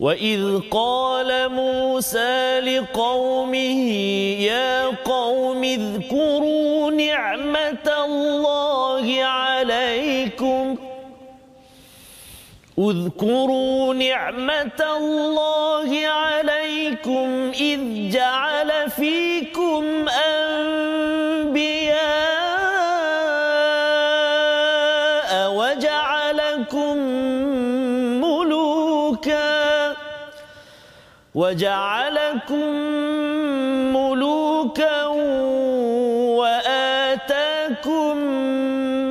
وإذ 0.00 0.60
قال 0.70 1.48
موسى 1.52 2.60
لقومه 2.60 3.90
يا 4.40 4.86
قوم 4.86 5.64
اذكروا 5.64 6.90
نعمة 6.90 8.04
الله 8.04 9.24
عليكم 9.24 10.76
اذكروا 12.78 13.94
نعمة 13.94 14.80
الله 14.96 16.06
عليكم 16.06 17.52
إذ 17.60 18.10
جعل 18.10 18.90
فيكم 18.90 19.84
أنبياء 20.08 20.27
وجعلكم 31.38 32.68
ملوكا 33.94 35.06
وآتاكم 36.40 38.16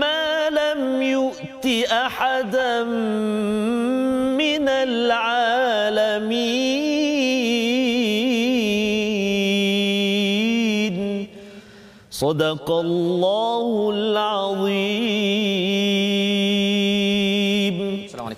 ما 0.03 0.49
لم 0.59 0.81
يؤت 1.01 1.65
أحدا 1.87 2.83
من 4.43 4.65
العالمين. 4.69 6.17
صدق 12.11 12.67
الله 12.71 13.89
العظيم. 13.95 15.66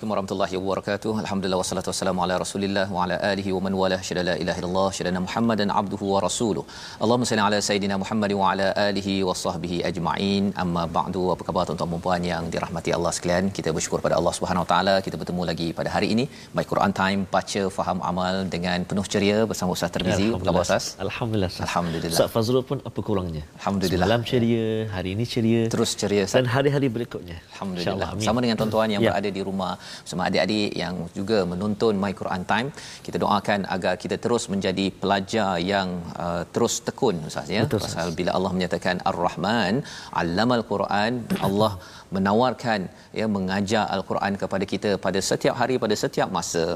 Assalamualaikum 0.00 0.16
warahmatullahi 0.16 0.58
wabarakatuh. 0.66 1.10
Alhamdulillah 1.22 1.58
wassalatu 1.60 1.88
wassalamu 1.90 2.20
ala 2.24 2.34
Rasulillah 2.42 2.84
wa 2.96 3.00
ala 3.04 3.16
alihi 3.30 3.50
wa 3.56 3.60
man 3.64 3.72
wala 3.80 3.96
syada 4.08 4.22
la 4.28 4.34
ilaha 4.42 4.58
illallah 4.60 4.86
syada 4.98 5.20
Muhammadan 5.24 5.68
abduhu 5.80 6.06
wa 6.12 6.20
rasuluh. 6.24 6.62
Allahumma 7.04 7.28
salli 7.30 7.42
ala 7.46 7.58
sayidina 7.66 7.96
Muhammad 8.02 8.32
wa 8.38 8.46
ala 8.52 8.66
alihi 8.84 9.14
wa 9.28 9.34
sahbihi 9.42 9.78
ajma'in. 9.88 10.44
Amma 10.62 10.84
ba'du. 10.96 11.24
Apa 11.34 11.42
khabar 11.48 11.64
tuan-tuan 11.70 11.90
dan 11.92 12.00
puan 12.06 12.22
yang 12.30 12.46
dirahmati 12.54 12.94
Allah 12.98 13.12
sekalian? 13.16 13.52
Kita 13.58 13.74
bersyukur 13.76 14.00
pada 14.06 14.16
Allah 14.20 14.32
Subhanahu 14.38 14.64
wa 14.64 14.70
taala 14.72 14.94
kita 15.08 15.18
bertemu 15.22 15.42
lagi 15.50 15.68
pada 15.80 15.92
hari 15.96 16.08
ini 16.14 16.24
My 16.56 16.64
Quran 16.72 16.94
Time 17.02 17.20
baca 17.36 17.62
faham 17.78 18.00
amal 18.12 18.34
dengan 18.56 18.88
penuh 18.92 19.04
ceria 19.16 19.38
bersama 19.52 19.76
Ustaz 19.76 19.92
Termizi. 19.98 20.30
Apa 20.32 20.42
khabar 20.48 20.64
Ustaz? 20.68 20.88
Alhamdulillah. 21.08 21.52
Alhamdulillah. 21.68 22.16
Ustaz 22.16 22.32
Fazrul 22.38 22.64
pun 22.72 22.80
apa 22.92 23.00
kurangnya? 23.10 23.44
Alhamdulillah. 23.60 24.00
Semalam 24.00 24.24
ceria, 24.32 24.66
hari 24.96 25.12
ini 25.18 25.28
ceria. 25.34 25.62
Terus 25.76 25.92
ceria 26.04 26.24
Ustaz. 26.24 26.40
dan 26.40 26.48
hari-hari 26.56 26.90
berikutnya. 26.98 27.38
Alhamdulillah. 27.52 28.10
Sama 28.30 28.40
dengan 28.48 28.56
tuan-tuan 28.62 28.88
yang 28.96 29.04
Ya. 29.06 29.12
berada 29.12 29.32
di 29.38 29.44
rumah 29.50 29.72
bersama 30.02 30.22
adik-adik 30.28 30.70
yang 30.82 30.94
juga 31.18 31.38
menonton 31.52 31.94
My 32.02 32.12
Quran 32.20 32.42
Time. 32.52 32.68
Kita 33.06 33.16
doakan 33.24 33.60
agar 33.76 33.94
kita 34.02 34.16
terus 34.24 34.44
menjadi 34.54 34.86
pelajar 35.02 35.52
yang 35.72 35.88
uh, 36.24 36.42
terus 36.54 36.74
tekun 36.86 37.16
Ustaz 37.30 37.48
ya. 37.56 37.62
Betul, 37.66 37.80
Ustaz. 37.80 37.94
Pasal 37.94 38.08
bila 38.18 38.30
Allah 38.38 38.52
menyatakan 38.56 38.96
Ar-Rahman, 39.10 39.74
'allamal 40.18 40.62
Quran, 40.72 41.12
Allah 41.46 41.72
menawarkan 42.16 42.80
ya 43.20 43.26
mengajar 43.36 43.84
al-Quran 43.94 44.34
kepada 44.42 44.64
kita 44.72 44.90
pada 45.04 45.20
setiap 45.30 45.54
hari 45.60 45.74
pada 45.84 45.96
setiap 46.02 46.28
masa. 46.36 46.66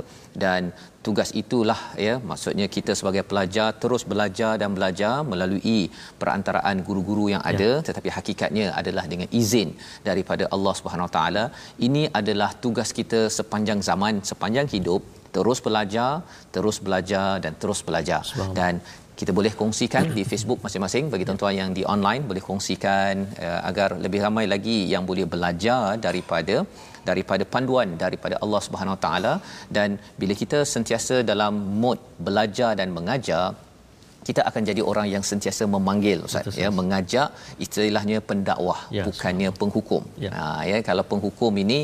Dan 0.43 0.71
tugas 1.07 1.31
itulah 1.43 1.81
ya 2.07 2.15
maksudnya 2.31 2.67
kita 2.77 2.93
sebagai 3.01 3.25
pelajar 3.31 3.69
terus 3.83 4.03
belajar 4.13 4.53
dan 4.63 4.71
belajar 4.79 5.15
melalui 5.33 5.81
perantaraan 6.21 6.79
guru-guru 6.89 7.27
yang 7.35 7.43
ada. 7.53 7.71
Ya. 7.75 7.83
tetapi 7.89 8.09
hakikatnya 8.19 8.67
adalah 8.81 9.05
dengan 9.13 9.29
izin 9.41 9.69
daripada 10.09 10.45
Allah 10.55 10.75
Subhanahu 10.81 11.09
Wa 11.09 11.15
Taala. 11.19 11.45
Ini 11.89 12.03
adalah 12.21 12.51
tugas 12.65 12.91
kita 13.01 13.21
sepanjang 13.39 13.83
zaman 13.91 14.25
sepanjang 14.33 14.69
hidup. 14.77 15.03
Terus 15.37 15.59
belajar 15.67 16.11
terus 16.55 16.77
belajar 16.87 17.29
dan 17.45 17.53
terus 17.63 17.81
belajar. 17.87 18.23
Dan 18.59 18.75
kita 19.21 19.33
boleh 19.39 19.53
kongsikan 19.61 20.05
di 20.17 20.23
Facebook 20.31 20.61
masing-masing. 20.67 21.05
Bagi 21.13 21.25
tuan-tuan 21.29 21.55
yang 21.61 21.71
di 21.79 21.83
online 21.95 22.23
boleh 22.31 22.43
kongsikan 22.49 23.15
uh, 23.47 23.61
agar 23.71 23.89
lebih 24.05 24.21
ramai 24.27 24.45
lagi 24.55 24.79
yang 24.93 25.05
boleh 25.11 25.27
belajar 25.35 25.83
daripada 26.07 26.57
daripada 27.09 27.45
panduan 27.55 27.89
daripada 28.05 28.35
Allah 28.45 28.61
Subhanahu 28.67 28.97
Wa 28.97 29.03
Taala. 29.07 29.35
Dan 29.77 29.99
bila 30.21 30.35
kita 30.43 30.61
sentiasa 30.75 31.17
dalam 31.33 31.55
mod 31.83 32.01
belajar 32.29 32.73
dan 32.81 32.91
mengajar 32.97 33.43
kita 34.29 34.41
akan 34.49 34.63
jadi 34.71 34.83
orang 34.91 35.07
yang 35.15 35.25
sentiasa 35.31 35.65
memanggil 35.75 36.19
ustaz 36.29 36.47
Betul, 36.49 36.61
ya 36.63 36.69
mengajak 36.79 37.29
istilahnya 37.65 38.19
pendakwah 38.31 38.81
Ya, 38.97 39.05
bukannya 39.09 39.49
penghukum. 39.61 40.03
Ya. 40.25 40.31
ha 40.39 40.47
ya 40.71 40.79
kalau 40.89 41.05
penghukum 41.11 41.53
ini 41.63 41.79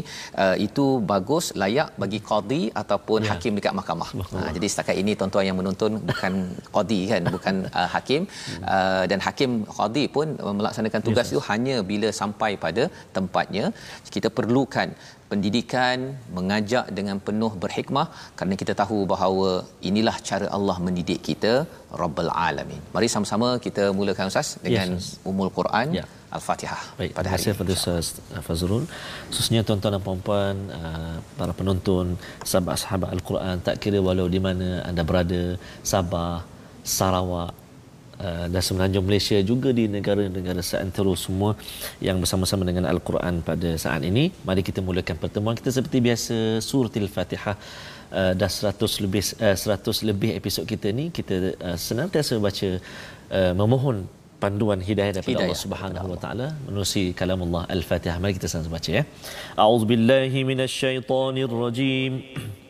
uh, 0.44 0.56
itu 0.66 0.86
bagus 1.12 1.44
layak 1.62 1.88
bagi 2.02 2.20
qadi 2.30 2.60
ataupun 2.82 3.20
Ya. 3.26 3.30
hakim 3.32 3.52
dekat 3.58 3.74
mahkamah. 3.80 4.08
Ha 4.34 4.40
jadi 4.56 4.66
setakat 4.72 4.96
ini 5.02 5.12
tuan-tuan 5.20 5.44
yang 5.48 5.58
menonton 5.60 5.92
bukan 6.10 6.32
qadi 6.76 7.00
kan 7.12 7.22
bukan 7.36 7.54
uh, 7.78 7.88
hakim. 7.94 8.22
Uh, 8.74 9.04
dan 9.10 9.18
hakim 9.26 9.50
qadi 9.78 10.04
pun 10.16 10.26
melaksanakan 10.60 11.00
tugas 11.08 11.26
Yes, 11.26 11.32
itu 11.34 11.40
hanya 11.50 11.76
bila 11.92 12.08
sampai 12.20 12.52
pada 12.64 12.84
tempatnya. 13.16 13.64
Kita 14.14 14.28
perlukan 14.38 14.88
pendidikan 15.30 15.98
mengajak 16.36 16.86
dengan 16.98 17.16
penuh 17.26 17.52
berhikmah 17.64 18.06
kerana 18.36 18.54
kita 18.62 18.72
tahu 18.82 18.98
bahawa 19.12 19.50
inilah 19.90 20.16
cara 20.28 20.46
Allah 20.56 20.76
mendidik 20.86 21.20
kita 21.28 21.52
Rabbul 22.02 22.30
Alamin. 22.46 22.80
Mari 22.94 23.08
sama-sama 23.14 23.48
kita 23.66 23.84
mulakan 23.98 24.30
Ustaz 24.32 24.48
dengan 24.64 24.88
Yes, 24.96 25.10
Ummul 25.30 25.52
Quran 25.58 25.86
Ya. 25.98 26.04
Al-Fatihah 26.36 26.82
Baik, 26.98 27.12
pada 27.18 27.28
hari 27.32 27.42
ini. 27.42 27.74
Ustaz 27.78 28.08
Fazrul. 28.46 28.84
Khususnya 29.30 29.60
tuan-tuan 29.68 29.94
dan 29.96 30.02
puan-puan, 30.06 30.56
uh, 30.80 31.16
para 31.38 31.52
penonton, 31.60 32.06
sahabat-sahabat 32.50 33.08
Al-Quran, 33.16 33.54
tak 33.66 33.76
kira 33.82 33.98
walau 34.08 34.26
di 34.34 34.40
mana 34.46 34.68
anda 34.88 35.02
berada, 35.10 35.42
Sabah, 35.92 36.34
Sarawak, 36.96 37.50
uh, 38.26 38.46
dan 38.52 38.62
semenanjung 38.68 39.04
Malaysia 39.08 39.38
juga 39.50 39.70
di 39.78 39.84
negara-negara 39.96 40.62
seantero 40.70 41.14
semua 41.24 41.50
yang 42.06 42.16
bersama-sama 42.22 42.62
dengan 42.70 42.84
Al-Quran 42.92 43.34
pada 43.48 43.70
saat 43.84 44.04
ini. 44.10 44.24
Mari 44.48 44.62
kita 44.68 44.80
mulakan 44.88 45.16
pertemuan 45.24 45.56
kita 45.60 45.70
seperti 45.78 45.98
biasa 46.08 46.36
surah 46.68 46.92
Al-Fatihah 47.04 47.56
uh, 48.20 48.32
dah 48.40 48.50
100 48.50 49.04
lebih 49.04 49.22
uh, 49.46 49.56
100 49.56 50.08
lebih 50.10 50.30
episod 50.38 50.64
kita 50.72 50.88
ni 51.00 51.06
kita 51.18 51.34
uh, 51.66 51.76
senantiasa 51.88 52.36
baca 52.46 52.68
uh, 53.38 53.52
memohon 53.62 53.98
panduan 54.42 54.80
hidayah 54.88 55.12
daripada 55.16 55.36
Hidayah 55.36 55.52
Allah 55.52 55.62
Subhanahu 55.66 56.08
wa 56.12 56.18
taala 56.24 56.46
menerusi 56.64 57.02
kalamullah 57.20 57.64
Al-Fatihah. 57.76 58.16
Mari 58.22 58.32
kita 58.40 58.48
sama 58.48 58.72
baca 58.76 58.90
ya. 58.98 59.04
A'udzubillahi 59.64 60.40
minasyaitonir 60.50 61.52
rajim. 61.64 62.14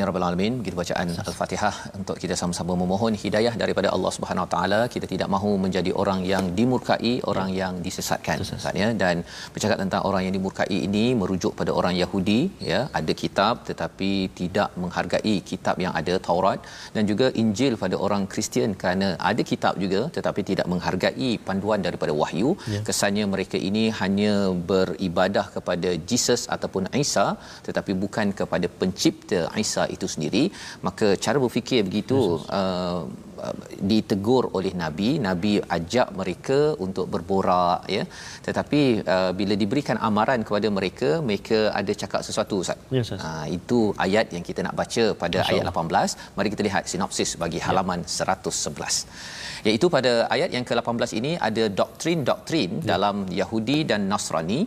Amin 0.00 0.08
ya 0.08 0.12
rabbal 0.16 0.24
alamin. 0.28 0.52
Begitu 0.60 0.76
bacaan 0.80 1.08
Al-Fatihah 1.30 1.74
untuk 1.98 2.16
kita 2.22 2.34
sama-sama 2.40 2.72
memohon 2.82 3.12
hidayah 3.22 3.52
daripada 3.62 3.88
Allah 3.94 4.12
Subhanahu 4.16 4.44
Wa 4.46 4.50
Taala. 4.52 4.78
Kita 4.94 5.06
tidak 5.10 5.28
mahu 5.34 5.50
menjadi 5.64 5.90
orang 6.02 6.20
yang 6.30 6.44
dimurkai, 6.58 7.12
orang 7.30 7.50
yang 7.58 7.74
disesatkan 7.86 8.36
Ustaz 8.44 8.64
ya. 8.82 8.88
Dan 9.02 9.16
bercakap 9.54 9.78
tentang 9.82 10.02
orang 10.08 10.22
yang 10.26 10.34
dimurkai 10.36 10.78
ini 10.86 11.04
merujuk 11.22 11.52
pada 11.58 11.72
orang 11.80 11.96
Yahudi 12.02 12.38
ya, 12.70 12.80
ada 13.00 13.14
kitab 13.22 13.54
tetapi 13.68 14.10
tidak 14.40 14.70
menghargai 14.84 15.34
kitab 15.50 15.76
yang 15.84 15.92
ada 16.00 16.16
Taurat 16.28 16.60
dan 16.96 17.04
juga 17.10 17.28
Injil 17.42 17.76
pada 17.84 17.98
orang 18.06 18.24
Kristian 18.32 18.72
kerana 18.80 19.10
ada 19.32 19.44
kitab 19.52 19.76
juga 19.84 20.02
tetapi 20.16 20.40
tidak 20.52 20.66
menghargai 20.74 21.30
panduan 21.50 21.84
daripada 21.88 22.14
wahyu. 22.22 22.56
Ya. 22.76 22.82
Kesannya 22.88 23.26
mereka 23.34 23.60
ini 23.70 23.84
hanya 24.00 24.32
beribadah 24.72 25.46
kepada 25.58 25.92
Jesus 26.12 26.42
ataupun 26.56 26.88
Isa 27.04 27.28
tetapi 27.68 27.92
bukan 28.06 28.26
kepada 28.42 28.66
pencipta 28.80 29.42
Isa 29.66 29.84
itu 29.96 30.06
sendiri 30.14 30.44
maka 30.86 31.08
cara 31.24 31.38
berfikir 31.44 31.80
begitu 31.88 32.18
uh, 32.60 33.00
uh, 33.46 33.54
ditegur 33.90 34.44
oleh 34.58 34.72
nabi. 34.82 35.10
Nabi 35.28 35.52
ajak 35.76 36.08
mereka 36.20 36.60
untuk 36.86 37.06
berborak 37.14 37.80
ya. 37.96 38.04
Tetapi 38.46 38.82
uh, 39.14 39.30
bila 39.40 39.56
diberikan 39.62 39.98
amaran 40.08 40.42
kepada 40.48 40.70
mereka 40.78 41.10
mereka 41.28 41.58
ada 41.80 41.92
cakap 42.02 42.22
sesuatu 42.28 42.56
ustaz. 42.64 42.78
Ya, 42.96 43.02
uh, 43.28 43.46
itu 43.58 43.80
ayat 44.06 44.26
yang 44.36 44.46
kita 44.48 44.62
nak 44.66 44.76
baca 44.82 45.04
pada 45.22 45.38
Masya 45.42 45.54
ayat 45.54 45.64
18 45.70 46.36
mari 46.38 46.48
kita 46.54 46.64
lihat 46.68 46.84
sinopsis 46.92 47.32
bagi 47.44 47.60
ya. 47.62 47.66
halaman 47.68 48.00
ya. 48.06 48.34
111 48.36 49.68
iaitu 49.68 49.86
pada 49.96 50.12
ayat 50.34 50.50
yang 50.56 50.64
ke-18 50.68 51.10
ini 51.20 51.32
ada 51.48 51.64
doktrin-doktrin 51.80 52.70
ya. 52.80 52.86
dalam 52.92 53.16
Yahudi 53.40 53.78
dan 53.90 54.08
Nasrani 54.12 54.60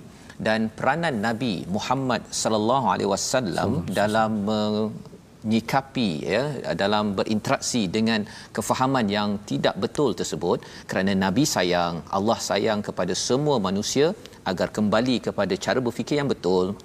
dan 0.47 0.61
peranan 0.77 1.15
Nabi 1.27 1.53
Muhammad 1.75 2.21
sallallahu 2.41 2.87
alaihi 2.93 3.09
wasallam 3.13 3.71
dalam 4.01 4.33
menyikapi 5.45 6.09
ya 6.33 6.43
dalam 6.83 7.13
berinteraksi 7.19 7.81
dengan 7.97 8.23
kefahaman 8.55 9.07
yang 9.17 9.29
tidak 9.51 9.75
betul 9.83 10.11
tersebut 10.19 10.59
kerana 10.89 11.13
Nabi 11.25 11.43
sayang 11.55 12.01
Allah 12.17 12.39
sayang 12.49 12.81
kepada 12.87 13.13
semua 13.27 13.57
manusia 13.67 14.07
agar 14.51 14.69
kembali 14.77 15.15
kepada 15.27 15.53
cara 15.65 15.79
berfikir 15.87 16.17
yang 16.21 16.31
betul 16.35 16.75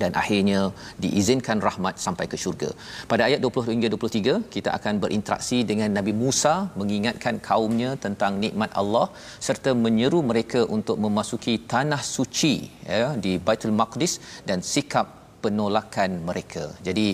dan 0.00 0.10
akhirnya 0.20 0.60
diizinkan 1.02 1.58
rahmat 1.66 2.00
sampai 2.04 2.26
ke 2.32 2.36
syurga. 2.42 2.70
Pada 3.10 3.22
ayat 3.28 3.40
20 3.44 3.74
hingga 3.74 3.88
23 3.94 4.48
kita 4.54 4.70
akan 4.78 4.94
berinteraksi 5.04 5.58
dengan 5.70 5.90
Nabi 5.98 6.12
Musa 6.22 6.54
mengingatkan 6.80 7.36
kaumnya 7.48 7.90
tentang 8.04 8.40
nikmat 8.44 8.72
Allah 8.82 9.06
serta 9.48 9.72
menyeru 9.84 10.20
mereka 10.30 10.62
untuk 10.76 10.96
memasuki 11.06 11.56
tanah 11.74 12.02
suci 12.16 12.54
ya 12.96 13.12
di 13.24 13.36
Baitul 13.48 13.76
Maqdis 13.80 14.14
dan 14.48 14.64
sikap 14.64 15.21
penolakan 15.44 16.10
mereka. 16.28 16.64
Jadi 16.88 17.06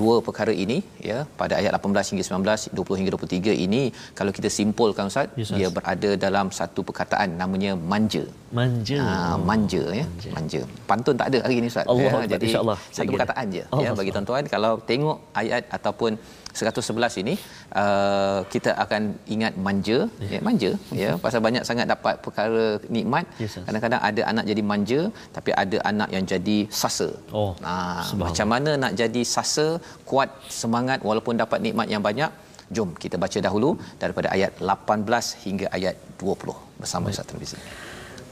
dua 0.00 0.16
perkara 0.26 0.52
ini 0.64 0.78
ya 1.08 1.18
pada 1.40 1.54
ayat 1.60 1.72
18 1.78 2.10
hingga 2.12 2.24
19 2.28 2.76
20 2.80 3.00
hingga 3.00 3.12
23 3.16 3.64
ini 3.66 3.82
kalau 4.18 4.32
kita 4.38 4.48
simpulkan 4.58 5.10
ustaz 5.12 5.28
yes, 5.40 5.52
dia 5.58 5.68
berada 5.76 6.10
dalam 6.26 6.48
satu 6.58 6.82
perkataan 6.90 7.38
namanya 7.42 7.72
manja. 7.92 8.24
Manja. 8.58 9.00
Ha, 9.06 9.14
manja 9.50 9.82
ya. 10.00 10.06
Manja. 10.10 10.30
manja. 10.36 10.62
Pantun 10.90 11.16
tak 11.22 11.28
ada 11.32 11.38
hari 11.46 11.56
ini 11.62 11.70
ustaz. 11.72 11.86
Allah 11.92 12.12
ya, 12.24 12.30
jadi 12.34 12.46
insyaallah 12.50 12.78
satu 12.98 13.10
perkataan 13.16 13.46
je 13.56 13.64
Allah 13.72 13.84
ya 13.86 13.98
bagi 14.00 14.12
tuan-tuan 14.16 14.44
kalau 14.54 14.72
tengok 14.90 15.18
ayat 15.42 15.64
ataupun 15.78 16.12
111 16.58 17.22
ini 17.22 17.34
uh, 17.82 18.40
kita 18.52 18.70
akan 18.84 19.02
ingat 19.34 19.54
manja. 19.66 19.98
Yeah. 20.08 20.32
ya. 20.34 20.40
manja 20.48 20.70
ya 21.02 21.10
pasal 21.24 21.40
banyak 21.46 21.64
sangat 21.68 21.86
dapat 21.94 22.14
perkara 22.26 22.64
nikmat. 22.96 23.24
Yes, 23.42 23.56
kadang-kadang 23.66 24.02
ada 24.10 24.22
anak 24.32 24.44
jadi 24.50 24.62
manja 24.72 25.00
tapi 25.36 25.50
ada 25.62 25.78
anak 25.92 26.08
yang 26.16 26.24
jadi 26.34 26.58
sasa. 26.82 27.08
Oh 27.40 27.50
uh, 27.72 28.02
macam 28.24 28.48
mana 28.54 28.72
nak 28.84 28.94
jadi 29.02 29.24
sasa 29.36 29.66
kuat 30.10 30.30
semangat 30.60 31.00
walaupun 31.10 31.36
dapat 31.44 31.60
nikmat 31.66 31.88
yang 31.94 32.04
banyak? 32.10 32.32
Jom 32.76 32.90
kita 33.02 33.16
baca 33.22 33.38
dahulu 33.46 33.70
daripada 34.02 34.28
ayat 34.34 34.52
18 34.62 35.44
hingga 35.44 35.66
ayat 35.76 35.96
20 36.22 36.54
bersama 36.82 37.10
Ustaz 37.12 37.26
Tirmizi 37.30 37.58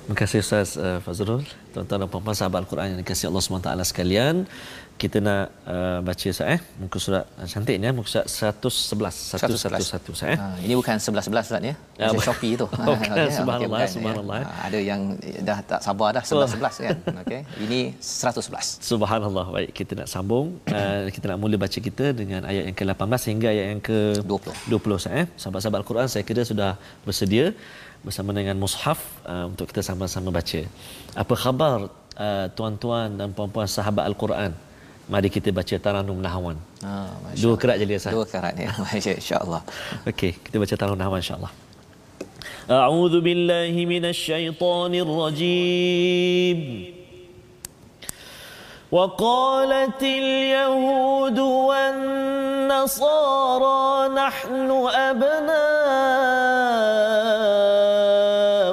Terima 0.08 0.24
kasih 0.24 0.40
Ustaz 0.40 0.68
uh, 0.80 0.98
Fazrul, 1.04 1.42
tuan-tuan 1.72 2.00
dan 2.00 2.08
puan-puan 2.12 2.36
sahabat 2.38 2.64
Al-Quran 2.64 2.86
yang 2.90 3.00
dikasihi 3.04 3.28
Allah 3.28 3.42
SWT 3.44 3.72
sekalian 3.90 4.36
kita 4.98 5.18
nak 5.22 5.54
uh, 5.62 5.98
baca 6.02 6.28
sah 6.34 6.46
eh? 6.54 6.60
Muka 6.82 6.98
surat 6.98 7.24
uh, 7.38 7.46
cantiknya 7.46 7.90
muka 7.94 8.10
surat 8.10 8.26
111 8.26 9.38
111 9.38 10.18
sah 10.18 10.28
eh? 10.34 10.38
Ha, 10.42 10.46
ini 10.66 10.74
bukan 10.74 10.98
11 10.98 11.30
11 11.30 11.46
Ustaz 11.46 11.62
ya? 11.62 11.74
Uh, 12.02 12.18
Shopee 12.18 12.54
tu. 12.58 12.66
Okay. 12.88 13.10
okay. 13.14 13.30
subhanallah 13.38 13.80
okay, 13.84 13.94
subhanallah 13.94 14.38
ya. 14.42 14.46
ada 14.66 14.78
yang 14.90 15.00
dah 15.48 15.58
tak 15.70 15.80
sabar 15.86 16.08
dah 16.16 16.24
11 16.24 16.56
11 16.58 16.84
kan 16.86 16.96
okey 17.22 17.40
ini 17.64 17.80
111 18.02 18.82
subhanallah. 18.90 19.46
Baik 19.54 19.70
kita 19.78 19.92
nak 20.00 20.08
sambung. 20.10 20.46
Uh, 20.66 21.06
kita 21.14 21.24
nak 21.30 21.38
mula 21.42 21.56
baca 21.64 21.78
kita 21.88 22.06
dengan 22.20 22.42
ayat 22.50 22.64
yang 22.68 22.76
ke-18 22.80 23.22
hingga 23.30 23.48
ayat 23.54 23.66
yang 23.72 23.80
ke-20 23.88 24.74
20 24.74 25.04
sah 25.04 25.12
eh? 25.20 25.26
Sahabat-sahabat 25.38 25.78
Al-Quran 25.82 26.06
saya 26.10 26.24
kira 26.26 26.42
sudah 26.42 26.70
bersedia 27.06 27.54
bersama 28.06 28.30
dengan 28.38 28.56
mushaf 28.62 28.98
uh, 29.30 29.44
untuk 29.50 29.70
kita 29.70 29.82
sama-sama 29.86 30.34
baca. 30.38 30.60
Apa 31.22 31.34
khabar 31.42 31.76
uh, 32.18 32.46
tuan-tuan 32.58 33.14
dan 33.14 33.30
puan-puan 33.36 33.68
sahabat 33.70 34.06
Al-Quran 34.10 34.52
Mari 35.07 35.27
kita 35.27 35.51
baca 35.51 35.75
Taranum 35.75 36.15
Nahwan. 36.15 36.55
Ah, 36.79 37.11
Dua 37.35 37.59
kerat 37.59 37.75
je 37.75 37.83
dia 37.85 37.99
Dua 38.07 38.23
kerat 38.23 38.55
ya. 38.55 38.71
Masya-Allah. 38.71 39.59
Okey, 40.07 40.31
kita 40.39 40.55
baca 40.63 40.73
Taranum 40.79 40.99
Nahwan 40.99 41.19
insya-Allah. 41.19 41.51
أعوذ 42.63 43.19
بالله 43.21 43.75
من 43.75 44.05
الشيطان 44.07 44.95
الرجيم 44.95 46.59
وقالت 48.91 49.99
اليهود 50.03 51.39
والنصارى 52.89 54.13
نحن 54.15 54.69
أبناء 55.09 55.53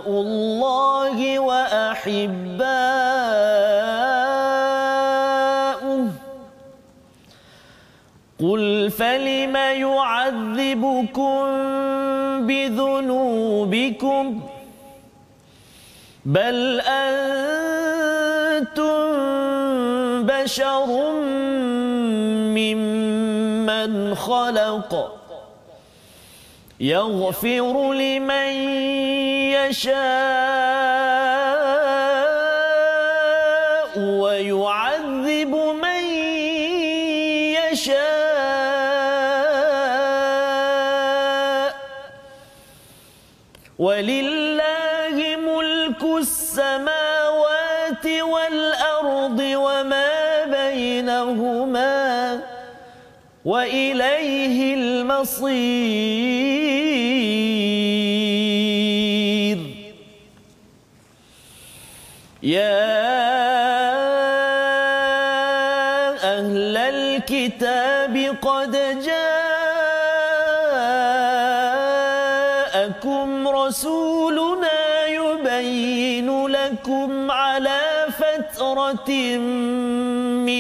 الله 0.07 1.39
وأحباؤه 1.39 2.54
يعذبكم 9.82 11.46
بذنوبكم 12.48 14.42
بل 16.26 16.82
أنتم 16.82 18.16
بشر 20.26 20.86
ممن 22.56 24.16
خلق 24.16 25.22
يغفر 26.80 27.94
لمن 27.94 28.52
يشاء 29.54 31.25
ولله 43.80 45.36
ملك 45.36 46.04
السماوات 46.18 48.06
والأرض 48.06 49.40
وما 49.40 50.46
بينهما 50.46 52.42
وإليه 53.46 54.74
المصير. 54.74 56.06
يا 62.44 62.95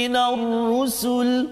من 0.05 0.15
الرسل 0.15 1.47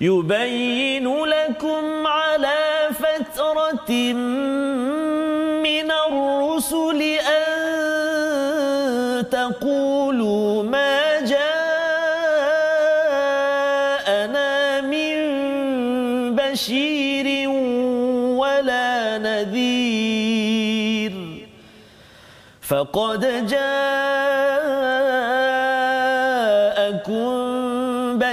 يبين 0.00 1.24
لكم 1.24 2.06
على 2.06 2.88
فترة 2.92 3.92
من 5.64 5.90
الرسل 5.90 7.02
أن 7.02 7.44
تقولوا 9.30 10.62
ما 10.62 11.20
جاءنا 11.20 11.60
من 14.80 15.16
بشير 16.36 17.26
نذير 19.18 21.12
فقد 22.60 23.46
جاءكم 23.46 24.09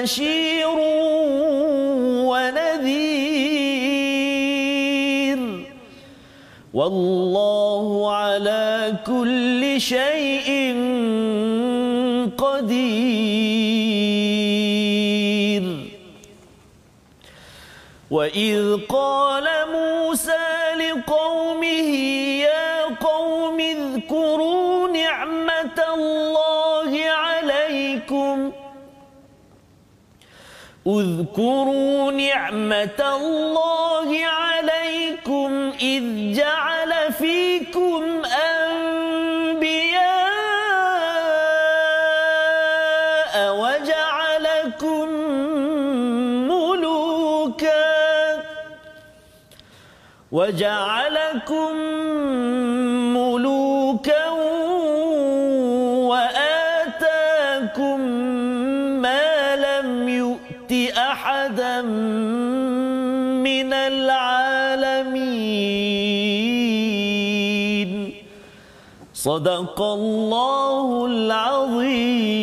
بشير 0.08 0.80
ونذير. 2.32 3.28
والله 6.74 8.16
على 8.16 8.94
كل 9.08 9.82
شيء 9.82 10.76
قدير. 12.38 13.18
وإذ 18.12 18.78
قال 18.90 19.48
موسى 19.72 20.48
لقومه 20.80 21.92
اذكروا 30.88 32.12
نعمة 32.12 33.00
الله 33.16 34.26
عليكم 34.26 35.72
إذ 35.82 36.34
جعل 36.34 37.14
فيكم 37.14 38.04
أنبياء 42.48 43.36
وجعلكم 43.62 45.10
ملوكا 46.48 47.88
وجعلكم 50.32 51.97
من 63.49 63.71
العالمين 63.73 65.13
صدق 69.15 69.79
الله 69.99 70.89
العظيم 71.07 72.43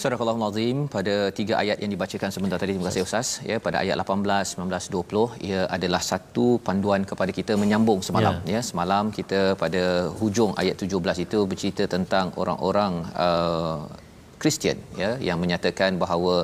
Surah 0.00 0.16
Al-Azim 0.16 0.88
pada 0.94 1.14
tiga 1.38 1.54
ayat 1.62 1.76
yang 1.82 1.90
dibacakan 1.94 2.30
sebentar 2.34 2.56
tadi 2.60 2.72
terima 2.72 2.88
kasih 2.88 3.02
Ustaz 3.06 3.28
ya 3.50 3.56
pada 3.66 3.76
ayat 3.84 3.96
18 4.00 4.56
19 4.56 4.96
20 4.96 5.48
ia 5.48 5.60
adalah 5.76 6.00
satu 6.10 6.46
panduan 6.66 7.02
kepada 7.10 7.32
kita 7.38 7.52
menyambung 7.62 8.00
semalam 8.06 8.34
ya, 8.48 8.54
ya 8.54 8.60
semalam 8.70 9.04
kita 9.18 9.40
pada 9.62 9.82
hujung 10.20 10.52
ayat 10.62 10.76
17 10.88 11.24
itu 11.26 11.38
bercerita 11.50 11.84
tentang 11.96 12.32
orang-orang 12.42 12.92
uh, 13.26 13.78
Kristian 14.41 14.77
ya 15.01 15.11
yang 15.27 15.37
menyatakan 15.43 15.91
bahawa 16.03 16.35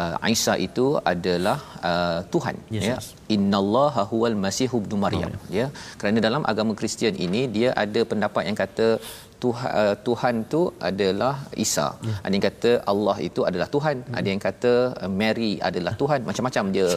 uh, 0.00 0.30
Isa 0.34 0.54
itu 0.68 0.86
adalah 1.12 1.58
uh, 1.90 2.20
Tuhan 2.34 2.56
Yes, 2.76 2.82
ya. 2.88 2.96
Yes. 2.96 3.06
innallaha 3.36 4.02
huwal 4.12 4.36
masih 4.44 4.68
ibnu 4.80 4.96
maryam 5.04 5.32
ya. 5.58 5.66
Kerana 6.00 6.18
dalam 6.26 6.42
agama 6.52 6.72
Kristian 6.80 7.14
ini 7.26 7.42
dia 7.56 7.70
ada 7.84 8.00
pendapat 8.12 8.42
yang 8.48 8.58
kata 8.62 8.88
Tuhan, 9.44 9.70
uh, 9.80 9.94
Tuhan 10.06 10.34
tu 10.52 10.60
adalah 10.90 11.34
Isa. 11.64 11.86
Ya. 12.08 12.14
Ada 12.24 12.32
yang 12.36 12.44
kata 12.48 12.70
Allah 12.92 13.16
itu 13.28 13.40
adalah 13.48 13.68
Tuhan. 13.74 13.96
Hmm. 14.06 14.16
Ada 14.18 14.28
yang 14.32 14.42
kata 14.46 14.72
uh, 15.02 15.10
Mary 15.20 15.52
adalah 15.68 15.92
Tuhan. 16.02 16.20
Macam-macam 16.28 16.64
dia. 16.76 16.88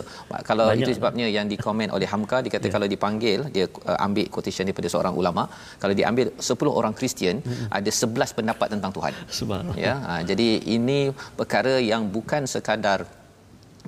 Kalau 0.50 0.66
Banyak. 0.72 0.82
itu 0.88 0.92
sebabnya 0.98 1.28
yang 1.38 1.48
dikomen 1.54 1.90
oleh 1.98 2.08
Hamka 2.14 2.40
dia 2.46 2.52
kata 2.56 2.68
Ya. 2.70 2.74
kalau 2.76 2.88
dipanggil 2.94 3.40
dia 3.56 3.66
uh, 3.92 3.98
ambil 4.08 4.26
quotation 4.34 4.64
daripada 4.70 4.90
seorang 4.94 5.16
ulama, 5.22 5.44
kalau 5.84 5.94
diambil 6.00 6.28
10 6.50 6.80
orang 6.80 6.94
Kristian 7.00 7.38
Hmm. 7.50 7.68
ada 7.78 7.90
11 7.92 8.38
pendapat 8.38 8.68
tentang 8.74 8.92
Tuhan. 8.98 9.14
Subhanallah. 9.40 9.76
Ya, 9.86 9.94
ha, 10.08 10.14
jadi 10.30 10.48
ini 10.76 11.00
perkara 11.40 11.74
yang 11.92 12.04
bukan 12.16 12.44
sekadar 12.54 13.00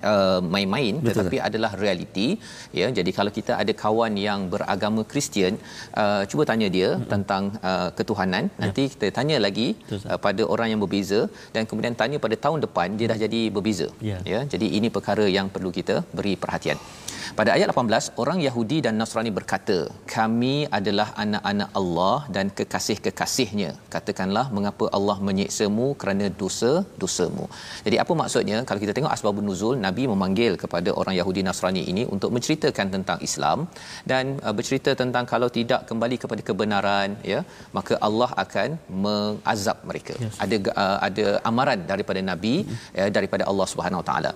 Uh, 0.10 0.40
main-main 0.54 0.94
Betul. 0.98 1.08
tetapi 1.08 1.38
adalah 1.48 1.72
realiti 1.82 2.28
ya 2.80 2.88
jadi 2.98 3.12
kalau 3.18 3.32
kita 3.38 3.54
ada 3.62 3.74
kawan 3.82 4.14
yang 4.28 4.50
beragama 4.54 5.02
Kristian 5.12 5.54
uh, 6.02 6.24
cuba 6.32 6.44
tanya 6.52 6.68
dia 6.76 6.90
hmm. 6.96 7.06
tentang 7.12 7.44
uh, 7.70 7.90
ketuhanan 7.98 8.50
ya. 8.50 8.58
nanti 8.64 8.84
kita 8.94 9.08
tanya 9.18 9.38
lagi 9.46 9.68
Betul, 9.78 10.00
uh, 10.10 10.20
pada 10.26 10.44
orang 10.54 10.68
yang 10.74 10.82
berbeza 10.84 11.20
dan 11.54 11.70
kemudian 11.70 11.94
tanya 12.02 12.18
pada 12.26 12.38
tahun 12.46 12.66
depan 12.66 12.98
dia 12.98 13.10
dah 13.14 13.20
jadi 13.26 13.42
berbeza 13.58 13.90
Ya. 14.10 14.18
ya 14.34 14.40
jadi 14.54 14.68
ini 14.80 14.90
perkara 14.98 15.28
yang 15.38 15.50
perlu 15.54 15.70
kita 15.80 15.98
beri 16.18 16.34
perhatian 16.44 16.80
pada 17.40 17.50
ayat 17.58 17.68
18 17.74 18.22
orang 18.24 18.40
Yahudi 18.48 18.78
dan 18.86 18.96
Nasrani 19.02 19.32
berkata 19.40 19.78
kami 20.18 20.56
adalah 20.80 21.08
anak-anak 21.24 21.70
Allah 21.82 22.18
dan 22.36 22.46
kekasih-kekasihnya. 22.60 23.72
Katakanlah 23.96 24.46
mengapa 24.58 24.86
Allah 24.98 25.18
menyiksamu 25.30 25.88
kerana 26.02 26.28
dosa-dosamu 26.44 27.46
jadi 27.86 27.98
apa 28.04 28.14
maksudnya? 28.22 28.58
Kalau 28.68 28.80
kita 28.84 28.94
tengok 28.98 29.14
asbabun 29.16 29.46
nuzul 29.50 29.76
Nabi 29.86 30.04
memanggil 30.14 30.54
kepada 30.64 30.90
orang 31.02 31.16
Yahudi 31.20 31.42
Nasrani 31.48 31.84
ini 31.92 32.04
untuk 32.16 32.30
menceritakan 32.36 32.88
tentang 32.96 33.20
Islam 33.28 33.68
dan 34.12 34.24
uh, 34.46 34.54
bercerita 34.58 34.92
tentang 35.02 35.26
kalau 35.34 35.50
tidak 35.58 35.82
kembali 35.90 36.18
kepada 36.24 36.42
kebenaran 36.50 37.10
ya 37.34 37.40
maka 37.78 37.94
Allah 38.08 38.30
akan 38.44 38.70
mengazab 39.06 39.78
mereka. 39.92 40.16
Yes. 40.24 40.38
ada 40.46 40.58
uh, 40.84 40.98
ada 41.08 41.26
amaran 41.52 41.80
daripada 41.92 42.22
Nabi 42.32 42.56
ya, 43.00 43.08
daripada 43.18 43.46
Allah 43.52 43.68
Subhanahu 43.74 44.02
Wa 44.04 44.08
Taala. 44.10 44.32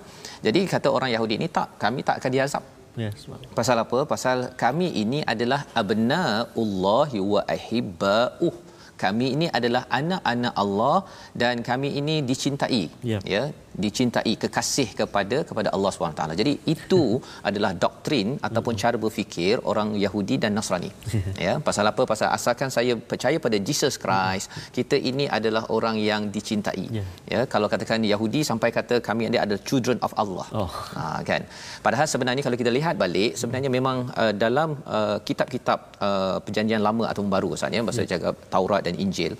Jadi 0.46 0.60
kata 0.74 0.88
orang 0.96 1.12
Yahudi 1.16 1.36
ini 1.40 1.48
tak 1.58 1.68
kami 1.84 2.00
tak 2.08 2.18
akan 2.20 2.32
diazab 2.36 2.64
Ya, 3.02 3.10
subhanallah. 3.22 3.56
Pasal 3.58 3.76
apa? 3.84 3.98
Pasal 4.12 4.38
kami 4.62 4.88
ini 5.02 5.18
adalah 5.32 5.60
abnaullahi 5.80 7.18
wa 7.32 7.42
ahibba'uh. 7.56 8.54
Kami 9.02 9.26
ini 9.36 9.46
adalah 9.58 9.82
anak-anak 9.98 10.54
Allah 10.62 10.98
dan 11.42 11.60
kami 11.68 11.88
ini 12.00 12.14
dicintai. 12.28 12.82
Ya. 13.12 13.18
ya, 13.34 13.42
dicintai 13.84 14.32
kekasih 14.42 14.88
kepada 15.00 15.38
kepada 15.48 15.68
Allah 15.76 15.90
SWT. 15.92 16.22
Jadi 16.40 16.52
itu 16.74 17.02
adalah 17.48 17.72
doktrin 17.84 18.28
ataupun 18.48 18.74
cara 18.82 18.96
berfikir 19.04 19.54
orang 19.70 19.88
Yahudi 20.04 20.36
dan 20.42 20.52
Nasrani. 20.58 20.90
ya, 21.46 21.54
pasal 21.68 21.84
apa? 21.92 22.02
Pasal 22.12 22.28
asalkan 22.36 22.70
saya 22.76 22.94
percaya 23.10 23.36
pada 23.46 23.58
Jesus 23.68 23.94
Christ, 24.04 24.48
kita 24.76 24.96
ini 25.10 25.26
adalah 25.38 25.64
orang 25.76 25.96
yang 26.10 26.22
dicintai. 26.36 26.86
Ya. 26.98 27.04
Ya, 27.34 27.40
kalau 27.54 27.68
katakan 27.74 28.00
Yahudi 28.12 28.40
sampai 28.50 28.70
kata 28.78 28.96
kami 29.08 29.28
ini 29.30 29.38
adalah 29.44 29.60
children 29.68 29.98
of 30.06 30.12
Allah. 30.22 30.46
Oh. 30.62 30.72
Ha, 30.96 31.02
kan. 31.30 31.42
Padahal 31.86 32.08
sebenarnya 32.12 32.42
kalau 32.46 32.58
kita 32.62 32.72
lihat 32.78 32.94
balik 33.04 33.32
sebenarnya 33.40 33.70
memang 33.78 33.96
uh, 34.22 34.32
dalam 34.44 34.68
uh, 34.98 35.18
kitab-kitab 35.28 35.78
uh, 36.08 36.36
perjanjian 36.46 36.82
lama 36.88 37.04
ataupun 37.10 37.30
baru 37.36 37.48
Ustaz 37.56 37.76
ya 37.76 37.82
bahasa 37.86 38.02
yeah. 38.04 38.10
jaga 38.14 38.30
Taurat 38.54 38.82
dan 38.88 38.96
Injil. 39.04 39.34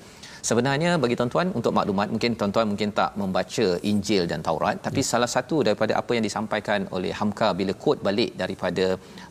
Sebenarnya 0.48 0.90
bagi 1.02 1.14
tuan-tuan 1.18 1.48
untuk 1.58 1.72
maklumat 1.76 2.08
mungkin 2.14 2.32
tuan-tuan 2.40 2.66
mungkin 2.70 2.90
tak 2.98 3.10
membaca 3.20 3.66
Injil 3.90 4.24
dan 4.30 4.40
Taurat 4.46 4.76
tapi 4.86 5.00
yeah. 5.02 5.10
salah 5.12 5.30
satu 5.34 5.56
daripada 5.66 5.92
apa 6.00 6.12
yang 6.16 6.24
disampaikan 6.28 6.80
oleh 6.96 7.10
Hamka 7.18 7.48
bila 7.60 7.72
quote 7.82 8.00
balik 8.08 8.30
daripada 8.42 8.84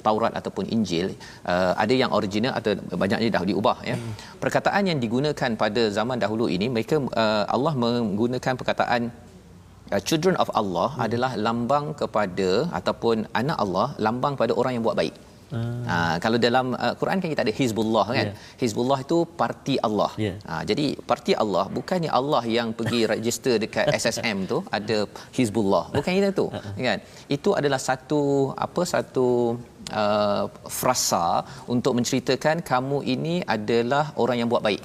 Taurat 0.06 0.34
ataupun 0.40 0.66
Injil 0.76 1.08
uh, 1.52 1.74
ada 1.84 1.94
yang 2.02 2.12
original 2.20 2.54
atau 2.60 2.74
banyaknya 3.04 3.30
dah 3.36 3.44
diubah 3.52 3.78
ya. 3.92 3.96
Hmm. 4.00 4.14
Perkataan 4.44 4.92
yang 4.92 5.00
digunakan 5.06 5.52
pada 5.64 5.84
zaman 6.00 6.20
dahulu 6.24 6.48
ini 6.56 6.68
mereka 6.76 6.98
uh, 7.24 7.46
Allah 7.56 7.74
menggunakan 7.86 8.54
perkataan 8.62 9.02
uh, 9.94 10.02
children 10.08 10.36
of 10.44 10.52
Allah 10.62 10.90
hmm. 10.94 11.06
adalah 11.08 11.32
lambang 11.48 11.88
kepada 12.02 12.50
ataupun 12.80 13.24
anak 13.42 13.60
Allah 13.66 13.88
lambang 14.08 14.36
pada 14.44 14.52
orang 14.60 14.76
yang 14.78 14.86
buat 14.90 15.00
baik. 15.04 15.16
Ah. 15.56 15.64
Ha, 15.90 16.16
kalau 16.24 16.38
dalam 16.46 16.66
uh, 16.86 16.94
Quran 17.00 17.18
kan 17.22 17.30
kita 17.34 17.42
ada 17.46 17.54
Hizbullah 17.60 18.06
kan. 18.18 18.28
Yeah. 18.30 18.60
Hizbullah 18.62 19.00
itu 19.06 19.18
parti 19.42 19.76
Allah. 19.88 20.12
Yeah. 20.26 20.38
Ha, 20.50 20.62
jadi 20.70 20.86
parti 21.12 21.34
Allah 21.44 21.66
bukannya 21.78 22.12
Allah 22.20 22.44
yang 22.58 22.70
pergi 22.80 23.02
register 23.14 23.56
dekat 23.64 23.86
SSM 24.04 24.38
tu 24.52 24.58
ada 24.78 24.98
Hizbullah. 25.38 25.86
Bukan 25.98 26.14
itu 26.20 26.32
tu. 26.42 26.48
kan? 26.90 27.00
Itu 27.38 27.52
adalah 27.60 27.82
satu 27.90 28.22
apa 28.68 28.82
satu 28.94 29.28
uh, 29.92 30.44
frasa 30.78 31.46
untuk 31.74 31.94
menceritakan 31.98 32.66
kamu 32.72 32.98
ini 33.16 33.36
adalah 33.56 34.06
orang 34.22 34.38
yang 34.42 34.50
buat 34.54 34.64
baik. 34.68 34.82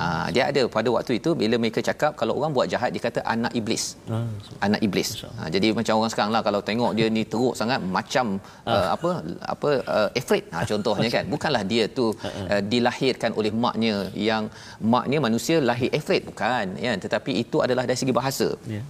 Ha, 0.00 0.32
dia 0.34 0.44
ada 0.50 0.62
pada 0.76 0.88
waktu 0.96 1.12
itu 1.20 1.30
bila 1.36 1.60
mereka 1.62 1.80
cakap 1.84 2.16
kalau 2.20 2.34
orang 2.40 2.52
buat 2.56 2.66
jahat 2.72 2.90
dia 2.94 3.02
kata 3.06 3.20
anak 3.34 3.52
iblis. 3.60 3.84
Ah, 4.08 4.24
Anak 4.66 4.80
iblis. 4.86 5.08
Ha, 5.38 5.52
jadi 5.54 5.76
macam 5.78 6.00
orang 6.00 6.12
sekarang 6.14 6.32
lah 6.36 6.42
kalau 6.46 6.60
tengok 6.68 6.92
dia 6.98 7.06
ni 7.16 7.22
teruk 7.32 7.54
sangat 7.60 7.80
macam 7.96 8.40
uh, 8.64 8.88
apa 8.96 9.10
apa 9.54 9.70
uh, 9.96 10.08
Efrit 10.20 10.44
ha, 10.52 10.64
contohnya 10.64 11.08
kan. 11.16 11.24
Bukanlah 11.34 11.62
dia 11.72 11.84
tu 11.98 12.06
uh, 12.52 12.62
dilahirkan 12.72 13.36
oleh 13.36 13.52
maknya 13.64 14.08
yang 14.30 14.48
maknya 14.80 15.20
manusia 15.26 15.58
lahir 15.60 15.90
Efrit 15.92 16.24
bukan 16.30 16.80
ya 16.80 16.96
tetapi 16.96 17.30
itu 17.44 17.60
adalah 17.60 17.84
dari 17.84 18.00
segi 18.00 18.14
bahasa. 18.20 18.48
Ya. 18.76 18.82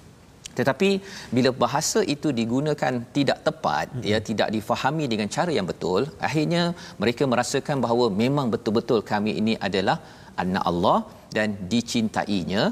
Tetapi 0.59 0.91
bila 1.37 1.51
bahasa 1.63 2.01
itu 2.15 2.29
digunakan 2.41 2.95
tidak 3.17 3.39
tepat 3.47 3.87
mm-hmm. 3.91 4.09
ya 4.13 4.19
tidak 4.29 4.49
difahami 4.57 5.05
dengan 5.13 5.29
cara 5.37 5.53
yang 5.59 5.69
betul 5.73 6.03
akhirnya 6.29 6.63
mereka 7.03 7.25
merasakan 7.33 7.79
bahawa 7.85 8.07
memang 8.23 8.47
betul-betul 8.55 9.01
kami 9.13 9.35
ini 9.41 9.55
adalah 9.69 9.97
anak 10.43 10.65
Allah 10.71 10.99
dan 11.37 11.49
dicintainya 11.73 12.63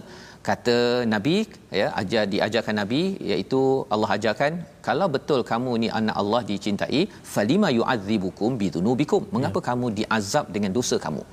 kata 0.48 0.76
nabi 1.12 1.34
ya 1.78 1.86
ajar 2.00 2.22
diajarkan 2.34 2.76
nabi 2.80 3.00
iaitu 3.30 3.60
Allah 3.94 4.10
ajarkan 4.16 4.52
kalau 4.86 5.06
betul 5.16 5.40
kamu 5.50 5.72
ni 5.82 5.88
anak 5.98 6.16
Allah 6.22 6.40
dicintai 6.50 7.00
falima 7.34 7.68
yu'adzibukum 7.78 8.56
bidunubikum 8.62 9.24
mengapa 9.34 9.60
ya. 9.62 9.66
kamu 9.68 9.86
diazab 9.98 10.46
dengan 10.54 10.72
dosa 10.78 10.98
kamu 11.06 11.24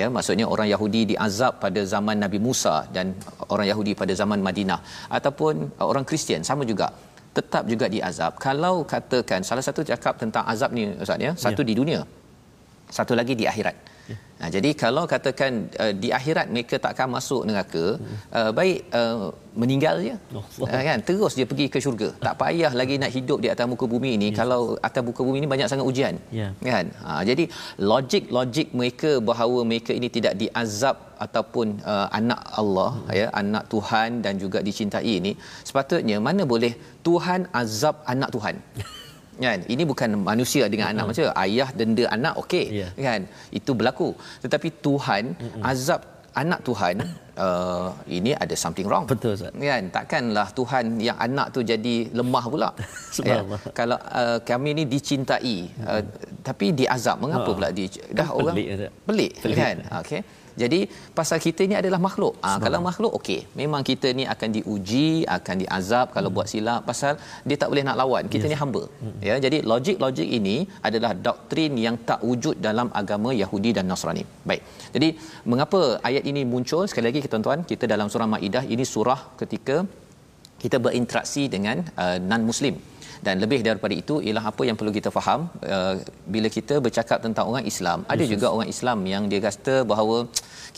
ya 0.00 0.06
maksudnya 0.16 0.46
orang 0.54 0.68
Yahudi 0.74 1.00
diazab 1.14 1.52
pada 1.64 1.80
zaman 1.92 2.16
Nabi 2.24 2.38
Musa 2.46 2.76
dan 2.96 3.06
orang 3.54 3.66
Yahudi 3.72 3.92
pada 4.02 4.12
zaman 4.20 4.38
Madinah. 4.48 4.80
Ataupun 5.18 5.54
uh, 5.80 5.86
orang 5.90 6.04
Kristian 6.10 6.42
sama 6.50 6.64
juga. 6.72 6.88
Tetap 7.38 7.66
juga 7.72 7.86
diazab. 7.94 8.32
Kalau 8.46 8.74
katakan 8.92 9.42
salah 9.48 9.64
satu 9.68 9.82
cakap 9.90 10.14
tentang 10.22 10.44
azab 10.52 10.70
ni 10.76 10.82
ustaz 11.04 11.18
ya 11.26 11.32
satu 11.44 11.62
Ya. 11.62 11.68
di 11.70 11.74
dunia 11.80 12.00
satu 12.96 13.12
lagi 13.18 13.34
di 13.40 13.44
akhirat 13.50 13.74
Nah, 14.44 14.50
jadi 14.56 14.70
kalau 14.80 15.02
katakan 15.12 15.52
uh, 15.82 15.92
di 16.02 16.08
akhirat 16.16 16.46
mereka 16.54 16.76
takkan 16.86 17.08
masuk 17.14 17.42
neraka, 17.48 17.84
uh, 18.38 18.50
baik 18.58 18.78
uh, 18.98 19.32
meninggal 19.60 19.96
je. 20.06 20.16
Allah. 20.36 20.44
Uh, 20.68 20.82
kan 20.88 20.98
terus 21.08 21.32
dia 21.38 21.46
pergi 21.50 21.66
ke 21.72 21.78
syurga. 21.84 22.08
Tak 22.26 22.34
payah 22.42 22.72
lagi 22.80 22.94
nak 23.02 23.12
hidup 23.16 23.38
di 23.44 23.48
atas 23.52 23.66
muka 23.72 23.86
bumi 23.92 24.10
ini 24.18 24.28
kalau 24.40 24.60
atas 24.88 25.02
muka 25.08 25.20
bumi 25.26 25.38
ini 25.42 25.48
banyak 25.52 25.68
sangat 25.72 25.86
ujian. 25.90 26.14
Ya. 26.40 26.48
Kan? 26.72 26.92
Ha, 27.06 27.24
jadi 27.30 27.44
logik-logik 27.92 28.68
mereka 28.80 29.12
bahawa 29.30 29.64
mereka 29.70 29.96
ini 29.98 30.10
tidak 30.16 30.36
diazab 30.42 30.98
ataupun 31.26 31.66
uh, 31.92 32.06
anak 32.18 32.42
Allah 32.60 32.92
ya, 33.20 33.26
anak 33.42 33.64
Tuhan 33.72 34.20
dan 34.26 34.36
juga 34.44 34.60
dicintai 34.68 35.12
ini, 35.20 35.32
sepatutnya 35.68 36.18
mana 36.28 36.44
boleh 36.52 36.74
Tuhan 37.08 37.48
azab 37.62 38.04
anak 38.14 38.28
Tuhan. 38.36 38.56
kan? 39.36 39.58
Ini 39.64 39.82
bukan 39.82 40.10
manusia 40.20 40.64
dengan 40.66 40.92
anak. 40.92 41.04
Macam 41.10 41.24
ayah 41.40 41.68
denda 41.74 42.04
anak 42.08 42.34
okey. 42.42 42.64
Ya. 42.70 42.88
kan? 42.94 43.26
Itu 43.50 43.74
berlaku. 43.74 44.14
Tetapi 44.40 44.68
Tuhan 44.80 45.34
azab 45.62 46.00
anak 46.34 46.66
Tuhan 46.66 46.98
uh, 47.38 47.94
ini 48.10 48.34
ada 48.34 48.54
something 48.58 48.90
wrong. 48.90 49.06
Betul, 49.06 49.38
Ustaz. 49.38 49.54
kan? 49.54 49.82
Takkanlah 49.88 50.50
Tuhan 50.50 50.98
yang 50.98 51.14
anak 51.14 51.54
tu 51.54 51.62
jadi 51.62 52.10
lemah 52.10 52.44
pula. 52.50 52.70
Subhanallah. 53.16 53.60
kalau 53.70 53.98
uh, 54.10 54.38
kami 54.42 54.74
ni 54.74 54.84
dicintai 54.84 55.70
uh, 55.86 56.02
tapi 56.42 56.74
diazab 56.74 57.22
mengapa 57.22 57.46
Ha. 57.46 57.56
pula 57.56 57.68
di 57.70 57.86
dah 58.10 58.28
orang 58.34 58.54
pelik, 58.58 58.68
pelik, 59.06 59.32
Pelik. 59.38 59.56
kan? 59.56 59.76
Okey 60.02 60.20
jadi 60.62 60.80
pasal 61.18 61.38
kita 61.46 61.62
ni 61.70 61.76
adalah 61.80 62.00
makhluk. 62.06 62.34
Ah 62.48 62.56
kalau 62.64 62.80
makhluk 62.88 63.12
okey. 63.18 63.40
Memang 63.60 63.82
kita 63.90 64.08
ni 64.18 64.24
akan 64.34 64.48
diuji, 64.56 65.08
akan 65.36 65.56
diazab 65.62 66.06
kalau 66.16 66.28
Hmm. 66.30 66.36
buat 66.36 66.48
silap 66.52 66.80
pasal 66.90 67.12
dia 67.48 67.56
tak 67.62 67.68
boleh 67.72 67.84
nak 67.88 67.96
lawan. 68.00 68.24
Kita 68.34 68.46
ni 68.52 68.56
hamba. 68.62 68.82
Ya, 69.28 69.34
jadi 69.44 69.58
logik-logik 69.72 70.28
ini 70.38 70.56
adalah 70.88 71.12
doktrin 71.26 71.74
yang 71.86 71.96
tak 72.08 72.20
wujud 72.28 72.56
dalam 72.68 72.88
agama 73.02 73.30
Yahudi 73.42 73.72
dan 73.78 73.86
Nasrani. 73.90 74.24
Baik. 74.48 74.62
Jadi 74.94 75.08
mengapa 75.52 75.80
ayat 76.08 76.24
ini 76.32 76.42
muncul? 76.54 76.84
Sekali 76.90 77.06
lagi 77.10 77.20
tuan-tuan, 77.34 77.62
kita 77.72 77.84
dalam 77.94 78.08
surah 78.12 78.28
Maidah 78.34 78.64
ini 78.74 78.86
surah 78.94 79.20
ketika 79.42 79.76
kita 80.62 80.76
berinteraksi 80.84 81.42
dengan 81.54 81.76
uh, 82.02 82.16
non 82.30 82.42
muslim 82.50 82.74
dan 83.26 83.34
lebih 83.44 83.60
daripada 83.68 83.94
itu 84.02 84.16
ialah 84.26 84.44
apa 84.50 84.62
yang 84.68 84.76
perlu 84.80 84.92
kita 84.98 85.12
faham 85.18 85.40
uh, 85.76 85.94
bila 86.34 86.50
kita 86.56 86.76
bercakap 86.86 87.18
tentang 87.26 87.46
orang 87.52 87.66
Islam 87.72 87.98
ada 88.14 88.24
juga 88.34 88.46
orang 88.56 88.68
Islam 88.74 88.98
yang 89.14 89.24
dia 89.32 89.40
kata 89.48 89.76
bahawa 89.92 90.18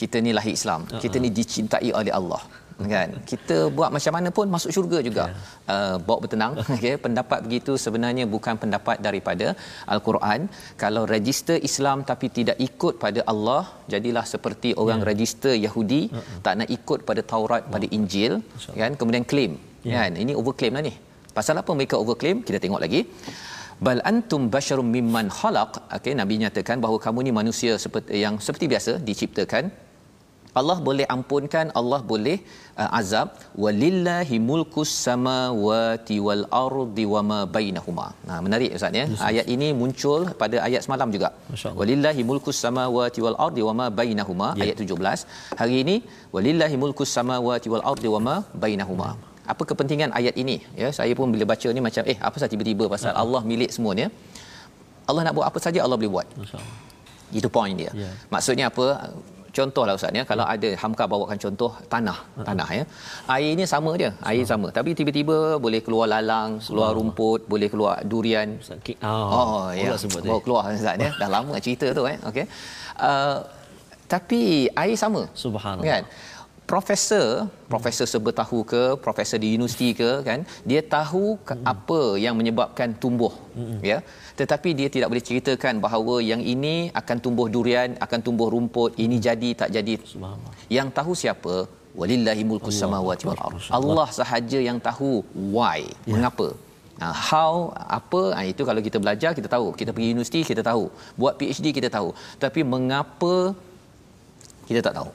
kita 0.00 0.16
ni 0.26 0.32
lahir 0.38 0.54
Islam 0.60 0.80
kita 1.04 1.16
ni 1.24 1.30
dicintai 1.40 1.90
oleh 2.00 2.14
Allah 2.20 2.42
kan? 2.94 3.08
Kita 3.30 3.56
buat 3.76 3.90
macam 3.96 4.12
mana 4.16 4.28
pun 4.36 4.46
masuk 4.54 4.70
syurga 4.76 4.98
juga. 5.08 5.24
Uh, 5.74 5.96
bawa 6.06 6.18
bertenang 6.24 6.52
okey 6.76 6.94
pendapat 7.04 7.38
begitu 7.46 7.72
sebenarnya 7.84 8.24
bukan 8.34 8.54
pendapat 8.62 9.00
daripada 9.06 9.46
al-Quran. 9.94 10.40
Kalau 10.82 11.02
register 11.14 11.56
Islam 11.68 12.04
tapi 12.10 12.28
tidak 12.38 12.60
ikut 12.68 12.94
pada 13.04 13.22
Allah 13.32 13.62
jadilah 13.94 14.24
seperti 14.34 14.72
orang 14.82 15.02
register 15.10 15.54
Yahudi 15.66 16.02
tak 16.46 16.54
nak 16.60 16.70
ikut 16.78 17.00
pada 17.08 17.24
Taurat 17.32 17.64
pada 17.74 17.88
Injil 17.98 18.34
kan? 18.80 18.92
Kemudian 19.00 19.26
claim 19.32 19.54
kan? 19.96 20.12
Ini 20.24 20.32
overclaim 20.42 20.76
lah 20.78 20.84
ni 20.88 20.94
pasal 21.38 21.54
apa 21.62 21.70
mereka 21.78 21.96
overclaim? 22.02 22.38
Kita 22.48 22.58
tengok 22.64 22.82
lagi. 22.84 23.00
Bal 23.86 23.98
antum 24.10 24.42
basyarum 24.54 24.88
mimman 24.96 25.26
khalaq. 25.38 25.72
Okey 25.96 26.14
nabi 26.20 26.36
nyatakan 26.42 26.78
bahawa 26.84 26.98
kamu 27.06 27.18
ni 27.28 27.32
manusia 27.40 27.72
seperti 27.84 28.22
yang 28.24 28.36
seperti 28.46 28.66
biasa 28.74 28.92
diciptakan. 29.08 29.66
Allah 30.60 30.76
boleh 30.86 31.04
ampunkan 31.14 31.66
Allah 31.78 31.98
boleh 32.12 32.36
uh, 32.80 32.88
azab. 32.98 33.28
Walillahi 33.64 34.36
mulkus 34.50 34.92
samawati 35.06 36.16
wal 36.26 36.44
ardi 36.60 37.04
wama 37.14 37.38
bainahuma. 37.56 38.06
Nah 38.28 38.38
menarik 38.46 38.70
ustaz 38.78 38.96
ya. 39.00 39.04
Ayat 39.28 39.46
ini 39.54 39.68
muncul 39.82 40.22
pada 40.42 40.56
ayat 40.68 40.80
semalam 40.86 41.12
juga. 41.16 41.28
Walillahi 41.80 42.24
mulkus 42.30 42.56
samawati 42.64 43.20
wal 43.26 43.38
ardi 43.48 43.60
wama 43.68 43.88
bainahuma 44.00 44.48
Ya. 44.60 44.64
ayat 44.72 44.76
17 44.80 45.28
hari 45.60 45.74
ini 45.84 45.96
walillahi 46.36 46.76
mulkus 46.84 47.12
samawati 47.18 47.68
wal 47.74 47.84
ardi 47.92 48.08
wama 48.16 48.36
bainahuma 48.64 49.10
apa 49.46 49.62
kepentingan 49.64 50.10
ayat 50.12 50.34
ini 50.34 50.56
ya 50.74 50.88
saya 50.90 51.12
pun 51.12 51.30
bila 51.30 51.44
baca 51.46 51.68
ni 51.68 51.80
macam 51.80 52.02
eh 52.04 52.18
apa 52.18 52.34
sahaja 52.34 52.52
tiba-tiba 52.52 52.84
pasal 52.86 53.10
Ya. 53.10 53.16
Allah 53.16 53.42
milik 53.42 53.70
semuanya 53.70 54.06
Allah 55.06 55.22
nak 55.22 55.34
buat 55.34 55.46
apa 55.46 55.58
saja 55.58 55.78
Allah 55.80 55.94
boleh 55.94 56.12
buat 56.12 56.26
Masya-Allah. 56.34 56.76
itu 57.32 57.48
point 57.48 57.74
dia. 57.74 57.90
Ya. 57.94 58.10
Maksudnya 58.28 58.66
apa? 58.66 58.86
Contohlah 59.50 59.96
ustaz 59.96 60.12
ya, 60.12 60.20
kalau 60.22 60.44
ada 60.44 60.68
Hamka 60.76 61.04
bawakan 61.06 61.38
contoh 61.40 61.72
tanah, 61.88 62.18
tanah 62.44 62.68
ya. 62.70 62.84
Air 63.26 63.56
ni 63.56 63.64
sama 63.64 63.96
dia, 63.96 64.12
air 64.22 64.44
sama. 64.44 64.68
Tapi 64.68 64.92
tiba-tiba 64.92 65.56
boleh 65.56 65.80
keluar 65.80 66.04
lalang, 66.06 66.60
keluar 66.60 66.92
rumput, 66.92 67.48
boleh 67.48 67.64
keluar 67.66 68.04
durian. 68.04 68.60
Ustaz 68.60 68.76
Ki- 68.84 69.00
Ah, 69.00 69.24
Oh, 69.32 69.64
ya. 69.72 69.96
sebut 69.96 70.20
keluar 70.44 70.68
ustaz 70.70 71.00
ya. 71.00 71.08
Dah 71.16 71.30
lama 71.32 71.56
cerita 71.58 71.88
tu 71.90 72.04
eh. 72.04 72.20
Okey. 72.20 72.44
Uh, 73.00 73.38
tapi 74.04 74.40
air 74.68 74.94
sama. 74.94 75.24
Subhanallah. 75.34 75.82
Kan? 75.88 76.04
Profesor, 76.72 77.26
profesor 77.72 78.06
sebertahu 78.12 78.58
ke, 78.72 78.82
profesor 79.04 79.38
di 79.42 79.48
universiti 79.56 79.88
ke 80.00 80.10
kan, 80.28 80.40
dia 80.70 80.80
tahu 80.96 81.38
ke- 81.48 81.58
apa 81.72 82.00
yang 82.24 82.34
menyebabkan 82.40 82.90
tumbuh, 83.02 83.30
ya. 83.90 83.98
Tetapi 84.40 84.70
dia 84.78 84.88
tidak 84.94 85.08
boleh 85.10 85.24
ceritakan 85.28 85.78
bahawa 85.84 86.14
yang 86.30 86.42
ini 86.54 86.90
akan 87.00 87.16
tumbuh 87.24 87.46
durian, 87.54 87.94
akan 88.06 88.20
tumbuh 88.26 88.48
rumput, 88.54 88.98
ini 89.04 89.16
jadi 89.28 89.50
tak 89.60 89.70
jadi. 89.76 89.94
Yang 90.78 90.88
tahu 90.98 91.12
siapa? 91.22 91.54
Walillahi 92.00 92.42
mulkus 92.50 92.76
samawati 92.82 93.24
wal. 93.30 93.38
Allah 93.78 94.08
sahaja 94.20 94.58
yang 94.68 94.78
tahu 94.88 95.12
why, 95.56 95.80
mengapa. 96.14 96.48
Nah, 97.00 97.12
how 97.28 97.52
apa 97.98 98.20
ah, 98.38 98.44
itu 98.52 98.62
kalau 98.68 98.80
kita 98.88 98.98
belajar 99.04 99.30
kita 99.38 99.48
tahu. 99.54 99.66
Kita 99.80 99.90
pergi 99.94 100.08
universiti 100.16 100.40
kita 100.50 100.64
tahu. 100.70 100.84
Buat 101.20 101.34
PhD 101.40 101.66
kita 101.78 101.88
tahu. 101.96 102.08
Tapi 102.44 102.60
mengapa 102.74 103.34
kita 104.68 104.80
tak 104.88 104.96
tahu 104.98 105.10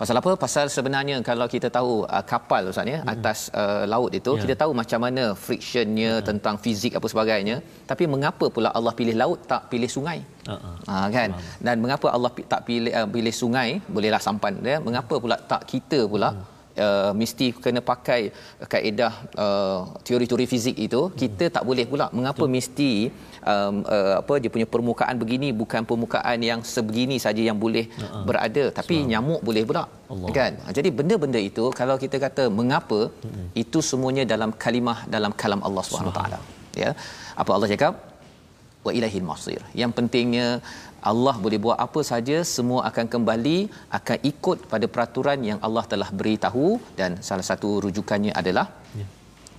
pasal 0.00 0.16
apa? 0.20 0.30
Pasal 0.44 0.66
sebenarnya 0.76 1.16
kalau 1.28 1.46
kita 1.54 1.68
tahu 1.78 1.92
uh, 2.16 2.24
kapal 2.32 2.62
ustaz 2.72 2.92
ya 2.94 2.98
atas 3.14 3.38
uh, 3.62 3.84
laut 3.92 4.12
itu 4.18 4.32
Ya. 4.36 4.40
kita 4.44 4.54
tahu 4.62 4.72
macam 4.80 5.00
mana 5.06 5.24
frictionnya 5.44 6.12
tentang 6.28 6.56
fizik 6.64 6.92
apa 6.98 7.06
sebagainya. 7.12 7.56
Tapi 7.90 8.04
mengapa 8.14 8.46
pula 8.56 8.70
Allah 8.78 8.92
pilih 9.00 9.16
laut 9.22 9.40
tak 9.52 9.62
pilih 9.72 9.90
sungai? 9.96 10.18
Ha-ha. 10.50 10.70
Ha, 10.90 11.06
kan? 11.16 11.30
Dan 11.66 11.76
mengapa 11.84 12.06
Allah 12.16 12.30
tak 12.52 12.60
pilih 12.68 12.92
uh, 12.98 13.08
pilih 13.16 13.34
sungai? 13.42 13.68
Bolehlah 13.94 14.22
sampan 14.28 14.54
dia 14.66 14.76
mengapa 14.88 15.14
pula 15.24 15.38
tak 15.52 15.64
kita 15.72 16.00
pula 16.14 16.30
hmm. 16.32 16.55
Uh, 16.84 17.12
mesti 17.20 17.46
kena 17.64 17.80
pakai 17.90 18.20
kaedah 18.72 19.12
uh, 19.44 19.78
teori-teori 20.06 20.44
fizik 20.50 20.76
itu 20.86 21.00
kita 21.20 21.44
tak 21.54 21.64
boleh 21.68 21.84
pula. 21.92 22.06
Mengapa 22.16 22.44
mesti 22.56 22.90
um, 23.52 23.76
uh, 23.96 24.14
apa 24.20 24.34
dia 24.42 24.50
punya 24.54 24.66
permukaan 24.74 25.16
begini 25.22 25.48
bukan 25.60 25.82
permukaan 25.90 26.38
yang 26.50 26.60
sebegini 26.74 27.16
saja 27.26 27.42
yang 27.48 27.58
boleh 27.64 27.84
uh-huh. 27.88 28.24
berada 28.28 28.64
tapi 28.78 28.96
nyamuk 29.12 29.40
boleh 29.48 29.64
pula. 29.70 29.84
Allah. 30.12 30.28
kan? 30.38 30.52
Ha, 30.64 30.70
jadi 30.78 30.88
benda-benda 30.98 31.40
itu 31.50 31.64
kalau 31.80 31.96
kita 32.04 32.16
kata 32.26 32.44
mengapa 32.58 33.00
uh-huh. 33.08 33.46
itu 33.62 33.80
semuanya 33.90 34.26
dalam 34.32 34.52
kalimah 34.64 34.98
dalam 35.16 35.32
kalam 35.42 35.62
Allah 35.68 35.84
Subhanahu 35.88 36.16
taala. 36.18 36.38
Ya? 36.82 36.92
Apa 37.40 37.50
Allah 37.56 37.70
cakap? 37.72 37.94
Wa 38.86 38.92
ilahil 38.98 39.26
masir. 39.30 39.60
Yang 39.82 39.92
pentingnya 39.98 40.46
Allah 41.10 41.34
boleh 41.44 41.58
buat 41.64 41.78
apa 41.86 42.00
saja 42.10 42.36
semua 42.56 42.80
akan 42.90 43.06
kembali 43.14 43.58
akan 43.98 44.18
ikut 44.32 44.58
pada 44.72 44.86
peraturan 44.94 45.40
yang 45.50 45.58
Allah 45.66 45.84
telah 45.92 46.10
beritahu 46.20 46.66
dan 47.00 47.20
salah 47.28 47.46
satu 47.50 47.70
rujukannya 47.86 48.34
adalah 48.42 48.66
Ya. 49.00 49.06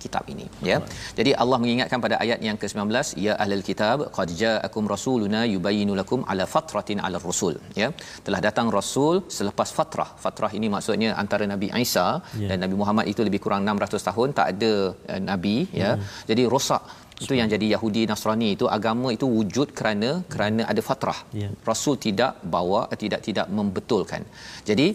Kitab 0.04 0.24
ini 0.34 0.46
ya. 0.70 0.76
Jadi 1.18 1.30
Allah 1.42 1.58
mengingatkan 1.62 2.00
pada 2.06 2.16
ayat 2.24 2.40
yang 2.48 2.56
ke-19 2.62 2.90
ya 3.26 3.32
ahlul 3.44 3.64
kitab 3.68 3.98
qad 4.18 4.28
ja'akum 4.42 4.84
rasuluna 4.94 5.40
yubayyinu 5.54 5.94
lakum 6.00 6.20
ala 6.32 6.46
fatratin 6.54 7.00
ala 7.08 7.20
rusul 7.28 7.56
ya. 7.82 7.90
Telah 8.28 8.40
datang 8.46 8.68
rasul 8.78 9.14
selepas 9.38 9.68
fatrah. 9.78 10.10
Fatrah 10.24 10.52
ini 10.60 10.68
maksudnya 10.76 11.10
antara 11.24 11.46
Nabi 11.54 11.70
Isa 11.84 12.06
Ya. 12.42 12.48
dan 12.50 12.58
Nabi 12.64 12.76
Muhammad 12.80 13.06
itu 13.12 13.20
lebih 13.26 13.40
kurang 13.44 13.62
600 13.68 14.08
tahun 14.08 14.28
tak 14.38 14.46
ada 14.52 14.72
uh, 15.12 15.20
nabi 15.30 15.56
ya. 15.82 15.90
Jadi 16.30 16.42
rosak 16.54 16.82
itu 17.24 17.34
yang 17.38 17.48
jadi 17.54 17.66
Yahudi 17.74 18.02
Nasrani 18.10 18.48
itu 18.56 18.66
agama 18.76 19.08
itu 19.16 19.26
wujud 19.36 19.68
kerana 19.78 20.10
kerana 20.32 20.62
ada 20.72 20.82
fatrah. 20.88 21.20
Ya. 21.40 21.48
Rasul 21.70 21.96
tidak 22.06 22.32
bawa 22.54 22.80
tidak 23.02 23.20
tidak 23.28 23.46
membetulkan. 23.58 24.22
Jadi 24.68 24.86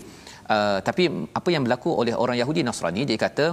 uh, 0.56 0.80
tapi 0.88 1.04
apa 1.39 1.50
yang 1.56 1.63
berlaku 1.68 1.92
oleh 2.02 2.16
orang 2.24 2.38
Yahudi 2.42 2.63
Nasrani 2.68 3.04
dia 3.10 3.20
kata 3.26 3.46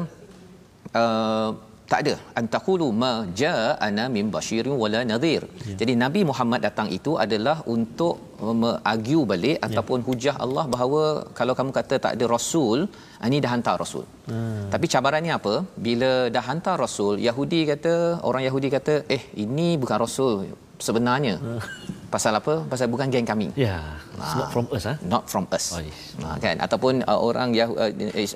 uh, 1.02 1.50
tak 1.90 2.00
ada 2.04 2.14
antaqulu 2.40 2.86
ma 3.02 3.12
ja'ana 3.40 4.04
min 4.16 4.26
basyirin 4.34 4.74
wala 4.82 5.00
nadhir. 5.10 5.42
Ya. 5.70 5.74
Jadi 5.80 5.92
Nabi 6.02 6.20
Muhammad 6.30 6.60
datang 6.66 6.88
itu 6.98 7.12
adalah 7.24 7.56
untuk 7.74 8.16
mengargue 8.60 9.22
balik 9.32 9.58
ya. 9.58 9.64
ataupun 9.66 10.00
hujah 10.08 10.36
Allah 10.44 10.64
bahawa 10.74 11.02
kalau 11.38 11.54
kamu 11.58 11.72
kata 11.78 11.96
tak 12.04 12.12
ada 12.16 12.26
rasul, 12.34 12.78
ah, 13.20 13.26
ini 13.30 13.42
dah 13.44 13.50
hantar 13.54 13.76
rasul. 13.82 14.04
Hmm. 14.30 14.70
Tapi 14.74 14.86
cabarannya 14.94 15.34
apa? 15.40 15.54
Bila 15.86 16.12
dah 16.36 16.44
hantar 16.48 16.76
rasul, 16.86 17.14
Yahudi 17.28 17.60
kata 17.72 17.94
orang 18.28 18.44
Yahudi 18.48 18.70
kata, 18.76 18.96
"Eh, 19.16 19.22
ini 19.44 19.68
bukan 19.82 19.98
rasul. 20.06 20.36
Sebenarnya. 20.86 21.36
Pasal 22.10 22.34
apa? 22.34 22.54
Pasal 22.70 22.86
bukan 22.92 23.06
geng 23.14 23.26
kami. 23.32 23.46
Ya, 23.54 23.78
it's 24.18 24.34
not 24.38 24.48
from 24.54 24.66
us 24.76 24.84
ah. 24.92 24.96
not 25.12 25.24
from 25.32 25.44
us. 25.56 25.66
Oh, 25.74 25.78
yes. 25.78 25.98
ha, 26.26 26.34
kan? 26.44 26.56
Ataupun 26.64 27.06
uh, 27.06 27.20
orang 27.26 27.54
Yahu, 27.58 27.74
uh, 27.78 27.90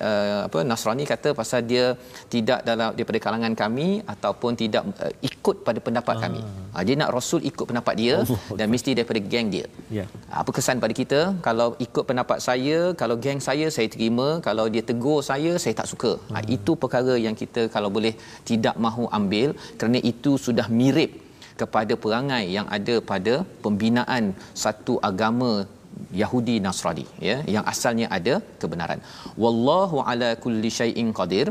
uh, 0.08 0.40
apa 0.46 0.58
Nasrani 0.62 1.04
kata 1.12 1.34
pasal 1.40 1.66
dia 1.66 1.98
tidak 2.34 2.62
dalam 2.68 2.94
daripada 2.94 3.18
kalangan 3.24 3.54
kami 3.62 3.88
ataupun 4.14 4.54
tidak 4.62 4.82
uh, 5.02 5.10
ikut 5.30 5.66
pada 5.66 5.82
pendapat 5.86 6.16
kami. 6.22 6.42
Ha, 6.74 6.86
dia 6.86 6.94
nak 7.02 7.10
rasul 7.16 7.42
ikut 7.50 7.66
pendapat 7.70 7.94
dia 8.02 8.14
Allah 8.22 8.38
dan 8.60 8.66
mesti 8.74 8.94
daripada 8.94 9.20
geng 9.32 9.50
dia. 9.56 9.66
Ya. 9.98 10.06
apa 10.42 10.50
kesan 10.54 10.78
pada 10.84 10.94
kita? 11.00 11.20
Kalau 11.48 11.68
ikut 11.86 12.04
pendapat 12.06 12.38
saya 12.46 12.78
kalau 13.02 13.18
geng 13.26 13.42
saya 13.48 13.66
saya 13.74 13.90
terima. 13.90 14.38
Kalau 14.46 14.70
dia 14.70 14.86
tegur 14.86 15.18
saya 15.30 15.58
saya 15.58 15.74
tak 15.82 15.90
suka. 15.90 16.14
Ha, 16.30 16.46
itu 16.46 16.78
perkara 16.78 17.18
yang 17.26 17.34
kita 17.42 17.66
kalau 17.74 17.90
boleh 17.90 18.14
tidak 18.46 18.78
mahu 18.86 19.10
ambil 19.18 19.50
kerana 19.74 19.98
itu 20.12 20.38
sudah 20.46 20.68
mirip 20.70 21.23
kepada 21.60 21.94
perangai 22.04 22.44
yang 22.56 22.66
ada 22.76 22.94
pada 23.10 23.34
pembinaan 23.64 24.24
satu 24.64 24.94
agama 25.10 25.52
Yahudi 26.22 26.56
Nasrani 26.64 27.06
ya 27.28 27.36
yang 27.54 27.64
asalnya 27.72 28.06
ada 28.18 28.34
kebenaran. 28.62 29.00
Wallahu 29.44 29.98
ala 30.12 30.30
kulli 30.44 30.70
syai'in 30.80 31.10
qadir 31.18 31.46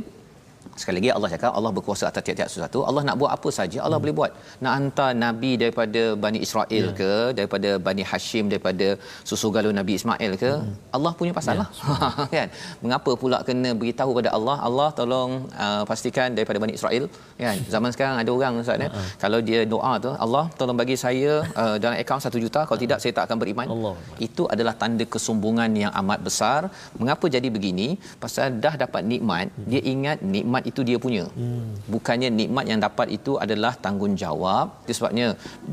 Sekali 0.81 0.95
lagi 0.99 1.09
Allah 1.15 1.29
cakap 1.33 1.51
Allah 1.59 1.71
berkuasa 1.77 2.03
atas 2.09 2.21
tiap-tiap 2.25 2.49
sesuatu. 2.53 2.79
Allah 2.89 3.01
nak 3.07 3.15
buat 3.21 3.31
apa 3.35 3.49
saja 3.57 3.77
Allah 3.85 3.97
hmm. 3.97 4.03
boleh 4.03 4.15
buat. 4.19 4.31
Nak 4.63 4.73
hantar 4.77 5.09
nabi 5.25 5.51
daripada 5.61 6.01
Bani 6.23 6.39
Israel 6.47 6.85
yeah. 6.89 6.97
ke, 6.99 7.11
daripada 7.37 7.69
Bani 7.87 8.03
Hashim, 8.11 8.45
daripada 8.53 8.87
susu 9.29 9.49
galur 9.55 9.73
Nabi 9.79 9.93
Ismail 9.99 10.31
ke, 10.43 10.51
hmm. 10.51 10.73
Allah 10.97 11.11
punya 11.19 11.33
pasal 11.39 11.55
yeah. 11.59 11.69
lah. 11.91 12.27
kan? 12.37 12.47
Mengapa 12.83 13.11
pula 13.21 13.39
kena 13.49 13.71
beritahu 13.81 14.11
pada 14.19 14.29
Allah, 14.37 14.57
Allah 14.69 14.89
tolong 14.99 15.31
uh, 15.65 15.83
pastikan 15.91 16.29
daripada 16.37 16.57
Bani 16.63 16.75
Israel, 16.79 17.05
kan? 17.43 17.57
Zaman 17.75 17.89
sekarang 17.95 18.15
ada 18.23 18.31
orang 18.37 18.61
Ustaz 18.63 18.83
ya. 18.85 18.89
Uh-huh. 18.89 19.07
Kalau 19.23 19.39
dia 19.49 19.59
doa 19.73 19.93
tu, 20.05 20.11
Allah 20.25 20.45
tolong 20.59 20.77
bagi 20.81 20.97
saya 21.05 21.31
uh, 21.63 21.75
dalam 21.83 21.95
akaun 22.03 22.23
1 22.23 22.45
juta, 22.45 22.61
kalau 22.67 22.79
tidak 22.85 22.99
saya 23.03 23.13
tak 23.17 23.25
akan 23.27 23.37
beriman. 23.43 23.67
Allah. 23.75 23.95
Itu 24.27 24.43
adalah 24.53 24.73
tanda 24.81 25.05
kesombongan 25.13 25.71
yang 25.83 25.93
amat 26.01 26.19
besar. 26.27 26.61
Mengapa 27.01 27.25
jadi 27.35 27.47
begini? 27.55 27.87
Pasal 28.23 28.57
dah 28.63 28.75
dapat 28.83 29.01
nikmat, 29.11 29.45
hmm. 29.53 29.67
dia 29.71 29.81
ingat 29.93 30.17
nikmat 30.35 30.52
itu 30.69 30.81
dia 30.89 30.97
punya. 31.05 31.25
Hmm. 31.39 31.73
Bukannya 31.93 32.29
nikmat 32.39 32.65
yang 32.71 32.79
dapat 32.85 33.07
itu 33.17 33.33
adalah 33.45 33.73
tanggungjawab. 33.85 34.85
Itu 34.85 34.93
sebabnya 34.99 35.27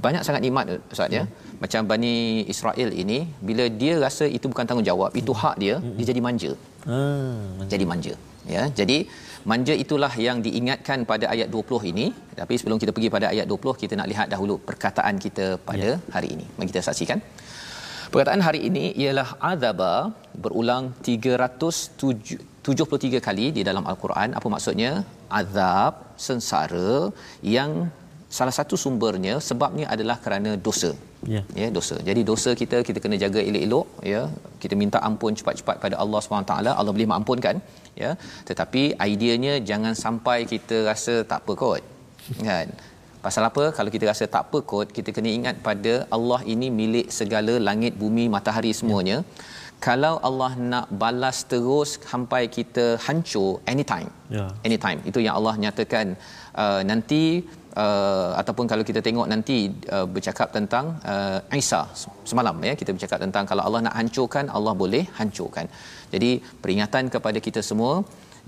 banyak 0.05 0.23
sangat 0.27 0.43
nikmat 0.47 0.67
Ustaz 0.95 1.13
ya. 1.19 1.25
Macam 1.63 1.81
Bani 1.91 2.15
Israel 2.55 2.91
ini 3.03 3.19
bila 3.49 3.65
dia 3.83 3.95
rasa 4.05 4.25
itu 4.37 4.47
bukan 4.53 4.67
tanggungjawab, 4.71 5.13
itu 5.23 5.33
hak 5.43 5.57
dia, 5.63 5.77
dia 5.97 6.07
jadi 6.13 6.23
manja. 6.27 6.53
Ah, 6.89 7.67
Jadi 7.73 7.85
manja. 7.93 8.15
Ya. 8.55 8.63
Jadi 8.79 8.99
manja 9.51 9.75
itulah 9.85 10.13
yang 10.27 10.39
diingatkan 10.47 11.05
pada 11.11 11.29
ayat 11.35 11.49
20 11.53 11.93
ini. 11.93 12.07
Tapi 12.41 12.55
sebelum 12.61 12.81
kita 12.83 12.93
pergi 12.97 13.11
pada 13.17 13.27
ayat 13.33 13.47
20, 13.53 13.81
kita 13.83 13.95
nak 14.01 14.09
lihat 14.13 14.27
dahulu 14.35 14.57
perkataan 14.69 15.17
kita 15.25 15.47
pada 15.69 16.01
hari 16.15 16.31
ini. 16.37 16.47
Mari 16.57 16.69
kita 16.73 16.83
saksikan. 16.89 17.21
Perkataan 18.13 18.43
hari 18.47 18.61
ini 18.69 18.85
ialah 19.03 19.29
azaba 19.53 19.93
berulang 20.45 20.85
373 22.77 23.27
kali 23.27 23.47
di 23.57 23.63
dalam 23.69 23.85
al-Quran. 23.91 24.29
Apa 24.39 24.47
maksudnya? 24.55 24.91
Azab, 25.41 25.95
sengsara 26.27 26.93
yang 27.57 27.71
salah 28.39 28.55
satu 28.59 28.75
sumbernya 28.83 29.35
sebabnya 29.49 29.87
adalah 29.95 30.17
kerana 30.25 30.51
dosa. 30.67 30.91
Ya. 31.35 31.43
Ya, 31.61 31.69
dosa. 31.79 31.97
Jadi 32.09 32.21
dosa 32.31 32.51
kita 32.61 32.79
kita 32.89 32.99
kena 33.05 33.17
jaga 33.25 33.41
elok-elok 33.49 33.87
ya. 34.13 34.23
Kita 34.63 34.75
minta 34.83 34.99
ampun 35.09 35.35
cepat-cepat 35.41 35.77
pada 35.85 35.97
Allah 36.03 36.21
SWT. 36.25 36.55
Allah 36.81 36.93
boleh 36.97 37.09
mengampunkan 37.11 37.57
ya. 38.03 38.13
Tetapi 38.49 38.83
ideanya 39.15 39.55
jangan 39.71 39.95
sampai 40.05 40.39
kita 40.53 40.79
rasa 40.91 41.15
tak 41.33 41.43
apa 41.45 41.55
kot. 41.63 41.83
Kan? 42.49 42.69
Pasal 43.25 43.45
apa? 43.51 43.63
Kalau 43.77 43.91
kita 43.95 44.05
rasa 44.11 44.25
tak 44.35 44.43
apa 44.49 44.59
kot, 44.71 44.89
kita 44.97 45.11
kena 45.17 45.31
ingat 45.39 45.57
pada 45.67 45.95
Allah 46.17 46.41
ini 46.53 46.69
milik 46.81 47.07
segala 47.19 47.55
langit, 47.69 47.93
bumi, 48.03 48.25
matahari 48.35 48.73
semuanya. 48.79 49.17
Ya. 49.21 49.49
Kalau 49.87 50.15
Allah 50.29 50.53
nak 50.73 50.87
balas 51.03 51.39
terus 51.53 51.91
sampai 52.11 52.43
kita 52.57 52.85
hancur 53.07 53.51
anytime. 53.73 54.11
Ya. 54.37 54.47
Anytime. 54.69 55.01
Itu 55.11 55.19
yang 55.27 55.35
Allah 55.39 55.55
nyatakan 55.65 56.07
uh, 56.63 56.81
nanti 56.91 57.23
uh, 57.83 58.31
ataupun 58.41 58.67
kalau 58.71 58.85
kita 58.91 59.01
tengok 59.07 59.27
nanti 59.33 59.57
uh, 59.97 60.07
bercakap 60.15 60.49
tentang 60.57 60.87
uh, 61.13 61.39
Isa 61.63 61.83
semalam 62.31 62.57
ya 62.69 62.75
kita 62.81 62.91
bercakap 62.97 63.19
tentang 63.25 63.45
kalau 63.51 63.63
Allah 63.67 63.81
nak 63.87 63.97
hancurkan 64.01 64.53
Allah 64.57 64.75
boleh 64.83 65.05
hancurkan. 65.19 65.67
Jadi 66.13 66.31
peringatan 66.63 67.09
kepada 67.15 67.41
kita 67.47 67.63
semua 67.71 67.95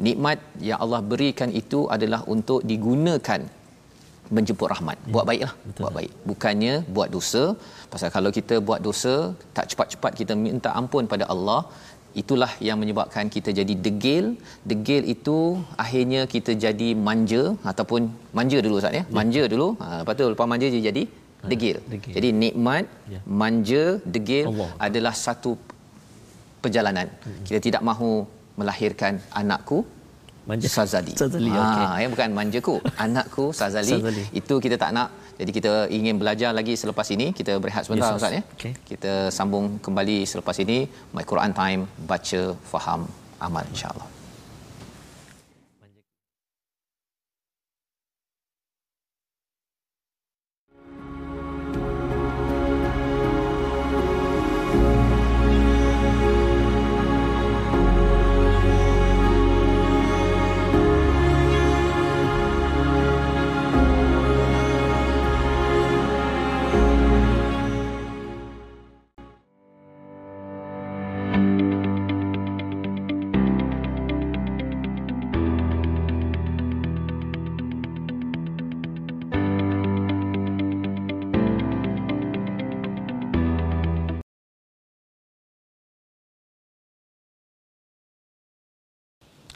nikmat 0.06 0.38
yang 0.68 0.78
Allah 0.84 1.00
berikan 1.12 1.50
itu 1.62 1.80
adalah 1.96 2.20
untuk 2.34 2.60
digunakan 2.72 3.40
menjemput 4.36 4.68
rahmat. 4.72 4.96
Ya, 5.06 5.12
Buat 5.14 5.24
baiklah, 5.30 5.52
buat 5.80 5.92
baik. 5.98 6.12
Bukannya 6.30 6.74
buat 6.96 7.08
dosa. 7.16 7.44
Pasal 7.92 8.08
kalau 8.16 8.30
kita 8.38 8.56
buat 8.68 8.80
dosa, 8.88 9.14
tak 9.56 9.66
cepat-cepat 9.72 10.12
kita 10.20 10.32
minta 10.44 10.70
ampun 10.80 11.04
pada 11.12 11.24
Allah, 11.34 11.60
itulah 12.20 12.50
yang 12.68 12.78
menyebabkan 12.82 13.26
kita 13.34 13.50
jadi 13.58 13.74
degil. 13.86 14.24
Degil 14.70 15.02
itu 15.14 15.36
akhirnya 15.84 16.22
kita 16.34 16.52
jadi 16.66 16.88
manja 17.08 17.42
ataupun 17.72 18.00
manja 18.38 18.58
dulu 18.64 18.76
Ustaz 18.80 18.98
ya. 19.00 19.04
Manja 19.18 19.42
dulu. 19.52 19.68
Ha, 19.82 19.86
lepas 20.02 20.14
tu 20.20 20.26
lepas 20.34 20.48
manja 20.52 20.66
dia 20.74 20.82
jadi 20.90 21.04
degil. 21.52 21.76
degil. 21.92 22.12
Jadi 22.16 22.28
nikmat, 22.42 22.84
Ya. 23.14 23.20
manja, 23.40 23.84
degil 24.14 24.44
Allah. 24.52 24.70
adalah 24.86 25.14
satu 25.26 25.52
perjalanan. 26.64 27.06
Kita 27.46 27.58
tidak 27.66 27.82
mahu 27.90 28.10
melahirkan 28.60 29.12
anakku 29.40 29.78
Manja. 30.48 30.66
Sazali. 30.66 31.14
Sazali, 31.14 31.50
ha, 31.54 31.62
okey. 31.62 31.86
ya 32.02 32.08
bukan 32.14 32.28
manjaku, 32.38 32.74
anakku 32.98 33.44
Sazali. 33.54 33.94
Sazali. 33.94 34.24
Itu 34.40 34.58
kita 34.64 34.74
tak 34.74 34.90
nak. 34.96 35.08
Jadi 35.40 35.50
kita 35.58 35.72
ingin 35.98 36.18
belajar 36.22 36.50
lagi 36.50 36.74
selepas 36.74 37.06
ini. 37.14 37.26
Kita 37.30 37.52
berehat 37.62 37.86
sebentar 37.86 38.10
Yes, 38.10 38.18
Ustaz 38.18 38.32
ya. 38.38 38.42
okey. 38.58 38.72
Kita 38.90 39.12
sambung 39.30 39.78
kembali 39.86 40.16
selepas 40.26 40.56
ini 40.64 40.78
My 41.14 41.22
Quran 41.22 41.52
Time 41.54 41.86
baca 42.10 42.42
faham 42.72 43.06
amal 43.38 43.64
insya-Allah. 43.70 44.21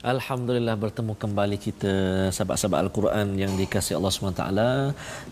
Alhamdulillah 0.05 0.77
bertemu 0.77 1.17
kembali 1.17 1.57
kita 1.57 1.93
sahabat-sahabat 2.29 2.81
Al-Quran 2.85 3.33
yang 3.43 3.53
dikasihi 3.57 3.97
Allah 3.97 4.13
SWT 4.13 4.45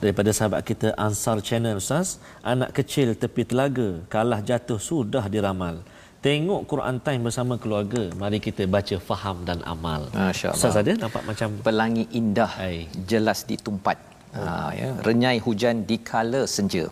daripada 0.01 0.31
sahabat 0.33 0.65
kita 0.65 0.97
Ansar 0.97 1.45
Channel 1.45 1.77
Ustaz 1.77 2.17
anak 2.41 2.73
kecil 2.73 3.13
tepi 3.13 3.45
telaga 3.45 4.01
kalah 4.09 4.41
jatuh 4.41 4.81
sudah 4.81 5.29
diramal 5.29 5.85
tengok 6.25 6.65
Quran 6.65 6.97
Time 7.07 7.23
bersama 7.29 7.61
keluarga 7.61 8.09
mari 8.17 8.41
kita 8.41 8.65
baca 8.65 8.97
faham 8.97 9.45
dan 9.45 9.61
amal 9.69 10.09
Masya-Allah. 10.17 10.57
Ustaz 10.57 10.81
ada 10.81 10.93
nampak 10.97 11.25
macam 11.29 11.49
Pelangi 11.61 12.05
indah 12.21 12.49
Hai. 12.49 12.89
jelas 13.05 13.45
ditumpat. 13.45 14.01
Ha, 14.35 14.75
ya. 14.75 14.89
Renyai 15.07 15.39
hujan 15.45 15.87
di 15.87 15.95
kala 16.09 16.43
senja. 16.55 16.91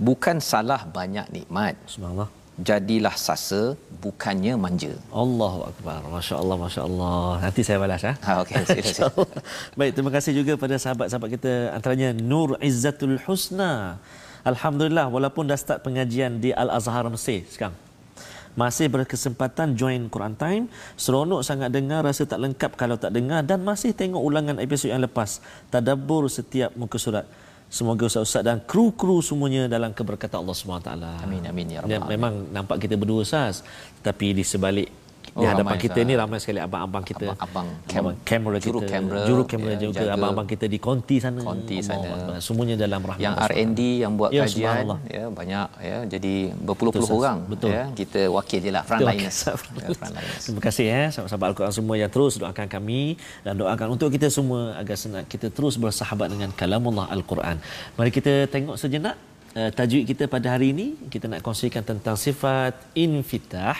Bukan 0.00 0.42
salah 0.42 0.82
banyak 0.96 1.26
nikmat. 1.36 1.76
subhanallah 1.86 2.43
Jadilah 2.54 3.18
sasa 3.18 3.74
bukannya 3.98 4.54
manja. 4.54 4.94
Allahu 5.10 5.66
akbar 5.74 6.06
masya-Allah 6.06 6.54
masya-Allah 6.54 7.42
nanti 7.42 7.66
saya 7.66 7.82
balas 7.82 7.98
ya 7.98 8.14
Ha 8.22 8.46
okey 8.46 8.62
sila. 8.62 8.78
InsyaAllah. 8.78 9.30
Baik, 9.74 9.90
terima 9.98 10.12
kasih 10.14 10.32
juga 10.38 10.52
pada 10.54 10.78
sahabat-sahabat 10.78 11.34
kita 11.34 11.52
antaranya 11.74 12.14
Nur 12.14 12.54
Izzatul 12.62 13.18
Husna. 13.26 13.98
Alhamdulillah 14.46 15.10
walaupun 15.10 15.50
dah 15.50 15.58
start 15.58 15.82
pengajian 15.82 16.38
di 16.38 16.54
Al-Azhar 16.54 17.02
Mesir 17.10 17.42
sekarang. 17.50 17.74
Masih 18.54 18.86
berkesempatan 18.86 19.74
join 19.74 20.06
Quran 20.06 20.38
Time. 20.38 20.70
Seronok 20.94 21.42
sangat 21.42 21.74
dengar, 21.74 22.06
rasa 22.06 22.22
tak 22.22 22.38
lengkap 22.38 22.78
kalau 22.78 22.94
tak 22.94 23.10
dengar 23.10 23.42
dan 23.42 23.66
masih 23.66 23.90
tengok 23.90 24.22
ulangan 24.22 24.62
episod 24.62 24.94
yang 24.94 25.02
lepas. 25.02 25.42
Tadabbur 25.74 26.30
setiap 26.30 26.70
muka 26.78 27.02
surat. 27.02 27.26
Semoga 27.74 28.06
ustaz-ustaz 28.06 28.46
dan 28.46 28.62
kru-kru 28.62 29.18
semuanya 29.18 29.66
dalam 29.66 29.90
keberkatan 29.90 30.46
Allah 30.46 30.54
SWT. 30.54 30.90
Amin, 31.26 31.42
amin, 31.42 31.66
ya 31.74 31.78
rabbal 31.82 32.06
alamin. 32.06 32.10
memang 32.14 32.34
nampak 32.54 32.76
kita 32.86 32.94
berdua 32.94 33.26
Ustaz. 33.26 33.66
Tapi 33.98 34.30
di 34.30 34.46
sebalik 34.46 35.03
Oh, 35.34 35.42
di 35.42 35.46
hadapan 35.50 35.76
kita 35.80 35.98
Ustaz. 35.98 36.08
ni 36.08 36.14
ramai 36.14 36.38
sekali 36.38 36.60
abang-abang 36.62 37.02
kita 37.02 37.26
Abang-abang 37.34 37.66
abang 37.90 38.16
kamera 38.22 38.56
juru 38.62 38.78
kita 38.84 38.92
kamera, 38.92 39.20
juru 39.26 39.42
kamera 39.48 39.72
ya, 39.74 39.80
juga 39.82 40.04
abang-abang 40.14 40.46
kita 40.46 40.66
di 40.70 40.78
konti 40.78 41.16
sana 41.18 41.40
konti 41.42 41.80
Allah 41.82 41.88
sana. 41.90 42.08
Akbar. 42.14 42.38
semuanya 42.38 42.76
dalam 42.78 43.00
rahmat 43.02 43.24
yang 43.24 43.34
Allah 43.34 43.50
R&D 43.50 43.80
yang 44.04 44.12
buat 44.14 44.30
Ya, 44.30 44.42
kajian 44.46 44.84
ya 45.10 45.24
banyak 45.30 45.68
ya 45.82 45.98
jadi 46.06 46.34
berpuluh-puluh 46.54 47.08
orang 47.10 47.38
Betul. 47.50 47.70
ya 47.74 47.84
kita 47.98 48.20
wakil 48.30 48.58
je 48.62 48.70
lah 48.70 48.82
frontliners 48.88 49.38
ya, 49.42 49.52
frontliners 49.58 50.42
Terima 50.46 50.60
kasih 50.62 50.86
ya 50.86 51.02
sahabat-sahabat 51.10 51.46
Al-Quran 51.50 51.72
semua 51.74 51.94
yang 51.98 52.10
terus 52.14 52.34
doakan 52.38 52.66
kami 52.70 53.18
dan 53.42 53.54
doakan 53.58 53.88
untuk 53.98 54.14
kita 54.14 54.28
semua 54.30 54.78
agar 54.78 54.94
senang 54.94 55.26
kita 55.26 55.50
terus 55.50 55.74
bersahabat 55.74 56.30
dengan 56.30 56.50
kalamullah 56.54 57.10
Al-Quran. 57.10 57.56
Mari 57.98 58.10
kita 58.14 58.46
tengok 58.54 58.76
sejenak 58.78 59.16
uh, 59.58 59.70
tajwid 59.74 60.04
kita 60.10 60.24
pada 60.30 60.54
hari 60.54 60.70
ini. 60.74 60.86
Kita 61.10 61.26
nak 61.30 61.40
kongsikan 61.46 61.82
tentang 61.82 62.14
sifat 62.18 62.74
infitah. 62.94 63.78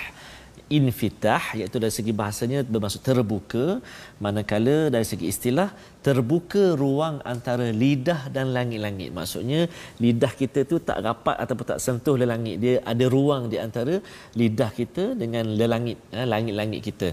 Infitah 0.72 1.52
iaitu 1.52 1.76
dari 1.76 1.92
segi 1.92 2.12
bahasanya 2.16 2.64
bermaksud 2.64 3.04
terbuka 3.04 3.84
manakala 4.16 4.88
dari 4.88 5.04
segi 5.04 5.28
istilah 5.28 5.68
terbuka 6.06 6.64
ruang 6.82 7.16
antara 7.32 7.66
lidah 7.82 8.20
dan 8.34 8.46
langit-langit. 8.56 9.10
Maksudnya 9.18 9.60
lidah 10.04 10.32
kita 10.40 10.60
tu 10.70 10.76
tak 10.88 10.98
rapat 11.06 11.36
ataupun 11.42 11.66
tak 11.72 11.80
sentuh 11.86 12.14
le 12.20 12.26
langit. 12.32 12.56
Dia 12.64 12.74
ada 12.92 13.04
ruang 13.16 13.44
di 13.52 13.58
antara 13.66 13.94
lidah 14.40 14.70
kita 14.80 15.04
dengan 15.22 15.44
le 15.58 15.66
langit 15.74 15.96
eh, 16.18 16.26
langit-langit 16.32 16.80
kita. 16.88 17.08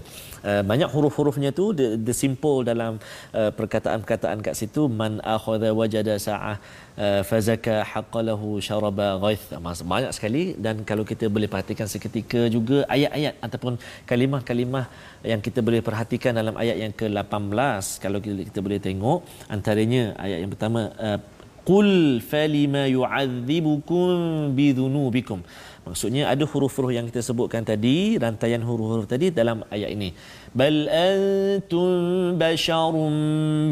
Uh, 0.50 0.62
banyak 0.70 0.90
huruf-hurufnya 0.94 1.50
tu 1.58 1.64
the, 1.78 1.86
the 2.06 2.14
simple 2.22 2.58
dalam 2.70 2.92
uh, 3.38 3.50
perkataan-perkataan 3.58 4.38
kat 4.46 4.54
situ. 4.60 4.84
Man 5.00 5.14
akhadha 5.34 5.70
wajada 5.80 6.14
sa'ah 6.26 6.56
uh, 7.04 7.22
fazaka 7.30 7.76
haqqalahu 7.92 8.48
syaraba 8.68 9.08
ghaith. 9.24 9.46
Mas- 9.66 9.86
banyak 9.94 10.12
sekali. 10.18 10.44
Dan 10.64 10.84
kalau 10.90 11.06
kita 11.12 11.32
boleh 11.36 11.48
perhatikan 11.52 11.88
seketika 11.94 12.42
juga 12.56 12.84
ayat-ayat 12.96 13.34
ataupun 13.46 13.74
kalimah-kalimah 14.10 14.84
yang 15.32 15.40
kita 15.46 15.60
boleh 15.66 15.80
perhatikan 15.88 16.32
dalam 16.40 16.54
ayat 16.62 16.76
yang 16.84 16.92
ke-18 17.00 17.84
kalau 18.04 18.18
kita 18.20 18.58
boleh 18.66 18.80
tengok 18.87 19.19
antaranya 19.55 20.17
ayat 20.25 20.37
yang 20.43 20.51
pertama 20.53 20.81
uh, 20.97 21.19
qul 21.67 22.23
falima 22.31 22.87
yu'adzibukum 22.87 24.09
bidhunubikum 24.57 25.39
maksudnya 25.87 26.23
ada 26.31 26.43
huruf-huruf 26.51 26.91
yang 26.97 27.05
kita 27.11 27.21
sebutkan 27.29 27.63
tadi 27.63 28.15
rantaian 28.23 28.63
huruf-huruf 28.63 29.07
tadi 29.13 29.31
dalam 29.39 29.67
ayat 29.75 29.89
ini 29.95 30.09
bal 30.55 30.77
antum 30.89 32.35
basharum 32.41 33.13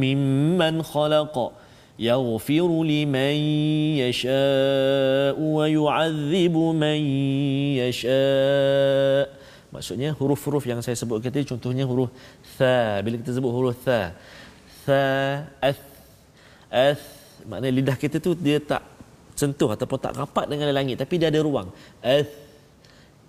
mimman 0.06 0.84
khalaqa 0.91 1.65
يغفر 1.96 2.84
لمن 2.84 3.36
يشاء 4.04 5.39
ويعذب 5.39 6.56
من 6.76 7.00
يشاء 7.80 9.28
Maksudnya 9.76 10.15
huruf-huruf 10.15 10.63
yang 10.63 10.80
saya 10.80 10.96
sebutkan 10.96 11.36
tadi 11.36 11.44
contohnya 11.44 11.84
huruf 11.84 12.08
tha. 12.56 13.04
Bila 13.04 13.20
kita 13.20 13.36
sebut 13.36 13.52
huruf 13.52 13.76
tha, 13.84 14.15
tha, 14.15 14.15
ath, 15.61 15.83
ath. 16.70 17.05
Maknanya 17.48 17.74
lidah 17.79 17.96
kita 17.96 18.16
tu 18.20 18.37
dia 18.37 18.61
tak 18.61 18.83
sentuh 19.33 19.72
ataupun 19.72 19.98
tak 19.98 20.12
rapat 20.20 20.44
dengan 20.53 20.68
langit 20.76 21.00
tapi 21.00 21.16
dia 21.16 21.29
ada 21.33 21.40
ruang. 21.40 21.68
Ath. 22.05 22.31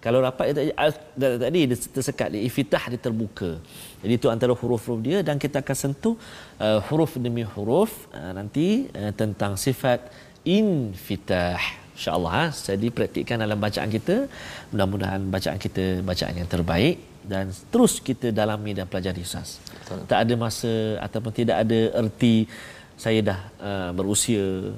Kalau 0.02 0.18
rapat 0.18 0.58
dia 0.58 0.74
dah- 1.22 1.38
tadi 1.38 1.70
dia 1.70 1.78
tersekat, 1.78 2.34
dia 2.34 2.42
ifitah 2.42 2.84
dia 2.90 2.98
terbuka. 2.98 3.62
Jadi 4.02 4.14
itu 4.18 4.28
antara 4.34 4.54
huruf-huruf 4.58 5.02
dia 5.06 5.22
dan 5.22 5.38
kita 5.38 5.62
akan 5.62 5.78
sentuh 5.78 6.16
uh, 6.58 6.82
huruf 6.90 7.22
demi 7.22 7.46
huruf 7.46 8.10
uh, 8.10 8.34
nanti 8.34 8.90
uh, 8.98 9.14
tentang 9.14 9.54
sifat 9.54 10.10
infitah. 10.42 11.62
InsyaAllah 11.94 12.34
ha. 12.34 12.46
Jadi 12.50 12.90
praktikkan 12.90 13.38
dalam 13.38 13.62
bacaan 13.62 13.90
kita. 13.94 14.26
Mudah-mudahan 14.74 15.22
bacaan 15.30 15.62
kita 15.62 16.02
bacaan 16.02 16.34
yang 16.34 16.50
terbaik 16.50 17.11
dan 17.22 17.54
terus 17.70 18.02
kita 18.02 18.34
dalami 18.34 18.74
dan 18.74 18.90
pelajari 18.90 19.22
Ustaz. 19.22 19.62
Tak 20.08 20.20
ada 20.28 20.34
masa 20.38 20.98
ataupun 21.02 21.32
tidak 21.32 21.62
ada 21.68 21.80
erti 22.02 22.50
saya 22.98 23.20
dah 23.26 23.40
uh, 23.58 23.90
berusia 23.98 24.74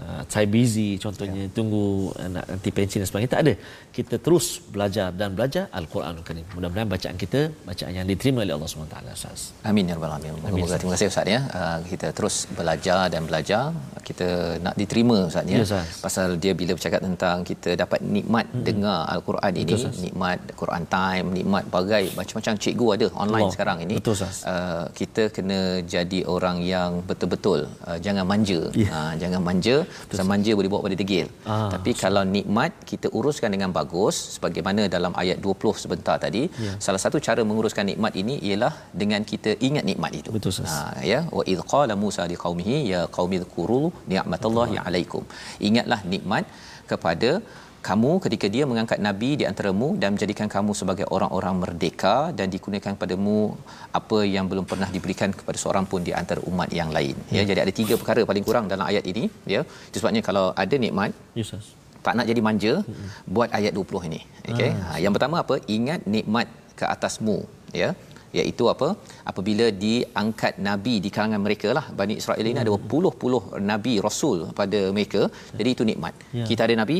uh, 0.00 0.22
saya 0.32 0.46
busy 0.56 0.88
contohnya 1.04 1.44
ya. 1.46 1.52
tunggu 1.56 1.84
uh, 2.20 2.28
nak 2.34 2.44
nanti 2.50 2.70
pensi 2.78 2.96
dan 3.00 3.06
sebagainya 3.08 3.32
tak 3.34 3.42
ada 3.44 3.54
kita 3.96 4.14
terus 4.24 4.46
belajar 4.74 5.08
dan 5.14 5.30
belajar 5.38 5.64
Al-Quranul 5.78 6.26
Karim 6.26 6.46
mudah-mudahan 6.54 6.90
bacaan 6.94 7.16
kita 7.24 7.40
bacaan 7.68 7.92
yang 7.98 8.06
diterima 8.12 8.42
oleh 8.44 8.54
Allah 8.56 8.70
SWT 8.70 8.96
Ustaz 9.18 9.40
Amin 9.70 9.86
ya 9.88 9.94
rabbal 10.00 10.12
alamin. 10.16 10.32
Terima 10.80 10.92
kasih 10.96 11.08
Ustaz 11.12 11.28
ya. 11.34 11.40
Uh, 11.58 11.78
kita 11.90 12.08
terus 12.16 12.36
belajar 12.58 13.12
dan 13.12 13.22
belajar. 13.28 13.64
Kita 14.08 14.28
nak 14.64 14.74
diterima 14.80 15.16
Ustaz 15.30 15.44
ya. 15.52 15.60
Ya. 15.62 15.82
Pasal 16.04 16.28
dia 16.42 16.52
bila 16.60 16.72
bercakap 16.78 17.00
tentang 17.04 17.44
kita 17.50 17.76
dapat 17.82 18.00
nikmat 18.16 18.46
hmm. 18.50 18.64
dengar 18.68 19.00
al-Quran 19.14 19.52
ini, 19.62 19.74
Ustaz. 19.76 20.00
nikmat 20.06 20.38
Quran 20.60 20.84
time, 20.88 21.26
nikmat 21.38 21.64
bagai 21.76 22.04
macam-macam 22.18 22.54
cikgu 22.64 22.86
ada 22.96 23.06
online 23.22 23.44
Allah. 23.46 23.54
sekarang 23.54 23.78
ini. 23.86 23.96
Betul. 24.00 24.16
Uh, 24.20 24.84
kita 25.00 25.22
kena 25.36 25.60
jadi 25.94 26.20
orang 26.34 26.58
yang 26.64 27.04
betul-betul 27.04 27.68
uh, 27.86 27.98
jangan 28.00 28.24
manja. 28.24 28.60
Ya. 28.72 28.88
Uh, 28.90 29.12
jangan 29.22 29.40
manja. 29.44 29.76
Pasal 30.10 30.26
manja 30.32 30.52
boleh 30.58 30.70
bawa 30.72 30.82
pada 30.86 30.96
degil. 31.02 31.26
Ah, 31.52 31.68
Tapi 31.74 31.90
kalau 32.02 32.22
nikmat 32.36 32.72
kita 32.90 33.06
uruskan 33.18 33.50
dengan 33.54 33.70
bagus 33.78 34.16
sebagaimana 34.36 34.82
dalam 34.96 35.12
ayat 35.22 35.38
20 35.46 35.82
sebentar 35.84 36.16
tadi, 36.24 36.42
Ya. 36.66 36.72
salah 36.86 37.00
satu 37.04 37.18
cara 37.26 37.42
menguruskan 37.50 37.86
nikmat 37.90 38.12
ini 38.22 38.36
ialah 38.48 38.72
dengan 39.02 39.22
kita 39.32 39.52
ingat 39.68 39.84
nikmat 39.90 40.12
itu. 40.20 40.30
Betul. 40.36 40.52
Ha, 40.72 40.78
ya 41.12 41.20
wa 41.38 41.44
id 41.52 41.60
qala 41.72 41.94
Musa 42.04 42.24
liqaumihi 42.32 42.76
ya 42.92 43.00
qaumi 43.16 43.38
dzkuru 43.44 43.82
ni'matallahi 44.12 44.76
alaikum. 44.86 45.24
Ingatlah 45.68 46.00
nikmat 46.14 46.44
kepada 46.92 47.30
kamu 47.88 48.10
ketika 48.24 48.46
dia 48.54 48.64
mengangkat 48.70 48.98
nabi 49.06 49.30
di 49.40 49.44
antaramu 49.50 49.88
dan 50.02 50.14
menjadikan 50.14 50.48
kamu 50.54 50.72
sebagai 50.80 51.06
orang-orang 51.16 51.54
merdeka 51.62 52.16
dan 52.38 52.46
dikurniakan 52.54 52.94
kepadamu 52.96 53.38
apa 54.00 54.18
yang 54.34 54.46
belum 54.52 54.64
pernah 54.70 54.88
diberikan 54.96 55.32
kepada 55.40 55.58
seorang 55.62 55.84
pun 55.90 56.00
di 56.08 56.12
antara 56.20 56.40
umat 56.50 56.68
yang 56.80 56.92
lain. 56.96 57.16
Ya, 57.36 57.42
jadi 57.50 57.60
ada 57.64 57.72
tiga 57.80 57.96
perkara 58.00 58.22
paling 58.30 58.44
kurang 58.48 58.66
dalam 58.72 58.86
ayat 58.90 59.04
ini, 59.12 59.24
ya. 59.54 59.62
Itu 59.88 59.96
sebabnya 60.00 60.22
kalau 60.28 60.46
ada 60.64 60.76
nikmat 60.86 61.12
ya 61.38 61.44
Ustaz 61.48 61.66
tak 62.04 62.14
nak 62.18 62.26
jadi 62.30 62.40
manja 62.48 62.72
buat 63.34 63.48
ayat 63.58 63.72
20 63.76 64.08
ini 64.08 64.20
okey 64.50 64.70
ha, 64.82 64.96
yang 65.04 65.12
pertama 65.16 65.36
apa? 65.44 65.56
Ingat 65.76 66.00
nikmat 66.14 66.48
ke 66.78 66.84
atasmu 66.94 67.38
ya 67.82 67.88
iaitu 68.38 68.64
apa? 68.72 68.88
Apabila 69.30 69.66
diangkat 69.84 70.54
nabi 70.68 70.94
di 71.04 71.10
kalangan 71.14 71.42
mereka 71.46 71.68
lah. 71.78 71.86
Bani 72.00 72.14
Israel 72.22 72.46
ini 72.50 72.60
ada 72.64 72.74
puluh-puluh 72.92 73.42
nabi 73.70 73.94
rasul 74.06 74.38
pada 74.60 74.80
mereka. 74.98 75.22
Jadi 75.60 75.70
itu 75.76 75.84
nikmat. 75.90 76.14
Ya. 76.38 76.44
kita 76.50 76.62
ada 76.68 76.76
nabi 76.82 76.98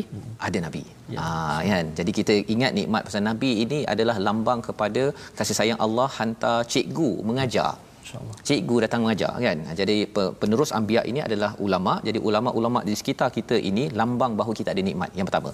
ada 0.48 0.58
nabi. 0.66 0.84
Ya. 1.14 1.18
ah 1.26 1.60
kan? 1.72 1.86
Jadi 2.00 2.10
kita 2.20 2.34
ingat 2.54 2.72
nikmat 2.78 3.04
pasal 3.08 3.24
nabi 3.30 3.52
ini 3.66 3.78
adalah 3.94 4.16
lambang 4.28 4.62
kepada 4.68 5.04
kasih 5.38 5.58
sayang 5.60 5.80
Allah 5.86 6.08
hantar 6.18 6.58
cikgu 6.72 7.10
mengajar 7.30 7.70
insyaallah. 8.10 8.36
Cikgu 8.48 8.76
datang 8.84 9.00
mengajar 9.06 9.32
kan? 9.46 9.58
Jadi 9.80 9.96
pe- 10.14 10.32
penerus 10.40 10.70
anbiya 10.78 11.02
ini 11.10 11.20
adalah 11.26 11.50
ulama. 11.66 11.94
Jadi 12.08 12.18
ulama-ulama 12.28 12.82
di 12.88 12.94
sekitar 13.00 13.30
kita 13.38 13.54
ini 13.70 13.84
lambang 14.00 14.34
bahawa 14.38 14.54
kita 14.60 14.74
ada 14.74 14.82
nikmat. 14.88 15.10
Yang 15.18 15.26
pertama 15.30 15.50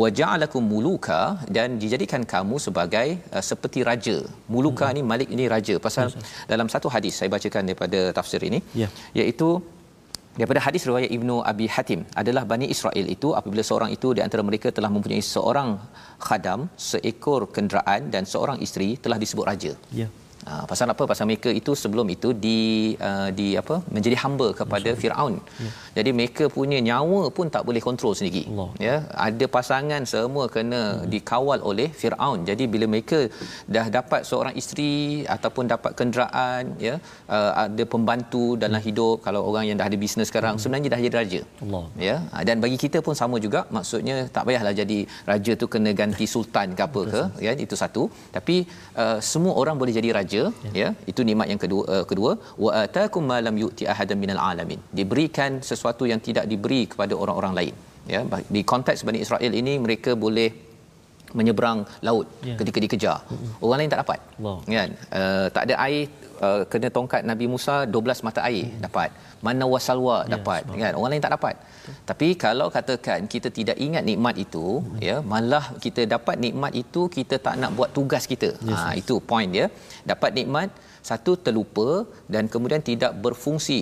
wa 0.00 0.08
ja'alakum 0.18 0.62
muluka 0.72 1.20
dan 1.56 1.78
dijadikan 1.82 2.22
kamu 2.32 2.58
sebagai 2.66 3.06
uh, 3.36 3.44
seperti 3.50 3.80
raja. 3.90 4.16
Muluka 4.54 4.86
Hmm. 4.90 4.96
ni 4.98 5.02
malik 5.12 5.28
ini 5.36 5.46
raja. 5.54 5.74
Pasal 5.86 6.10
dalam 6.52 6.66
satu 6.74 6.90
hadis 6.94 7.14
saya 7.18 7.30
bacakan 7.36 7.62
daripada 7.70 8.00
tafsir 8.18 8.42
ini 8.48 8.58
Ya. 8.82 8.88
iaitu 9.20 9.48
daripada 10.38 10.60
hadis 10.66 10.82
riwayat 10.88 11.10
Ibnu 11.16 11.34
Abi 11.50 11.66
Hatim 11.74 12.00
adalah 12.20 12.42
Bani 12.52 12.66
Israel 12.74 13.06
itu 13.14 13.30
apabila 13.38 13.62
seorang 13.70 13.90
itu 13.96 14.08
di 14.16 14.20
antara 14.26 14.42
mereka 14.48 14.68
telah 14.76 14.90
mempunyai 14.94 15.20
seorang 15.34 15.70
khadam 16.26 16.60
seekor 16.90 17.40
kenderaan 17.56 18.08
dan 18.14 18.24
seorang 18.32 18.58
isteri 18.66 18.96
telah 19.04 19.20
disebut 19.22 19.44
raja. 19.52 19.72
Ya 20.00 20.08
Ha, 20.48 20.52
pasal 20.70 20.86
apa? 20.94 21.02
Pasal 21.10 21.24
mereka 21.30 21.50
itu 21.60 21.72
sebelum 21.82 22.06
itu 22.14 22.28
di 22.44 22.58
uh, 23.08 23.28
di 23.38 23.48
apa? 23.62 23.76
menjadi 23.94 24.16
hamba 24.22 24.46
kepada 24.60 24.90
Firaun. 25.00 25.34
Ya. 25.64 25.70
Jadi 25.98 26.10
mereka 26.18 26.44
punya 26.56 26.78
nyawa 26.88 27.20
pun 27.36 27.46
tak 27.54 27.62
boleh 27.68 27.82
kontrol 27.88 28.14
sendiri. 28.18 28.42
Allah. 28.50 28.70
Ya, 28.86 28.96
ada 29.28 29.46
pasangan 29.56 30.02
semua 30.12 30.44
kena 30.54 30.80
hmm. 30.82 31.06
dikawal 31.12 31.58
oleh 31.70 31.88
Firaun. 32.00 32.38
Jadi 32.50 32.64
bila 32.72 32.86
mereka 32.94 33.18
dah 33.76 33.86
dapat 33.98 34.22
seorang 34.30 34.54
isteri 34.60 34.92
ataupun 35.36 35.64
dapat 35.74 35.92
kenderaan, 36.00 36.62
ya, 36.86 36.94
uh, 37.36 37.52
ada 37.64 37.84
pembantu 37.94 38.44
dalam 38.64 38.80
hidup 38.86 39.16
kalau 39.26 39.42
orang 39.50 39.64
yang 39.68 39.76
dah 39.80 39.86
ada 39.90 39.98
bisnes 40.04 40.28
sekarang 40.32 40.54
hmm. 40.56 40.62
sebenarnya 40.62 40.88
dah 40.94 41.00
jadi 41.06 41.16
raja. 41.22 41.40
Allah. 41.64 41.84
Ya, 42.08 42.16
dan 42.48 42.56
bagi 42.64 42.78
kita 42.84 42.98
pun 43.06 43.14
sama 43.22 43.36
juga. 43.46 43.62
Maksudnya 43.76 44.16
tak 44.34 44.44
payahlah 44.48 44.74
jadi 44.82 44.98
raja 45.30 45.52
tu 45.62 45.66
kena 45.74 45.90
ganti 46.00 46.26
sultan 46.34 46.68
ke 46.78 46.82
apa 46.88 47.00
ke, 47.12 47.22
ya, 47.46 47.52
itu 47.66 47.76
satu. 47.82 48.02
Tapi 48.36 48.56
uh, 49.02 49.18
semua 49.32 49.52
orang 49.60 49.76
boleh 49.80 49.94
jadi 49.98 50.10
raja, 50.18 50.31
ya. 50.38 50.46
ya. 50.80 50.88
Itu 51.10 51.20
nikmat 51.28 51.48
yang 51.52 51.60
kedua 51.64 51.84
uh, 51.94 52.04
kedua 52.10 52.32
wa 52.64 52.70
ataakum 52.84 53.24
ma 53.30 53.38
lam 53.46 53.56
yu'ti 53.62 53.86
ahadan 53.92 54.18
minal 54.24 54.40
alamin. 54.50 54.80
Diberikan 55.00 55.60
sesuatu 55.70 56.06
yang 56.12 56.20
tidak 56.28 56.46
diberi 56.52 56.82
kepada 56.92 57.16
orang-orang 57.24 57.54
lain. 57.60 57.74
Ya, 58.14 58.20
di 58.54 58.60
konteks 58.70 59.06
Bani 59.08 59.18
Israel 59.24 59.52
ini 59.60 59.72
mereka 59.86 60.12
boleh 60.24 60.50
menyeberang 61.38 61.78
laut 62.06 62.26
Ya. 62.48 62.54
ketika 62.60 62.78
dikejar 62.84 63.18
orang 63.64 63.78
lain 63.80 63.90
tak 63.92 64.00
dapat 64.02 64.18
Allah. 64.38 64.56
kan 64.76 64.90
uh, 65.20 65.46
tak 65.54 65.62
ada 65.66 65.74
air 65.86 66.02
uh, 66.46 66.62
kena 66.72 66.88
tongkat 66.96 67.22
Nabi 67.30 67.46
Musa 67.52 67.74
12 67.96 68.26
mata 68.26 68.40
air 68.48 68.66
dapat. 68.84 69.10
Mana 69.46 69.64
wasalwa 69.72 70.16
dapat 70.34 70.62
kan? 70.82 70.92
Orang 70.98 71.10
lain 71.12 71.24
tak 71.26 71.34
dapat. 71.36 71.54
Tapi 72.10 72.28
kalau 72.44 72.66
katakan 72.76 73.26
kita 73.34 73.48
tidak 73.58 73.76
ingat 73.86 74.04
nikmat 74.10 74.34
itu 74.44 74.66
ya 75.08 75.16
malah 75.32 75.64
kita 75.84 76.04
dapat 76.14 76.36
nikmat 76.44 76.72
itu 76.82 77.02
kita 77.16 77.38
tak 77.46 77.56
nak 77.62 77.72
buat 77.78 77.90
tugas 77.98 78.26
kita. 78.32 78.50
Ha 78.70 78.94
itu 79.02 79.16
point 79.30 79.50
dia. 79.56 79.66
Dapat 80.12 80.30
nikmat 80.38 80.68
satu 81.10 81.32
terlupa 81.44 81.88
dan 82.34 82.46
kemudian 82.52 82.82
tidak 82.90 83.12
berfungsi. 83.24 83.80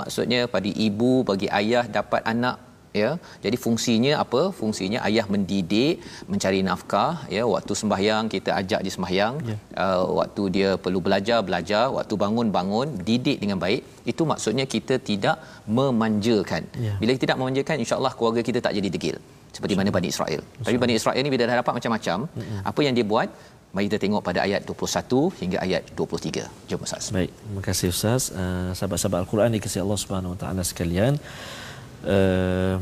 Maksudnya 0.00 0.40
pada 0.54 0.70
ibu 0.86 1.12
bagi 1.30 1.48
ayah 1.60 1.84
dapat 1.98 2.22
anak 2.32 2.56
ya. 3.02 3.10
Jadi 3.44 3.56
fungsinya 3.64 4.12
apa? 4.24 4.42
Fungsinya 4.60 4.98
ayah 5.08 5.26
mendidik 5.34 5.94
mencari 6.32 6.60
nafkah 6.68 7.14
ya. 7.36 7.44
Waktu 7.54 7.72
sembahyang 7.80 8.24
kita 8.34 8.50
ajak 8.60 8.80
dia 8.86 8.92
sembahyang. 8.96 9.34
Ya. 9.50 9.56
uh, 9.84 10.04
waktu 10.20 10.42
dia 10.56 10.70
perlu 10.84 11.00
belajar 11.06 11.38
belajar. 11.48 11.84
Waktu 11.98 12.14
bangun 12.24 12.48
bangun 12.58 12.88
didik 13.08 13.38
dengan 13.44 13.60
baik. 13.64 13.82
Itu 14.12 14.22
maksudnya 14.32 14.66
kita 14.74 14.96
tidak 15.10 15.36
memanjakan. 15.78 16.62
Ya. 16.86 16.94
bila 17.00 17.10
kita 17.14 17.24
tidak 17.26 17.40
memanjakan 17.42 17.76
insyaallah 17.84 18.14
keluarga 18.18 18.42
kita 18.50 18.60
tak 18.66 18.74
jadi 18.78 18.90
degil. 18.96 19.18
Seperti 19.56 19.74
mana 19.78 19.90
Bani 19.96 20.08
Israel. 20.14 20.40
Tapi 20.66 20.76
Bani 20.84 20.94
Israel 21.00 21.20
ni 21.26 21.30
bila 21.34 21.44
dah 21.50 21.58
dapat 21.62 21.74
macam-macam 21.78 22.18
apa 22.70 22.80
yang 22.86 22.94
dia 22.98 23.06
buat? 23.12 23.28
Mari 23.74 23.86
kita 23.90 23.98
tengok 24.02 24.22
pada 24.28 24.40
ayat 24.46 24.62
21 24.70 25.38
hingga 25.40 25.58
ayat 25.66 25.82
23 25.98 26.46
jom 26.70 26.82
Ustaz. 26.86 27.04
Baik, 27.16 27.30
terima 27.38 27.62
kasih 27.68 27.86
Ustaz. 27.94 28.22
Uh, 28.30 28.70
sahabat-sahabat 28.78 29.18
Al-Quran 29.26 29.50
dikasihi 29.56 29.82
Allah 29.82 29.98
Subhanahu 30.02 30.32
Wa 30.34 30.38
Taala 30.42 30.62
sekalian. 30.62 31.18
Uh, 32.04 32.76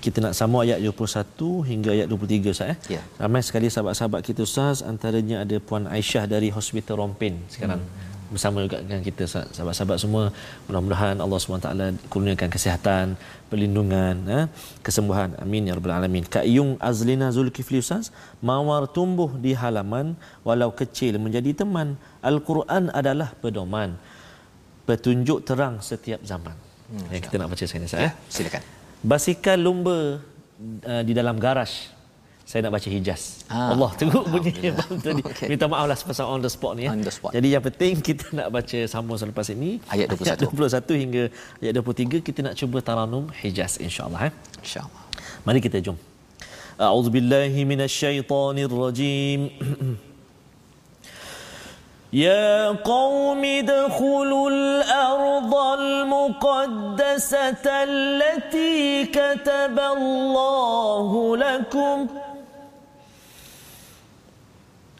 kita 0.00 0.18
nak 0.24 0.32
sambung 0.32 0.64
ayat 0.64 0.80
21 0.80 1.68
hingga 1.70 1.90
ayat 1.92 2.06
23 2.08 2.54
Ustaz 2.56 2.72
eh. 2.72 2.78
Ya. 2.96 3.02
Ramai 3.20 3.44
sekali 3.44 3.68
sahabat-sahabat 3.68 4.24
kita 4.24 4.48
Ustaz, 4.48 4.80
antaranya 4.80 5.44
ada 5.44 5.56
Puan 5.60 5.84
Aisyah 5.84 6.24
dari 6.24 6.48
Hospital 6.48 7.04
Rompin 7.04 7.36
sekarang. 7.52 7.84
Hmm. 7.84 8.08
Bersama 8.32 8.62
juga 8.64 8.78
dengan 8.80 9.02
kita 9.02 9.26
sahabat-sahabat 9.28 9.98
semua. 10.00 10.24
Mudah-mudahan 10.70 11.18
Allah 11.18 11.36
SWT 11.36 11.68
kurniakan 12.08 12.48
kesihatan, 12.48 13.06
perlindungan, 13.50 14.14
eh, 14.30 14.44
kesembuhan. 14.86 15.34
Amin 15.42 15.68
ya 15.68 15.74
rabbal 15.76 15.98
alamin. 15.98 16.24
Kak 16.24 16.46
Yung 16.46 16.78
Azlina 16.78 17.28
Zulkifli 17.34 17.82
Ustaz, 17.82 18.14
mawar 18.38 18.86
tumbuh 18.86 19.34
di 19.34 19.52
halaman 19.52 20.14
walau 20.46 20.70
kecil 20.72 21.18
menjadi 21.18 21.66
teman. 21.66 21.98
Al-Quran 22.22 22.88
adalah 22.94 23.34
pedoman 23.42 23.98
petunjuk 24.88 25.44
terang 25.44 25.82
setiap 25.82 26.22
zaman. 26.22 26.69
Hmm, 26.90 27.06
yang 27.14 27.22
kita 27.22 27.36
nak 27.38 27.48
baca 27.48 27.64
sekarang 27.64 27.86
Ustaz. 27.86 28.02
ya 28.02 28.10
Eh? 28.10 28.12
silakan 28.26 28.62
Basikal 29.00 29.56
lumba 29.56 30.20
uh, 30.84 31.02
di 31.06 31.12
dalam 31.16 31.38
garaj. 31.40 31.70
Saya 32.44 32.66
nak 32.66 32.74
baca 32.76 32.88
Hijaz. 32.90 33.46
Ah, 33.46 33.70
Allah 33.70 33.94
teruk 33.94 34.26
bunyi 34.26 34.50
bang 34.74 34.94
tadi. 34.98 35.22
Okey. 35.22 35.46
Minta 35.46 35.70
maaf 35.70 35.86
lah 35.86 35.94
pasal 35.94 36.26
on 36.26 36.42
the 36.42 36.50
spot 36.50 36.74
ni 36.74 36.84
ya. 36.84 36.90
On 36.90 36.98
the 36.98 37.14
spot. 37.14 37.30
Jadi 37.30 37.48
yang 37.54 37.62
penting 37.62 38.02
kita 38.02 38.34
nak 38.34 38.50
baca 38.50 38.78
sambung 38.90 39.14
selepas 39.14 39.46
ini 39.54 39.78
Ayat 39.86 40.10
21. 40.10 40.50
21 40.50 41.02
hingga 41.06 41.22
ayat 41.62 41.74
23 41.78 42.26
kita 42.26 42.40
nak 42.42 42.54
cuba 42.58 42.82
taranum 42.82 43.30
Hijaz 43.30 43.78
insya-Allah 43.78 44.28
eh. 44.28 44.32
insyaallah 44.60 45.02
Mari 45.46 45.62
kita 45.62 45.78
jom. 45.78 45.94
A'udzubillahi 46.74 47.62
minasyaitonirrajim. 47.64 49.40
يا 52.12 52.68
قوم 52.68 53.44
ادخلوا 53.44 54.50
الأرض 54.50 55.54
المقدسة 55.78 57.66
التي 57.66 59.04
كتب 59.06 59.78
الله 59.80 61.36
لكم 61.36 62.06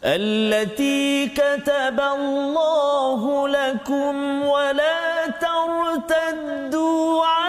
التي 0.03 1.27
كتب 1.27 1.99
الله 1.99 3.47
لكم 3.47 4.41
ولا 4.43 5.27
ترتدوا 5.41 7.25
على 7.25 7.40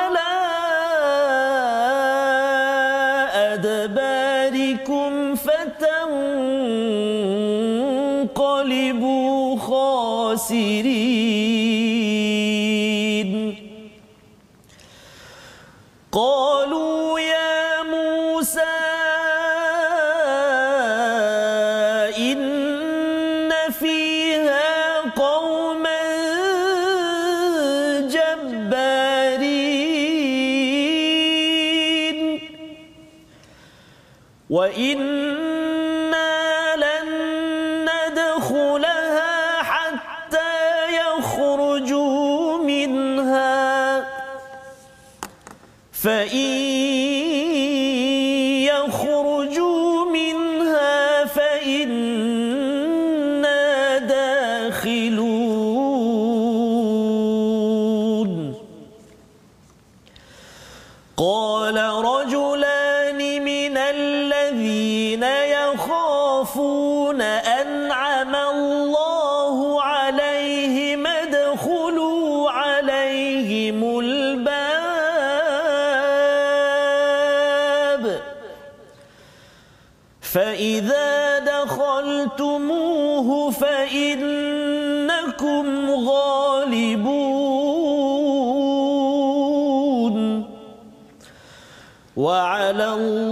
خاسرين 10.41 11.10
قال 61.22 61.76
رجل 62.04 62.41
أو 92.92 93.31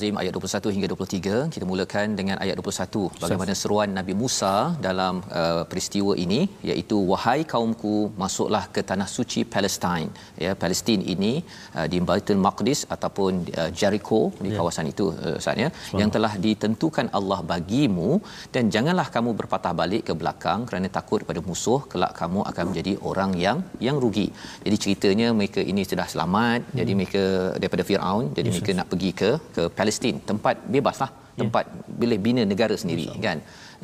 Al-Azim 0.00 0.20
ayat 0.20 0.32
21 0.36 0.74
hingga 0.74 0.88
23 0.92 1.54
kita 1.54 1.64
mulakan 1.70 2.06
dengan 2.18 2.36
ayat 2.44 2.54
21 2.60 3.22
bagaimana 3.22 3.54
seruan 3.62 3.88
Nabi 3.98 4.14
Musa 4.20 4.52
dalam 4.86 5.14
uh, 5.40 5.62
peristiwa 5.70 6.12
ini 6.24 6.38
iaitu 6.68 6.96
wahai 7.10 7.40
kaumku 7.52 7.96
masuklah 8.22 8.62
ke 8.74 8.80
tanah 8.90 9.08
suci 9.16 9.40
Palestine. 9.54 10.08
Ya 10.44 10.52
Palestin 10.62 11.00
ini 11.14 11.32
uh, 11.76 11.86
di 11.92 11.98
Baitul 12.10 12.40
Maqdis 12.46 12.80
ataupun 12.94 13.32
uh, 13.60 13.68
Jericho 13.80 14.20
di 14.44 14.52
kawasan 14.58 14.88
itu 14.92 15.06
uh, 15.12 15.36
saatnya 15.44 15.68
yang 16.00 16.12
telah 16.16 16.32
ditentukan 16.46 17.12
Allah 17.20 17.40
bagimu. 17.52 18.10
Dan 18.56 18.72
janganlah 18.76 19.06
kamu 19.16 19.36
berpatah 19.42 19.74
balik 19.82 20.04
ke 20.08 20.16
belakang 20.22 20.64
kerana 20.70 20.90
takut 20.98 21.28
pada 21.28 21.42
musuh 21.50 21.80
kelak 21.92 22.14
kamu 22.22 22.40
akan 22.52 22.64
menjadi 22.72 22.94
orang 23.12 23.34
yang 23.44 23.60
yang 23.88 23.98
rugi. 24.06 24.26
Jadi 24.64 24.78
ceritanya 24.86 25.28
mereka 25.42 25.60
ini 25.74 25.84
sudah 25.92 26.08
selamat. 26.14 26.72
Jadi 26.80 26.94
mereka 27.00 27.24
daripada 27.60 27.84
Firaun 27.90 28.26
jadi 28.40 28.48
mereka 28.56 28.78
nak 28.80 28.90
pergi 28.94 29.12
ke 29.22 29.30
ke 29.58 29.62
Palestin 29.76 29.88
tempat 30.30 30.56
bebaslah 30.74 31.10
tempat 31.40 31.64
boleh 32.02 32.18
bina 32.26 32.44
negara 32.52 32.76
sendiri 32.82 33.08
kan? 33.26 33.40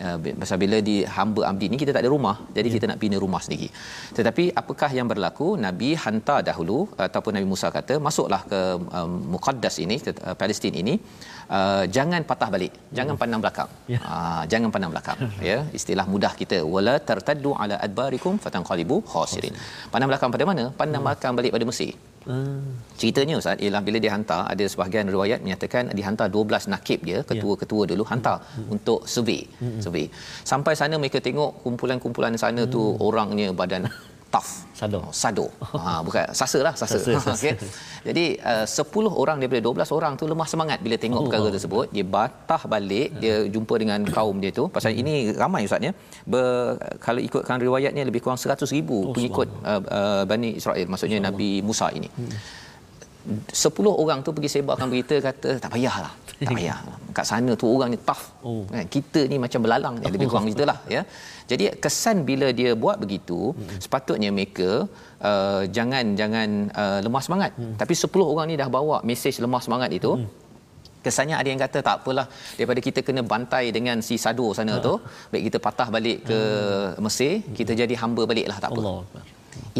Uh, 0.06 0.16
pasal 0.40 0.56
bila 0.62 0.78
di 0.88 0.94
hamba 1.16 1.42
abdi 1.50 1.66
ni 1.72 1.76
kita 1.82 1.92
tak 1.96 2.02
ada 2.04 2.10
rumah 2.14 2.34
jadi 2.56 2.68
yeah. 2.68 2.74
kita 2.76 2.86
nak 2.90 2.98
bina 3.04 3.16
rumah 3.24 3.40
sendiri. 3.44 3.68
Tetapi 4.16 4.44
apakah 4.60 4.90
yang 4.98 5.08
berlaku? 5.12 5.46
Nabi 5.66 5.90
hantar 6.02 6.40
dahulu 6.48 6.78
ataupun 7.06 7.32
nabi 7.36 7.48
Musa 7.52 7.68
kata 7.76 7.94
masuklah 8.06 8.40
ke 8.50 8.60
um, 8.98 9.12
muqaddas 9.34 9.76
ini 9.84 9.96
ke 10.06 10.12
uh, 10.28 10.36
Palestin 10.40 10.74
ini 10.82 10.94
uh, 11.58 11.84
jangan 11.96 12.28
patah 12.30 12.50
balik 12.56 12.74
jangan 12.98 13.14
hmm. 13.16 13.22
pandang 13.22 13.40
belakang. 13.44 13.70
Yeah. 13.92 14.02
uh, 14.10 14.42
jangan 14.52 14.68
pandang 14.74 14.92
belakang 14.94 15.18
ya. 15.50 15.58
Istilah 15.78 16.06
mudah 16.14 16.32
kita 16.42 16.60
wala 16.74 16.96
tartaddu 17.08 17.52
ala 17.62 17.78
adbarikum 17.88 18.36
fatanqalibu 18.44 18.98
khasirin. 19.12 19.56
Pandang 19.94 20.10
belakang 20.12 20.28
pada 20.36 20.44
mana? 20.52 20.66
Pandang 20.82 21.02
hmm. 21.02 21.08
belakang 21.08 21.32
balik 21.40 21.54
pada 21.56 21.66
Mesir 21.72 21.94
Hmm. 22.26 22.82
Ceritanya 23.00 23.34
Ustaz 23.40 23.62
ialah 23.64 23.80
bila 23.86 23.98
dia 24.04 24.12
hantar 24.16 24.40
ada 24.52 24.64
sebahagian 24.72 25.06
riwayat 25.14 25.40
menyatakan 25.46 25.94
dihantar 25.98 26.26
12 26.26 26.72
nakib 26.72 27.00
dia 27.08 27.18
ketua-ketua 27.30 27.82
dulu 27.90 28.04
hantar 28.10 28.42
hmm. 28.42 28.74
untuk 28.74 29.00
survey. 29.14 29.40
Hmm. 29.62 29.78
survey. 29.84 30.06
Sampai 30.50 30.74
sana 30.80 30.94
mereka 31.02 31.22
tengok 31.22 31.62
kumpulan-kumpulan 31.64 32.34
sana 32.44 32.62
hmm. 32.66 32.72
tu 32.74 32.82
orangnya 33.08 33.48
badan 33.60 33.86
tough 34.34 34.50
sado. 34.78 34.98
Oh, 35.00 35.12
sado. 35.20 35.46
Ha 35.62 35.92
bukan. 36.06 36.24
Sasa 36.40 36.58
lah 36.66 36.74
sasa, 36.80 36.98
sasa, 37.00 37.30
okey 37.36 37.54
jadi 38.08 38.24
uh, 38.50 38.66
10 38.66 39.22
orang 39.22 39.36
daripada 39.40 39.62
12 39.66 39.96
orang 39.98 40.12
tu 40.20 40.24
lemah 40.32 40.48
semangat 40.52 40.78
bila 40.84 40.96
tengok 41.04 41.20
oh, 41.20 41.24
perkara 41.26 41.48
tersebut. 41.54 41.86
Dia 41.96 42.04
batah 42.14 42.62
balik 42.74 43.08
dia 43.22 43.34
jumpa 43.54 43.74
dengan 43.82 44.00
kaum 44.16 44.36
dia 44.42 44.52
tu. 44.58 44.64
Pasal 44.76 44.92
hmm. 44.92 45.02
ini 45.02 45.14
ramai 45.42 45.62
ustaz 45.68 45.88
ya. 45.88 45.92
Kalau 47.06 47.20
ikutkan 47.28 47.58
riwayatnya 47.66 48.04
lebih 48.10 48.22
kurang 48.24 48.38
100,000 48.38 48.62
oh, 48.98 49.14
pengikut 49.16 49.48
uh, 49.70 49.82
uh, 49.98 50.22
Bani 50.30 50.50
Israel 50.60 50.86
maksudnya 50.92 51.18
Nabi 51.28 51.50
Musa 51.68 51.88
ini. 51.98 52.10
Hmm. 52.20 52.30
10 53.26 54.02
orang 54.02 54.18
tu 54.26 54.30
pergi 54.36 54.50
sebarkan 54.54 54.86
berita 54.92 55.16
kata 55.28 55.50
tak 55.62 55.70
payahlah 55.74 56.12
tak 56.38 56.52
payah 56.58 56.78
kat 57.16 57.26
sana 57.30 57.52
tu 57.60 57.66
orang 57.74 57.88
ni 57.94 57.98
tough 58.08 58.22
oh. 58.48 58.62
kita 58.94 59.20
ni 59.30 59.36
macam 59.44 59.60
belalang 59.66 59.94
dia 60.00 60.12
lebih 60.14 60.28
kurang 60.30 60.46
gitulah 60.50 60.78
ya 60.94 61.02
jadi 61.50 61.64
kesan 61.84 62.16
bila 62.30 62.48
dia 62.60 62.70
buat 62.82 62.96
begitu 63.04 63.40
hmm. 63.52 63.78
sepatutnya 63.84 64.30
mereka 64.38 64.70
uh, 65.28 65.62
jangan 65.76 66.04
jangan 66.20 66.48
uh, 66.82 66.98
lemah 67.06 67.22
semangat 67.26 67.52
hmm. 67.60 67.76
tapi 67.80 67.94
10 68.06 68.32
orang 68.32 68.46
ni 68.50 68.56
dah 68.62 68.68
bawa 68.78 68.98
mesej 69.10 69.38
lemah 69.44 69.62
semangat 69.66 69.90
itu 69.98 70.12
hmm. 70.18 70.26
kesannya 71.06 71.36
ada 71.40 71.48
yang 71.52 71.60
kata 71.64 71.78
tak 71.88 71.96
apalah 72.02 72.26
daripada 72.58 72.80
kita 72.88 73.00
kena 73.06 73.22
bantai 73.32 73.64
dengan 73.76 73.98
si 74.08 74.16
sado 74.24 74.48
sana 74.58 74.74
uh. 74.76 74.82
tu 74.88 74.94
baik 75.32 75.44
kita 75.48 75.58
patah 75.66 75.88
balik 75.96 76.18
ke 76.30 76.40
hmm. 76.40 77.02
Mesir 77.06 77.32
kita 77.58 77.72
hmm. 77.72 77.80
jadi 77.82 77.94
hamba 78.02 78.22
baliklah 78.32 78.58
tak 78.64 78.70
apa 78.72 78.82
Allah 78.82 79.24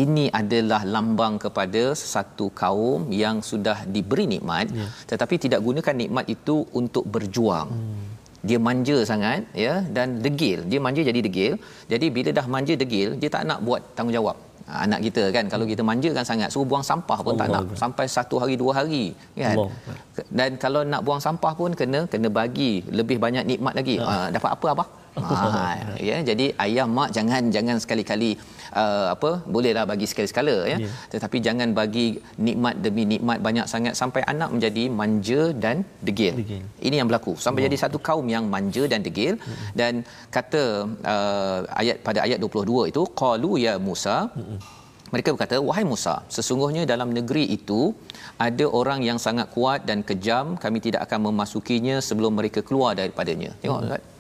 ini 0.03 0.25
adalah 0.41 0.81
lambang 0.95 1.35
kepada 1.45 1.83
satu 2.12 2.47
kaum 2.61 3.09
yang 3.23 3.37
sudah 3.51 3.79
diberi 3.95 4.27
nikmat 4.35 4.67
ya. 4.81 4.89
tetapi 5.11 5.35
tidak 5.45 5.61
gunakan 5.67 5.97
nikmat 6.03 6.27
itu 6.37 6.57
untuk 6.81 7.05
berjuang 7.14 7.71
hmm. 7.73 8.06
Dia 8.49 8.59
manja 8.66 8.97
sangat 9.11 9.42
ya 9.64 9.74
dan 9.97 10.09
degil. 10.24 10.59
Dia 10.70 10.78
manja 10.86 11.03
jadi 11.11 11.20
degil. 11.26 11.53
Jadi 11.92 12.07
bila 12.16 12.30
dah 12.38 12.47
manja 12.55 12.74
degil 12.82 13.09
dia 13.20 13.30
tak 13.36 13.44
nak 13.51 13.61
buat 13.68 13.82
tanggungjawab. 13.97 14.36
Ha, 14.66 14.82
anak 14.84 15.01
kita 15.07 15.24
kan 15.34 15.44
kalau 15.53 15.64
kita 15.70 15.82
manjakan 15.88 16.24
sangat 16.30 16.49
suruh 16.53 16.66
buang 16.70 16.84
sampah 16.88 17.18
pun 17.24 17.32
Allah. 17.34 17.42
tak 17.42 17.49
nak. 17.55 17.62
Allah. 17.62 17.78
sampai 17.82 18.07
satu 18.14 18.36
hari 18.42 18.55
dua 18.62 18.72
hari 18.78 19.05
kan? 19.38 19.55
Allah. 19.55 19.70
dan 20.38 20.51
kalau 20.62 20.80
nak 20.92 21.03
buang 21.07 21.22
sampah 21.26 21.53
pun 21.61 21.70
kena 21.80 22.01
kena 22.12 22.28
bagi 22.38 22.72
lebih 22.99 23.18
banyak 23.24 23.44
nikmat 23.51 23.74
lagi. 23.78 23.97
Ha. 24.03 24.11
Ha, 24.11 24.26
dapat 24.36 24.51
apa 24.57 24.66
abah 24.74 24.88
ha, 25.25 25.64
ya 26.09 26.17
jadi 26.29 26.47
ayah 26.64 26.87
mak 26.97 27.11
jangan 27.17 27.43
jangan 27.57 27.77
sekali-kali 27.85 28.31
uh, 28.83 29.07
apa 29.14 29.31
bolehlah 29.55 29.85
bagi 29.91 30.07
sekali-sekala 30.11 30.57
ya 30.73 30.79
yeah. 30.85 30.95
tetapi 31.12 31.37
jangan 31.47 31.69
bagi 31.81 32.07
nikmat 32.47 32.75
demi 32.85 33.05
nikmat 33.12 33.39
banyak 33.47 33.67
sangat 33.73 33.95
sampai 34.01 34.23
anak 34.33 34.51
menjadi 34.55 34.85
manja 35.01 35.43
dan 35.64 35.77
degil, 36.07 36.35
degil. 36.41 36.64
ini 36.89 36.95
yang 37.01 37.09
berlaku 37.11 37.35
sampai 37.45 37.61
oh. 37.62 37.67
jadi 37.69 37.77
satu 37.85 38.01
kaum 38.09 38.27
yang 38.35 38.47
manja 38.55 38.85
dan 38.93 39.01
degil 39.07 39.35
mm-hmm. 39.37 39.69
dan 39.81 39.93
kata 40.37 40.62
uh, 41.12 41.59
ayat 41.83 41.97
pada 42.09 42.21
ayat 42.27 42.39
22 42.43 42.91
itu 42.93 43.03
qalu 43.23 43.53
ya 43.67 43.75
Musa 43.89 44.17
mm-hmm. 44.29 44.59
mereka 45.14 45.29
berkata 45.35 45.57
wahai 45.69 45.85
Musa 45.93 46.17
sesungguhnya 46.37 46.83
dalam 46.93 47.11
negeri 47.19 47.45
itu 47.59 47.81
ada 48.47 48.67
orang 48.81 49.01
yang 49.09 49.19
sangat 49.27 49.49
kuat 49.57 49.81
dan 49.89 50.01
kejam 50.11 50.47
kami 50.64 50.79
tidak 50.87 51.03
akan 51.09 51.21
memasukinya 51.31 51.97
sebelum 52.09 52.35
mereka 52.41 52.61
keluar 52.69 52.93
daripadanya 53.01 53.53
tengok 53.64 53.81
mm-hmm 53.83 54.16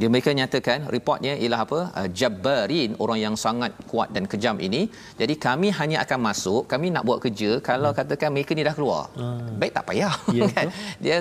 dia 0.00 0.08
mereka 0.12 0.30
nyatakan 0.38 0.78
reportnya 0.94 1.32
ialah 1.42 1.60
apa? 1.66 1.80
Uh, 1.98 2.08
jabbarin 2.20 2.90
orang 3.02 3.18
yang 3.24 3.34
sangat 3.44 3.72
kuat 3.90 4.08
dan 4.14 4.24
kejam 4.32 4.56
ini. 4.66 4.82
Jadi 5.20 5.34
kami 5.46 5.68
hanya 5.78 5.98
akan 6.04 6.18
masuk 6.28 6.62
kami 6.72 6.88
nak 6.94 7.04
buat 7.08 7.20
kerja 7.24 7.50
kalau 7.68 7.90
hmm. 7.90 7.98
katakan 8.00 8.30
mereka 8.34 8.50
ni 8.58 8.64
dah 8.68 8.74
keluar 8.78 9.02
hmm. 9.18 9.60
baik 9.60 9.72
tak 9.76 9.86
payah. 9.90 10.14
Ya, 10.38 10.42
kan? 10.56 10.68
dia 11.04 11.16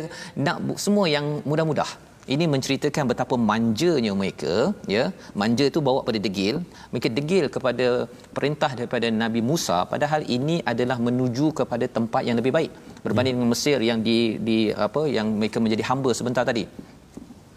nak 0.45 0.57
semua 0.86 1.05
yang 1.15 1.28
mudah-mudah. 1.51 1.91
Ini 2.34 2.45
menceritakan 2.51 3.05
betapa 3.11 3.36
manjanya 3.49 4.11
mereka 4.19 4.71
ya. 4.95 5.03
Manja 5.41 5.65
itu 5.71 5.80
bawa 5.88 5.99
pada 6.07 6.19
degil. 6.26 6.55
Mereka 6.91 7.09
degil 7.17 7.45
kepada 7.55 7.88
perintah 8.38 8.71
daripada 8.80 9.07
Nabi 9.24 9.43
Musa 9.49 9.78
padahal 9.93 10.24
ini 10.38 10.55
adalah 10.71 10.97
menuju 11.07 11.47
kepada 11.59 11.86
tempat 11.97 12.24
yang 12.30 12.39
lebih 12.39 12.55
baik. 12.57 12.71
Berbanding 13.05 13.36
dengan 13.38 13.51
Mesir 13.53 13.78
yang 13.89 13.99
di 14.07 14.19
di 14.47 14.57
apa 14.88 15.03
yang 15.17 15.30
mereka 15.41 15.59
menjadi 15.65 15.86
hamba 15.91 16.11
sebentar 16.19 16.45
tadi 16.51 16.65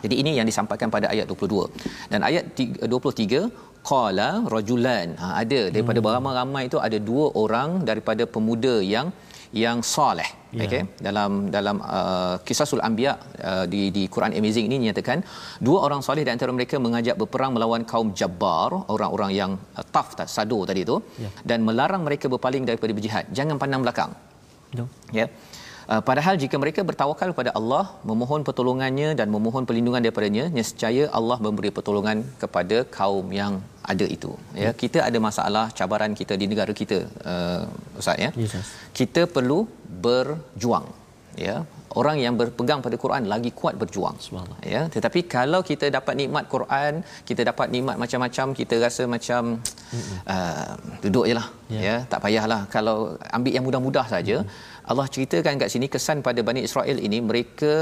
jadi 0.04 0.14
ini 0.22 0.30
yang 0.38 0.46
disampaikan 0.50 0.88
pada 0.96 1.06
ayat 1.14 1.26
22. 1.32 2.12
Dan 2.12 2.20
ayat 2.28 2.44
23 2.56 3.48
qala 3.90 4.28
rajulan. 4.54 5.08
Ha, 5.20 5.26
ada 5.42 5.60
daripada 5.74 5.98
hmm. 6.00 6.06
beramai-ramai 6.06 6.62
itu 6.70 6.78
ada 6.86 6.98
dua 7.10 7.26
orang 7.42 7.70
daripada 7.88 8.22
pemuda 8.34 8.74
yang 8.94 9.08
yang 9.64 9.78
soleh. 9.94 10.28
Yeah. 10.56 10.66
Okey. 10.66 10.82
Dalam 11.06 11.30
dalam 11.56 11.76
uh, 11.98 12.36
kisasul 12.46 12.82
anbiya 12.88 13.12
uh, 13.50 13.64
di 13.72 13.82
di 13.96 14.02
Quran 14.14 14.32
Amazing 14.38 14.66
ini 14.68 14.76
nyatakan 14.86 15.22
dua 15.66 15.78
orang 15.86 16.00
soleh 16.06 16.24
di 16.28 16.32
antara 16.34 16.50
mereka 16.58 16.76
mengajak 16.86 17.16
berperang 17.20 17.52
melawan 17.56 17.84
kaum 17.92 18.10
Jabbar, 18.20 18.70
orang-orang 18.94 19.30
yang 19.40 19.52
uh, 19.78 19.84
tough 19.94 20.12
sado 20.36 20.58
tadi 20.70 20.82
itu 20.86 20.96
yeah. 21.22 21.32
dan 21.50 21.62
melarang 21.68 22.02
mereka 22.08 22.26
berpaling 22.34 22.66
daripada 22.70 22.92
berjihad. 22.98 23.24
Jangan 23.38 23.56
pandang 23.62 23.82
belakang. 23.86 24.12
Ya. 24.78 24.84
Yeah. 25.20 25.28
Uh, 25.92 26.02
padahal 26.08 26.34
jika 26.42 26.56
mereka 26.62 26.80
bertawakal 26.88 27.28
kepada 27.32 27.50
Allah, 27.58 27.84
memohon 28.10 28.42
pertolongannya 28.48 29.08
dan 29.18 29.28
memohon 29.34 29.64
perlindungan 29.68 30.02
daripadanya, 30.04 30.44
nescaya 30.56 31.06
Allah 31.18 31.38
memberi 31.46 31.70
pertolongan 31.76 32.26
kepada 32.42 32.78
kaum 32.98 33.26
yang 33.40 33.62
ada 33.92 34.06
itu. 34.16 34.32
Ya, 34.62 34.70
hmm. 34.70 34.78
kita 34.82 34.98
ada 35.08 35.18
masalah 35.28 35.64
cabaran 35.78 36.12
kita 36.20 36.34
di 36.40 36.48
negara 36.52 36.74
kita, 36.80 36.98
uh, 37.32 37.62
Ustaz 38.00 38.18
ya. 38.24 38.30
Yes, 38.34 38.56
kita 38.98 39.24
perlu 39.36 39.58
berjuang. 40.06 40.88
Ya, 41.36 41.56
orang 42.00 42.16
yang 42.24 42.34
berpegang 42.40 42.80
pada 42.84 42.96
Quran 43.02 43.24
lagi 43.32 43.50
kuat 43.60 43.74
berjuang. 43.80 44.16
Ya, 44.74 44.82
tetapi 44.94 45.20
kalau 45.34 45.60
kita 45.70 45.86
dapat 45.96 46.14
nikmat 46.20 46.44
Quran, 46.54 46.92
kita 47.28 47.44
dapat 47.50 47.68
nikmat 47.74 47.96
macam-macam, 48.02 48.46
kita 48.60 48.74
rasa 48.84 49.04
macam 49.04 49.42
uh, 50.34 50.72
duduk 51.04 51.24
jelah. 51.30 51.48
Yeah. 51.68 51.82
Ya, 51.86 51.96
tak 52.12 52.20
payahlah 52.24 52.60
kalau 52.74 52.96
ambil 53.36 53.52
yang 53.56 53.64
mudah-mudah 53.68 54.06
saja. 54.14 54.36
Mm. 54.42 54.50
Allah 54.92 55.06
ceritakan 55.14 55.58
kat 55.60 55.68
sini 55.74 55.86
kesan 55.94 56.18
pada 56.26 56.40
Bani 56.48 56.60
Israel 56.68 56.98
ini 57.06 57.18
mereka 57.28 57.74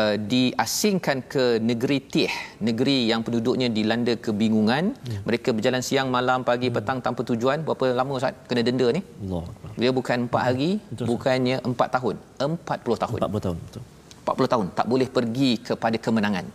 uh, 0.00 0.14
diasingkan 0.32 1.26
ke 1.32 1.44
negeri 1.70 1.98
Tih, 2.12 2.34
negeri 2.68 3.10
yang 3.10 3.20
penduduknya 3.26 3.66
dilanda 3.78 4.14
kebingungan. 4.26 4.84
Ya. 5.12 5.18
Mereka 5.28 5.50
berjalan 5.56 5.82
siang, 5.88 6.08
malam, 6.16 6.46
pagi, 6.50 6.70
hmm. 6.70 6.76
petang 6.78 6.98
tanpa 7.06 7.26
tujuan. 7.30 7.66
Berapa 7.66 7.90
lama 8.00 8.12
Ustaz 8.20 8.38
kena 8.46 8.62
denda 8.68 8.86
ni? 8.94 9.02
Allah. 9.26 9.44
Dia 9.82 9.90
bukan 9.98 10.30
4 10.30 10.46
hari, 10.46 10.70
Betul. 10.90 11.06
bukannya 11.10 11.56
4 11.72 11.94
tahun. 11.96 12.16
40 12.46 13.02
tahun. 13.02 13.18
40 13.18 13.46
tahun, 13.46 13.58
betul. 13.66 13.84
40 14.28 14.52
tahun 14.52 14.66
tak 14.78 14.86
boleh 14.92 15.08
pergi 15.18 15.50
kepada 15.68 15.96
kemenangan. 16.06 16.46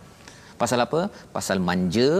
Pasal 0.62 0.80
apa? 0.86 1.00
Pasal 1.36 1.58
manja, 1.68 2.10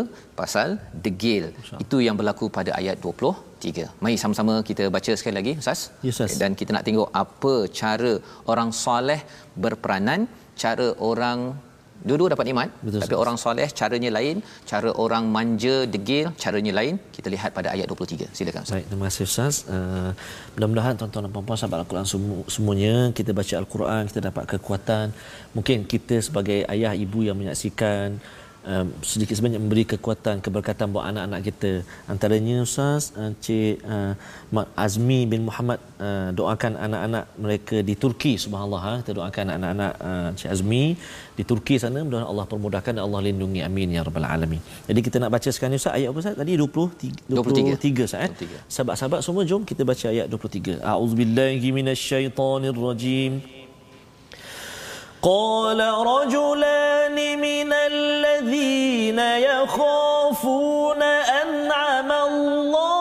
pasal 0.41 0.69
degil. 1.05 1.45
Itu 1.85 1.97
yang 2.07 2.17
berlaku 2.21 2.47
pada 2.57 2.71
ayat 2.81 2.99
23. 3.73 4.03
Mari 4.05 4.17
sama-sama 4.23 4.55
kita 4.69 4.87
baca 4.97 5.13
sekali 5.21 5.35
lagi 5.41 5.53
Ustaz. 5.63 5.81
Yes, 6.07 6.21
Dan 6.43 6.53
kita 6.61 6.71
nak 6.77 6.85
tengok 6.89 7.09
apa 7.25 7.55
cara 7.81 8.13
orang 8.53 8.71
soleh 8.85 9.21
berperanan, 9.65 10.21
cara 10.65 10.89
orang 11.11 11.39
Dua-dua 12.09 12.29
dapat 12.35 12.47
nikmat 12.49 12.69
Betul, 12.85 13.01
tapi 13.01 13.15
orang 13.17 13.37
soleh 13.41 13.65
caranya 13.81 14.11
lain, 14.17 14.37
cara 14.71 14.91
orang 15.05 15.25
manja 15.37 15.77
degil 15.95 16.27
caranya 16.43 16.73
lain. 16.79 16.95
Kita 17.17 17.29
lihat 17.35 17.51
pada 17.57 17.69
ayat 17.73 17.87
23. 17.89 18.29
Silakan 18.37 18.61
Ustaz. 18.67 18.75
Baik, 18.77 18.87
terima 18.93 19.05
kasih 19.09 19.25
Ustaz. 19.31 19.55
Uh, 19.65 20.11
mudah-mudahan 20.53 20.95
tuan-tuan 21.01 21.25
dan 21.25 21.33
puan-puan 21.33 21.57
sahabat 21.57 21.81
Al-Quran 21.81 22.07
semuanya 22.55 22.95
kita 23.19 23.31
baca 23.39 23.55
Al-Quran 23.63 24.03
kita 24.11 24.21
dapat 24.29 24.45
kekuatan. 24.53 25.07
Mungkin 25.57 25.89
kita 25.93 26.21
sebagai 26.21 26.69
ayah 26.75 26.93
ibu 26.93 27.25
yang 27.25 27.41
menyaksikan 27.41 28.21
um, 28.73 28.89
sedikit 29.11 29.37
sebanyak 29.39 29.61
memberi 29.63 29.85
kekuatan 29.93 30.41
keberkatan 30.45 30.87
buat 30.95 31.05
anak-anak 31.11 31.41
kita. 31.49 31.73
Antaranya 32.13 32.57
ustaz 32.67 33.13
uh, 33.21 33.33
cik 33.45 33.85
uh, 33.95 34.83
Azmi 34.85 35.21
bin 35.33 35.43
Muhammad 35.49 35.79
uh, 36.07 36.29
doakan 36.39 36.73
anak-anak 36.87 37.25
mereka 37.45 37.77
di 37.89 37.95
Turki. 38.03 38.33
Subhanallah 38.45 38.83
ha? 38.87 38.93
kita 39.03 39.13
doakan 39.19 39.47
anak-anak 39.57 39.93
uh, 40.11 40.29
cik 40.39 40.51
Azmi 40.55 40.85
di 41.39 41.43
Turki 41.51 41.77
sana. 41.83 42.01
Mudah-mudahan 42.05 42.29
Allah 42.33 42.47
permudahkan 42.53 42.95
Allah 43.07 43.21
lindungi. 43.29 43.61
Amin 43.69 43.95
ya 43.97 44.03
rabbal 44.07 44.29
alamin. 44.35 44.61
Jadi 44.89 45.01
kita 45.07 45.17
nak 45.23 45.33
baca 45.37 45.49
sekarang 45.55 45.81
ustaz 45.81 45.97
ayat 45.99 46.09
apa 46.13 46.19
ustaz? 46.25 46.37
Tadi 46.41 46.53
23 46.61 47.31
23, 47.31 47.79
23 47.81 48.09
ustaz 48.09 48.21
eh? 48.27 48.31
sahabat-sahabat 48.75 49.21
semua 49.27 49.43
jom 49.51 49.63
kita 49.71 49.83
baca 49.91 50.07
ayat 50.15 50.27
23 50.29 50.81
a'udzubillahi 50.81 51.69
minasyaitonirrajim 51.79 53.64
قال 55.25 55.81
رجلان 55.81 57.39
من 57.41 57.73
الذين 57.73 59.19
يخافون 59.19 61.03
أنعم 61.03 62.13
الله 62.13 62.94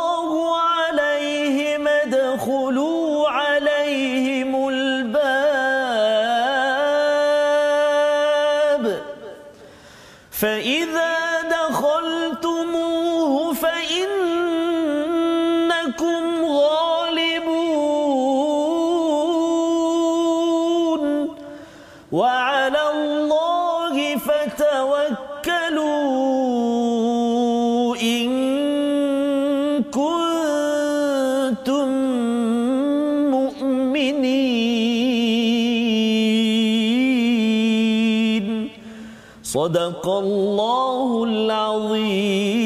صدق 39.53 40.09
الله 40.09 41.25
العظيم 41.25 42.62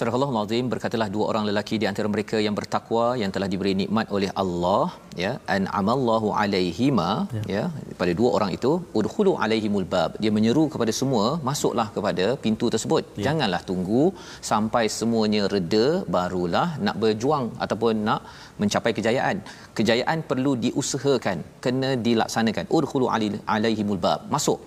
Surah 0.00 0.14
Allah 0.16 0.28
Azim 0.40 0.66
berkatalah 0.72 1.06
dua 1.14 1.24
orang 1.30 1.44
lelaki 1.48 1.76
di 1.80 1.86
antara 1.88 2.08
mereka 2.12 2.36
yang 2.44 2.54
bertakwa 2.58 3.06
yang 3.22 3.30
telah 3.34 3.48
diberi 3.52 3.72
nikmat 3.80 4.06
oleh 4.16 4.30
Allah 4.42 4.84
ya 5.22 5.32
an 5.54 5.62
amallahu 5.80 6.28
alaihima 6.42 7.08
ya. 7.34 7.42
ya 7.54 7.64
pada 8.00 8.12
dua 8.20 8.28
orang 8.36 8.50
itu 8.56 8.70
udkhulu 9.00 9.32
alaihimul 9.46 9.86
bab. 9.94 10.16
Dia 10.22 10.30
menyeru 10.36 10.64
kepada 10.74 10.92
semua 11.00 11.26
masuklah 11.48 11.86
kepada 11.96 12.26
pintu 12.44 12.68
tersebut. 12.74 13.02
Ya. 13.18 13.24
janganlah 13.26 13.60
tunggu 13.70 14.04
sampai 14.50 14.84
semuanya 14.96 15.42
reda 15.54 15.86
barulah 16.16 16.68
nak 16.86 16.96
berjuang 17.04 17.48
ataupun 17.66 18.00
nak 18.08 18.22
mencapai 18.62 18.94
kejayaan. 19.00 19.36
Kejayaan 19.80 20.24
perlu 20.32 20.54
diusahakan 20.64 21.44
kena 21.66 21.92
dilaksanakan. 22.08 22.72
Udkhulu 22.78 23.08
alaihimul 23.56 24.02
bab. 24.08 24.32
Masuk. 24.36 24.60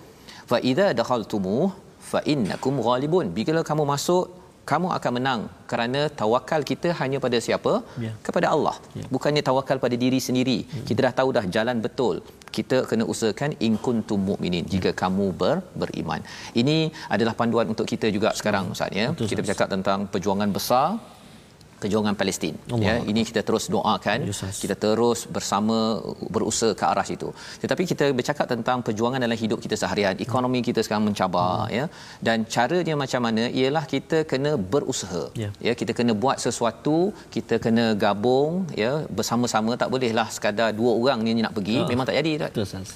Fa 0.52 0.60
idza 0.70 0.88
dakhaltumu 1.02 1.58
fa 2.12 2.22
innakum 2.34 2.78
ghalibun. 2.88 3.34
Bila 3.40 3.62
kamu 3.72 3.86
masuk 3.94 4.43
kamu 4.70 4.88
akan 4.96 5.12
menang 5.16 5.40
kerana 5.70 6.00
tawakal 6.20 6.60
kita 6.70 6.88
hanya 7.00 7.18
pada 7.24 7.38
siapa? 7.46 7.72
Ya. 8.04 8.12
Kepada 8.26 8.46
Allah. 8.54 8.76
Ya. 8.98 9.06
Bukannya 9.14 9.42
tawakal 9.48 9.78
pada 9.84 9.96
diri 10.04 10.20
sendiri. 10.26 10.58
Ya. 10.64 10.84
Kita 10.88 10.98
dah 11.06 11.14
tahu 11.20 11.28
dah 11.36 11.44
jalan 11.56 11.78
betul. 11.86 12.16
Kita 12.56 12.76
kena 12.90 13.04
usahakan 13.12 13.52
in 13.66 13.74
kuntum 13.86 14.20
mukminin 14.30 14.64
jika 14.74 14.90
ya. 14.92 14.98
kamu 15.02 15.26
ber, 15.40 15.56
beriman. 15.80 16.20
Ini 16.60 16.76
adalah 17.14 17.34
panduan 17.40 17.68
untuk 17.72 17.86
kita 17.92 18.08
juga 18.16 18.30
sekarang 18.40 18.72
Ustaz 18.74 19.00
ya. 19.00 19.06
Betul, 19.12 19.28
kita 19.32 19.40
bercakap 19.44 19.68
tentang 19.74 19.98
perjuangan 20.14 20.50
besar 20.58 20.86
perjuangan 21.82 22.14
Palestin. 22.20 22.54
Allah. 22.74 22.84
ya 22.86 22.94
ini 23.10 23.22
kita 23.28 23.40
terus 23.48 23.64
doakan 23.74 24.18
yes, 24.28 24.42
kita 24.62 24.74
terus 24.84 25.20
bersama 25.36 25.78
berusaha 26.34 26.72
ke 26.80 26.84
arah 26.90 27.06
situ. 27.10 27.28
Tetapi 27.62 27.82
kita 27.90 28.06
bercakap 28.18 28.46
tentang 28.52 28.78
perjuangan 28.86 29.20
dalam 29.24 29.38
hidup 29.42 29.58
kita 29.64 29.76
seharian 29.82 30.14
ekonomi 30.26 30.60
kita 30.68 30.80
sekarang 30.86 31.04
mencabar 31.10 31.50
hmm. 31.66 31.74
ya. 31.78 31.84
Dan 32.26 32.46
caranya 32.54 32.94
macam 33.02 33.20
mana? 33.26 33.44
Ialah 33.60 33.84
kita 33.94 34.20
kena 34.32 34.52
berusaha. 34.74 35.22
Yeah. 35.42 35.52
ya 35.66 35.72
kita 35.80 35.92
kena 35.98 36.12
buat 36.24 36.38
sesuatu 36.46 36.98
kita 37.36 37.56
kena 37.64 37.86
gabung 38.04 38.52
ya. 38.82 38.92
Bersama-sama 39.18 39.72
tak 39.82 39.90
bolehlah 39.94 40.28
sekadar 40.36 40.70
dua 40.80 40.92
orang 41.02 41.20
ni 41.26 41.42
nak 41.46 41.54
pergi. 41.58 41.78
Oh. 41.82 41.88
memang 41.92 42.06
tak 42.08 42.16
jadi 42.20 42.32
tak 42.44 42.50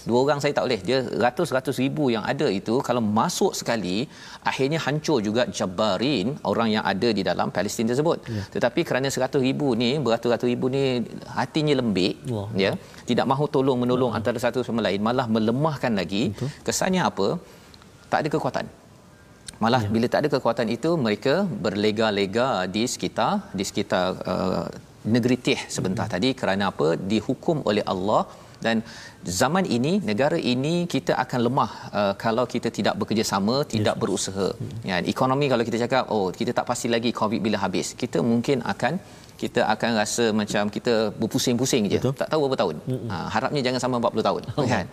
dua 0.08 0.18
orang 0.24 0.38
saya 0.42 0.52
tak 0.58 0.64
boleh. 0.68 0.80
Dia 0.88 0.98
ratus-ratus 1.26 1.76
ribu 1.84 2.04
yang 2.14 2.24
ada 2.32 2.48
itu 2.60 2.74
kalau 2.88 3.02
masuk 3.20 3.52
sekali 3.60 3.98
akhirnya 4.50 4.78
hancur 4.86 5.18
juga 5.28 5.42
Jabarin 5.58 6.28
orang 6.50 6.68
yang 6.74 6.84
ada 6.92 7.08
di 7.18 7.22
dalam 7.30 7.48
Palestin 7.56 7.88
tersebut. 7.90 8.18
Yeah. 8.34 8.46
tetapi 8.54 8.67
tapi 8.68 8.80
kerana 8.88 9.08
100 9.16 9.44
ribu 9.48 9.68
ni 9.82 9.90
beratus-ratus 10.06 10.48
ribu 10.52 10.66
ni 10.74 10.82
hatinya 11.38 11.74
lembik 11.80 12.16
Wah. 12.34 12.48
ya 12.64 12.72
tidak 13.10 13.26
mahu 13.32 13.46
tolong 13.54 13.78
menolong 13.84 14.12
Wah. 14.12 14.18
antara 14.20 14.40
satu 14.44 14.66
sama 14.68 14.82
lain 14.88 15.00
malah 15.08 15.26
melemahkan 15.36 15.94
lagi 16.00 16.24
Betul. 16.32 16.50
kesannya 16.68 17.02
apa 17.10 17.28
tak 18.12 18.20
ada 18.22 18.30
kekuatan 18.34 18.66
malah 19.62 19.82
ya. 19.86 19.90
bila 19.94 20.06
tak 20.12 20.20
ada 20.22 20.28
kekuatan 20.34 20.68
itu 20.76 20.90
mereka 21.06 21.34
berlega-lega 21.64 22.48
di 22.74 22.84
sekitar 22.94 23.32
di 23.58 23.64
sekitar 23.70 24.06
uh, 24.34 24.66
negeri 25.14 25.36
Tih 25.46 25.60
sebentar 25.76 26.06
hmm. 26.06 26.14
tadi 26.14 26.30
kerana 26.40 26.64
apa 26.72 26.88
dihukum 27.12 27.58
oleh 27.70 27.84
Allah 27.92 28.22
dan 28.66 28.76
zaman 29.40 29.64
ini 29.76 29.92
negara 30.10 30.38
ini 30.52 30.74
kita 30.94 31.12
akan 31.24 31.40
lemah 31.46 31.70
uh, 32.00 32.12
kalau 32.24 32.44
kita 32.54 32.68
tidak 32.78 32.94
bekerjasama 33.00 33.56
tidak 33.74 33.94
yes. 33.94 34.00
berusaha 34.02 34.48
hmm. 34.54 34.76
ya 34.90 34.96
ekonomi 35.14 35.46
kalau 35.52 35.64
kita 35.68 35.78
cakap 35.84 36.04
oh 36.16 36.26
kita 36.40 36.52
tak 36.58 36.66
pasti 36.70 36.88
lagi 36.96 37.12
covid 37.20 37.40
bila 37.46 37.58
habis 37.64 37.88
kita 38.02 38.20
mungkin 38.32 38.60
akan 38.74 38.94
kita 39.42 39.60
akan 39.74 39.90
rasa 40.02 40.24
macam 40.40 40.66
kita 40.76 40.94
berpusing-pusing 41.20 41.84
je 41.92 41.98
Betul. 42.02 42.14
tak 42.20 42.28
tahu 42.32 42.40
berapa 42.44 42.58
tahun 42.62 42.76
hmm. 42.90 43.08
ha, 43.10 43.16
harapnya 43.34 43.60
jangan 43.66 43.80
sampai 43.82 43.98
40 44.02 44.28
tahun 44.28 44.42
oh. 44.58 44.66
kan 44.72 44.86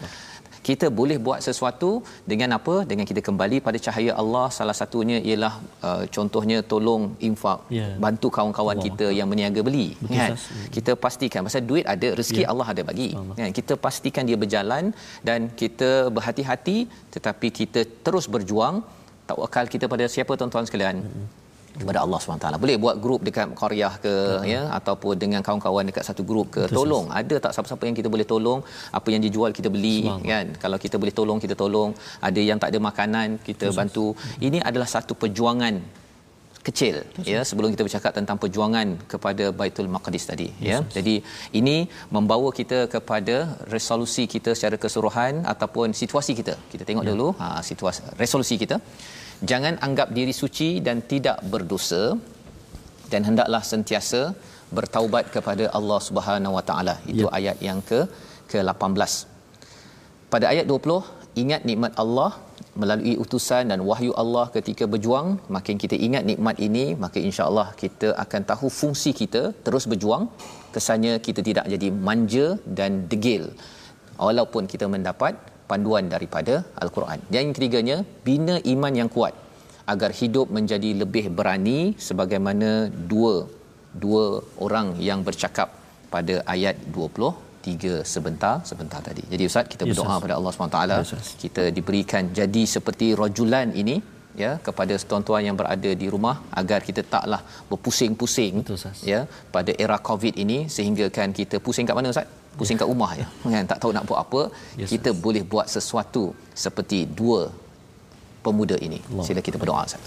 kita 0.67 0.87
boleh 0.99 1.17
buat 1.25 1.39
sesuatu 1.47 1.89
dengan 2.31 2.49
apa 2.57 2.75
dengan 2.89 3.05
kita 3.09 3.21
kembali 3.27 3.57
pada 3.67 3.77
cahaya 3.85 4.11
Allah 4.21 4.45
salah 4.57 4.75
satunya 4.79 5.17
ialah 5.29 5.53
uh, 5.89 6.03
contohnya 6.15 6.57
tolong 6.73 7.03
infak 7.29 7.59
yeah. 7.77 7.93
bantu 8.05 8.29
kawan-kawan 8.37 8.75
Allah. 8.77 8.87
kita 8.87 9.07
yang 9.17 9.29
berniaga 9.31 9.61
beli 9.67 9.87
Betul, 10.01 10.17
kan 10.17 10.31
sas. 10.33 10.45
kita 10.75 10.91
pastikan 11.05 11.47
pasal 11.47 11.63
duit 11.71 11.85
ada 11.95 12.09
rezeki 12.19 12.43
yeah. 12.43 12.51
Allah 12.53 12.67
ada 12.73 12.83
bagi 12.89 13.09
Allah. 13.21 13.37
kan 13.39 13.53
kita 13.59 13.75
pastikan 13.85 14.25
dia 14.31 14.39
berjalan 14.43 14.85
dan 15.29 15.39
kita 15.61 15.91
berhati-hati 16.17 16.77
tetapi 17.15 17.49
kita 17.61 17.83
terus 18.07 18.27
berjuang 18.35 18.77
tawakal 19.29 19.65
kita 19.75 19.85
pada 19.95 20.05
siapa 20.15 20.33
tuan-tuan 20.39 20.67
sekalian 20.69 20.97
mm-hmm 21.05 21.44
kepada 21.81 21.99
Allah 22.05 22.19
SWT. 22.19 22.47
Boleh 22.63 22.77
buat 22.83 22.95
grup 23.03 23.21
dekat 23.27 23.51
Korea 23.61 23.89
ke 24.05 24.13
uh-huh. 24.13 24.45
ya 24.53 24.61
ataupun 24.77 25.13
dengan 25.23 25.41
kawan-kawan 25.47 25.83
dekat 25.89 26.03
satu 26.09 26.23
grup 26.29 26.47
ke. 26.55 26.63
Betul, 26.67 26.77
tolong. 26.79 27.05
Sas. 27.09 27.19
Ada 27.21 27.35
tak 27.45 27.51
siapa-siapa 27.55 27.83
yang 27.89 27.97
kita 27.99 28.09
boleh 28.15 28.27
tolong? 28.33 28.59
Apa 28.99 29.07
yang 29.13 29.21
dijual 29.27 29.51
kita 29.59 29.69
beli 29.75 29.99
Semang. 30.05 30.23
kan. 30.31 30.47
Kalau 30.63 30.77
kita 30.85 30.95
boleh 31.01 31.15
tolong 31.19 31.39
kita 31.45 31.57
tolong. 31.63 31.91
Ada 32.29 32.41
yang 32.49 32.57
tak 32.63 32.71
ada 32.73 32.79
makanan 32.89 33.27
kita 33.49 33.67
Betul, 33.67 33.79
bantu. 33.79 34.07
Sas. 34.15 34.41
Ini 34.47 34.59
adalah 34.69 34.89
satu 34.95 35.13
perjuangan 35.23 35.75
kecil 36.67 36.95
Betul, 37.05 37.29
ya 37.31 37.39
sebelum 37.49 37.69
kita 37.73 37.83
bercakap 37.87 38.11
tentang 38.17 38.37
perjuangan 38.43 38.87
kepada 39.11 39.45
Baitul 39.59 39.89
Maqdis 39.95 40.25
tadi 40.31 40.47
yes, 40.49 40.71
ya. 40.71 40.77
Jadi 40.97 41.15
ini 41.59 41.75
membawa 42.15 42.49
kita 42.59 42.79
kepada 42.95 43.35
resolusi 43.75 44.25
kita 44.35 44.51
secara 44.57 44.77
keseluruhan 44.83 45.45
ataupun 45.53 45.93
situasi 46.01 46.33
kita. 46.39 46.55
Kita 46.73 46.83
tengok 46.89 47.05
ya. 47.05 47.09
dulu 47.11 47.27
ha 47.41 47.49
situasi 47.69 48.01
resolusi 48.23 48.57
kita 48.63 48.77
jangan 49.51 49.75
anggap 49.87 50.09
diri 50.17 50.33
suci 50.41 50.69
dan 50.87 51.03
tidak 51.11 51.43
berdosa 51.53 52.03
dan 53.11 53.21
hendaklah 53.27 53.63
sentiasa 53.73 54.21
bertaubat 54.77 55.29
kepada 55.35 55.67
Allah 55.77 55.99
Subhanahu 56.09 56.57
Wa 56.57 56.63
Taala. 56.69 56.95
Itu 57.05 57.25
ya. 57.27 57.33
ayat 57.39 57.57
yang 57.67 57.79
ke 57.89 57.99
ke-18 58.51 59.35
pada 60.33 60.45
ayat 60.53 60.65
20 60.71 61.41
ingat 61.41 61.61
nikmat 61.69 61.93
Allah 62.03 62.31
melalui 62.81 63.13
utusan 63.23 63.71
dan 63.71 63.79
wahyu 63.89 64.11
Allah 64.21 64.45
ketika 64.55 64.83
berjuang. 64.93 65.27
Makin 65.55 65.75
kita 65.83 65.95
ingat 66.07 66.23
nikmat 66.29 66.57
ini 66.67 66.85
maka 67.03 67.17
insya-Allah 67.27 67.67
kita 67.81 68.09
akan 68.23 68.41
tahu 68.51 68.67
fungsi 68.79 69.11
kita 69.21 69.43
terus 69.65 69.85
berjuang. 69.91 70.23
Kesannya 70.75 71.13
kita 71.27 71.41
tidak 71.49 71.65
jadi 71.73 71.87
manja 72.07 72.47
dan 72.79 72.91
degil. 73.11 73.43
Walaupun 74.27 74.63
kita 74.73 74.87
mendapat 74.95 75.35
panduan 75.71 76.05
daripada 76.13 76.55
al-Quran. 76.83 77.19
Yang 77.35 77.45
ketiganya, 77.57 77.97
bina 78.27 78.55
iman 78.73 78.93
yang 79.01 79.09
kuat 79.15 79.33
agar 79.93 80.11
hidup 80.19 80.47
menjadi 80.57 80.89
lebih 81.01 81.25
berani 81.37 81.79
sebagaimana 82.07 82.69
dua 83.11 83.33
dua 84.03 84.23
orang 84.65 84.87
yang 85.09 85.19
bercakap 85.27 85.69
pada 86.13 86.35
ayat 86.53 86.75
23 86.95 88.01
sebentar 88.13 88.55
sebentar 88.69 88.99
tadi. 89.07 89.23
Jadi 89.33 89.43
ustaz 89.49 89.69
kita 89.73 89.83
berdoa 89.89 90.15
yes, 90.15 90.23
pada 90.25 90.35
Allah 90.37 90.51
SWT 90.51 90.79
yes, 90.91 91.29
kita 91.43 91.63
diberikan 91.77 92.23
jadi 92.39 92.63
seperti 92.75 93.07
rajulan 93.21 93.69
ini 93.83 93.95
ya 94.43 94.51
kepada 94.67 94.93
tuan-tuan 95.09 95.43
yang 95.47 95.57
berada 95.59 95.91
di 96.01 96.07
rumah 96.13 96.35
agar 96.61 96.79
kita 96.87 97.01
taklah 97.13 97.41
berpusing-pusing 97.69 98.55
Betul, 98.61 98.79
ya 99.11 99.19
pada 99.55 99.71
era 99.83 99.97
covid 100.09 100.35
ini 100.43 100.57
sehingga 100.75 101.07
kan 101.17 101.31
kita 101.39 101.57
pusing 101.67 101.87
kat 101.89 101.95
mana 101.99 102.11
ustaz 102.13 102.27
pusing 102.58 102.78
kat 102.80 102.88
rumah 102.92 103.10
ya 103.20 103.26
kan 103.54 103.64
tak 103.72 103.78
tahu 103.82 103.90
nak 103.96 104.04
buat 104.08 104.20
apa 104.24 104.42
yes, 104.80 104.88
kita 104.92 105.10
yes. 105.12 105.20
boleh 105.24 105.42
buat 105.52 105.66
sesuatu 105.76 106.24
seperti 106.64 106.98
dua 107.20 107.40
pemuda 108.44 108.76
ini 108.86 109.00
sila 109.28 109.40
kita 109.48 109.56
berdoa 109.62 109.84
ustaz 109.88 110.02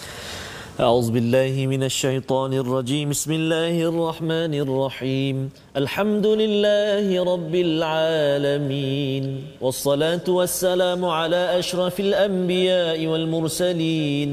أعوذ 0.74 1.08
بالله 1.16 1.54
من 1.74 1.84
الشيطان 1.84 2.54
الرجيم 2.54 3.10
بسم 3.14 3.32
الله 3.32 3.76
الرحمن 3.92 4.54
الرحيم 4.66 5.36
الحمد 5.82 6.26
لله 6.42 7.06
رب 7.34 7.54
العالمين 7.68 9.24
والصلاة 9.62 10.28
والسلام 10.28 11.02
على 11.06 11.42
أشرف 11.62 12.00
الأنبياء 12.00 13.08
والمرسلين 13.12 14.30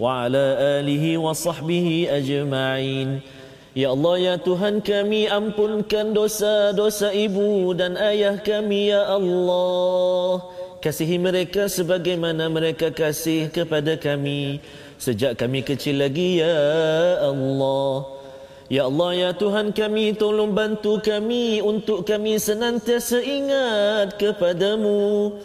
وعلى 0.00 0.44
آله 0.78 1.18
وصحبه 1.18 2.06
أجمعين 2.10 3.08
Ya 3.75 3.91
Allah 3.91 4.15
ya 4.15 4.35
Tuhan 4.39 4.79
kami 4.79 5.27
ampunkan 5.27 6.15
dosa-dosa 6.15 7.11
ibu 7.11 7.75
dan 7.75 7.99
ayah 7.99 8.39
kami 8.39 8.87
ya 8.87 9.03
Allah. 9.03 10.39
Kasihi 10.79 11.19
mereka 11.19 11.67
sebagaimana 11.67 12.47
mereka 12.47 12.87
kasih 12.87 13.51
kepada 13.51 13.99
kami 13.99 14.63
sejak 14.95 15.35
kami 15.35 15.59
kecil 15.59 15.99
lagi 15.99 16.39
ya 16.39 16.55
Allah. 17.19 18.07
Ya 18.71 18.87
Allah 18.87 19.11
ya 19.11 19.29
Tuhan 19.35 19.75
kami 19.75 20.15
tolong 20.15 20.55
bantu 20.55 21.03
kami 21.03 21.59
untuk 21.59 22.07
kami 22.07 22.39
senantiasa 22.39 23.19
ingat 23.19 24.15
kepadamu. 24.15 25.35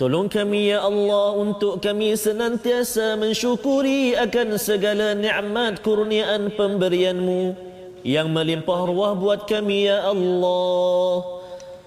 Tolong 0.00 0.32
kami 0.32 0.72
ya 0.72 0.80
Allah 0.80 1.36
untuk 1.36 1.84
kami 1.84 2.16
senantiasa 2.16 3.20
mensyukuri 3.20 4.16
akan 4.16 4.56
segala 4.56 5.12
nikmat 5.12 5.84
kurniaan 5.84 6.52
pemberianmu 6.56 7.65
yang 8.06 8.30
melimpah 8.30 8.86
ruah 8.86 9.18
buat 9.18 9.50
kami 9.50 9.90
ya 9.90 10.06
Allah. 10.06 11.26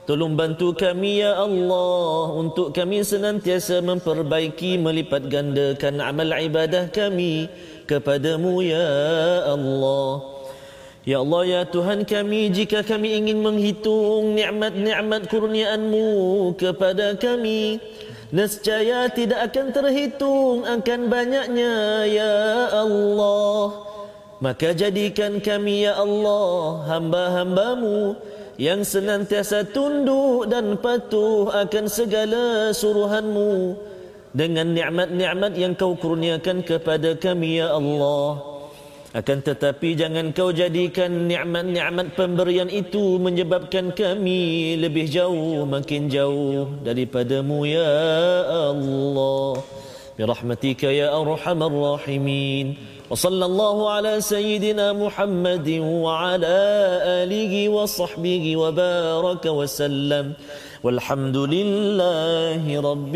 Tolong 0.04 0.36
bantu 0.36 0.76
kami 0.76 1.24
ya 1.24 1.40
Allah 1.40 2.34
untuk 2.36 2.76
kami 2.76 3.08
senantiasa 3.08 3.80
memperbaiki 3.80 4.76
melipat 4.76 5.32
gandakan 5.32 6.04
amal 6.04 6.36
ibadah 6.36 6.92
kami 6.92 7.48
kepadamu 7.88 8.60
ya 8.60 8.90
Allah. 9.48 10.36
Ya 11.08 11.24
Allah 11.24 11.44
ya 11.48 11.62
Tuhan 11.64 12.04
kami 12.04 12.52
jika 12.52 12.84
kami 12.84 13.16
ingin 13.16 13.40
menghitung 13.40 14.36
nikmat-nikmat 14.36 15.32
kurniaanmu 15.32 16.52
kepada 16.60 17.16
kami 17.16 17.80
nescaya 18.36 19.08
tidak 19.08 19.54
akan 19.54 19.72
terhitung 19.72 20.68
akan 20.68 21.00
banyaknya 21.08 22.04
ya 22.12 22.36
Allah. 22.76 23.89
Maka 24.40 24.72
jadikan 24.72 25.44
kami 25.44 25.84
ya 25.84 26.00
Allah 26.00 26.88
hamba-hambamu 26.88 28.16
yang 28.56 28.88
senantiasa 28.88 29.68
tunduk 29.68 30.48
dan 30.48 30.80
patuh 30.80 31.52
akan 31.52 31.86
segala 31.92 32.72
suruhanmu 32.72 33.76
dengan 34.32 34.72
nikmat-nikmat 34.72 35.60
yang 35.60 35.76
kau 35.76 35.92
kurniakan 36.00 36.64
kepada 36.64 37.20
kami 37.20 37.60
ya 37.60 37.76
Allah. 37.76 38.60
Akan 39.12 39.42
tetapi 39.44 40.00
jangan 40.00 40.32
kau 40.32 40.56
jadikan 40.56 41.28
nikmat-nikmat 41.28 42.16
pemberian 42.16 42.72
itu 42.72 43.20
menyebabkan 43.20 43.92
kami 43.92 44.78
lebih 44.80 45.10
jauh 45.12 45.68
makin 45.68 46.08
jauh 46.08 46.80
daripadamu 46.80 47.68
ya 47.68 47.92
Allah. 48.72 49.60
Birahmatika 50.16 50.88
ya 50.94 51.12
arhamar 51.12 51.74
rahimin. 51.74 52.99
وصلى 53.11 53.45
الله 53.51 53.77
على 53.95 54.13
سيدنا 54.21 54.87
محمد 54.93 55.69
وعلى 56.05 56.57
آله 57.23 57.69
وصحبه 57.77 58.45
وبارك 58.63 59.45
وسلم 59.59 60.27
والحمد 60.85 61.37
لله 61.55 62.65
رب 62.91 63.15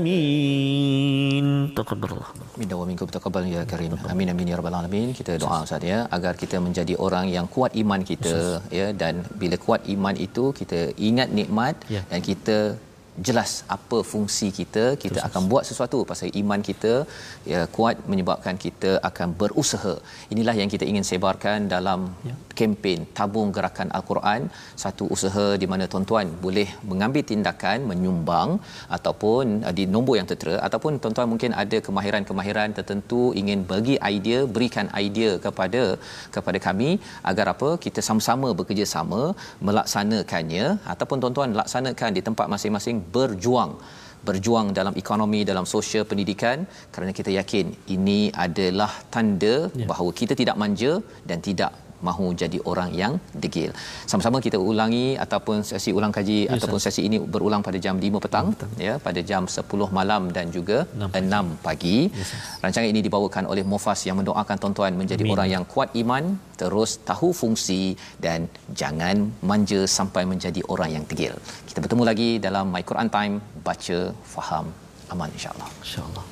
العالمين 0.00 1.46
تقبل 1.80 2.10
الله 2.16 2.30
Minda 2.60 2.76
wa 2.80 2.84
minkum 2.88 3.08
taqabbal 3.16 3.44
ya 3.52 3.62
karim. 3.70 3.92
Amin 4.12 4.28
amin 4.32 4.50
ya 4.52 4.56
rabbal 4.60 4.76
alamin. 4.78 5.08
Kita 5.18 5.32
doa 5.42 5.58
Ustaz 5.66 5.84
ya 5.92 5.98
agar 6.16 6.32
kita 6.42 6.56
menjadi 6.66 6.94
orang 7.06 7.26
yang 7.36 7.46
kuat 7.54 7.72
iman 7.82 8.00
kita 8.10 8.36
ya 8.78 8.86
dan 9.02 9.14
bila 9.40 9.56
kuat 9.64 9.80
iman 9.94 10.14
itu 10.26 10.44
kita 10.60 10.80
ingat 11.08 11.28
nikmat 11.38 11.74
ya. 11.94 12.02
dan 12.10 12.20
kita 12.28 12.58
jelas 13.27 13.51
apa 13.75 13.97
fungsi 14.11 14.47
kita 14.57 14.83
kita 15.03 15.19
Terus. 15.19 15.27
akan 15.27 15.41
buat 15.51 15.63
sesuatu 15.69 15.99
pasal 16.09 16.29
iman 16.41 16.61
kita 16.69 16.93
ya 17.51 17.61
kuat 17.75 17.95
menyebabkan 18.11 18.55
kita 18.65 18.91
akan 19.09 19.29
berusaha 19.41 19.93
inilah 20.33 20.55
yang 20.59 20.69
kita 20.73 20.85
ingin 20.91 21.05
sebarkan 21.09 21.71
dalam 21.73 22.01
ya. 22.27 22.35
kempen 22.59 23.07
tabung 23.17 23.49
gerakan 23.55 23.89
al-Quran 23.97 24.41
satu 24.83 25.05
usaha 25.15 25.47
di 25.61 25.67
mana 25.71 25.87
tuan-tuan 25.93 26.27
boleh 26.45 26.67
mengambil 26.91 27.23
tindakan 27.31 27.87
menyumbang 27.91 28.51
ataupun 28.97 29.63
uh, 29.67 29.73
di 29.79 29.85
nombor 29.95 30.17
yang 30.19 30.27
tertera 30.31 30.57
ataupun 30.67 30.99
tuan-tuan 31.03 31.29
mungkin 31.33 31.53
ada 31.63 31.79
kemahiran-kemahiran 31.87 32.75
tertentu 32.79 33.21
ingin 33.41 33.61
bagi 33.71 33.95
idea 34.13 34.41
berikan 34.57 34.89
idea 35.05 35.31
kepada 35.47 35.83
kepada 36.35 36.59
kami 36.67 36.89
agar 37.31 37.47
apa 37.55 37.71
kita 37.87 38.03
sama-sama 38.09 38.51
bekerjasama 38.59 39.23
melaksanakannya 39.67 40.65
ataupun 40.93 41.17
tuan-tuan 41.23 41.51
laksanakan 41.61 42.11
di 42.19 42.21
tempat 42.27 42.47
masing-masing 42.53 43.04
berjuang 43.15 43.73
berjuang 44.27 44.67
dalam 44.77 44.93
ekonomi 45.01 45.39
dalam 45.51 45.65
sosial 45.73 46.03
pendidikan 46.11 46.65
kerana 46.93 47.11
kita 47.19 47.31
yakin 47.39 47.65
ini 47.95 48.19
adalah 48.45 48.91
tanda 49.13 49.55
ya. 49.81 49.85
bahawa 49.91 50.11
kita 50.19 50.33
tidak 50.41 50.57
manja 50.61 50.93
dan 51.29 51.39
tidak 51.47 51.71
mahu 52.07 52.27
jadi 52.41 52.57
orang 52.71 52.89
yang 53.01 53.13
degil. 53.43 53.71
Sama-sama 54.11 54.37
kita 54.45 54.57
ulangi 54.71 55.05
ataupun 55.25 55.57
sesi 55.69 55.91
ulang 55.99 56.13
kaji 56.17 56.39
yes, 56.45 56.53
ataupun 56.55 56.79
sesi 56.85 57.01
ini 57.09 57.17
berulang 57.33 57.61
pada 57.67 57.77
jam 57.85 57.95
5 58.05 58.23
petang 58.25 58.47
petang. 58.53 58.71
ya 58.87 58.93
pada 59.07 59.21
jam 59.29 59.43
10 59.57 59.89
malam 59.99 60.23
dan 60.37 60.45
juga 60.57 60.77
6 60.93 61.09
pagi. 61.15 61.25
6 61.25 61.65
pagi. 61.67 61.97
Yes, 62.19 62.31
Rancangan 62.63 62.89
ini 62.93 63.01
dibawakan 63.07 63.43
oleh 63.51 63.63
Mufas 63.71 63.99
yang 64.07 64.17
mendoakan 64.21 64.57
tuan-tuan 64.61 64.93
menjadi 65.01 65.23
Amin. 65.25 65.33
orang 65.35 65.49
yang 65.55 65.63
kuat 65.73 65.89
iman, 66.01 66.23
terus 66.61 66.91
tahu 67.09 67.29
fungsi 67.41 67.81
dan 68.25 68.47
jangan 68.81 69.15
manja 69.51 69.81
sampai 69.97 70.23
menjadi 70.31 70.61
orang 70.73 70.89
yang 70.95 71.03
degil. 71.11 71.33
Kita 71.69 71.79
bertemu 71.83 72.03
lagi 72.11 72.29
dalam 72.47 72.65
My 72.75 72.83
Quran 72.89 73.09
Time 73.17 73.35
baca 73.67 73.99
faham 74.35 74.65
aman 75.13 75.29
insya-Allah. 75.37 75.69
Insya-Allah. 75.85 76.23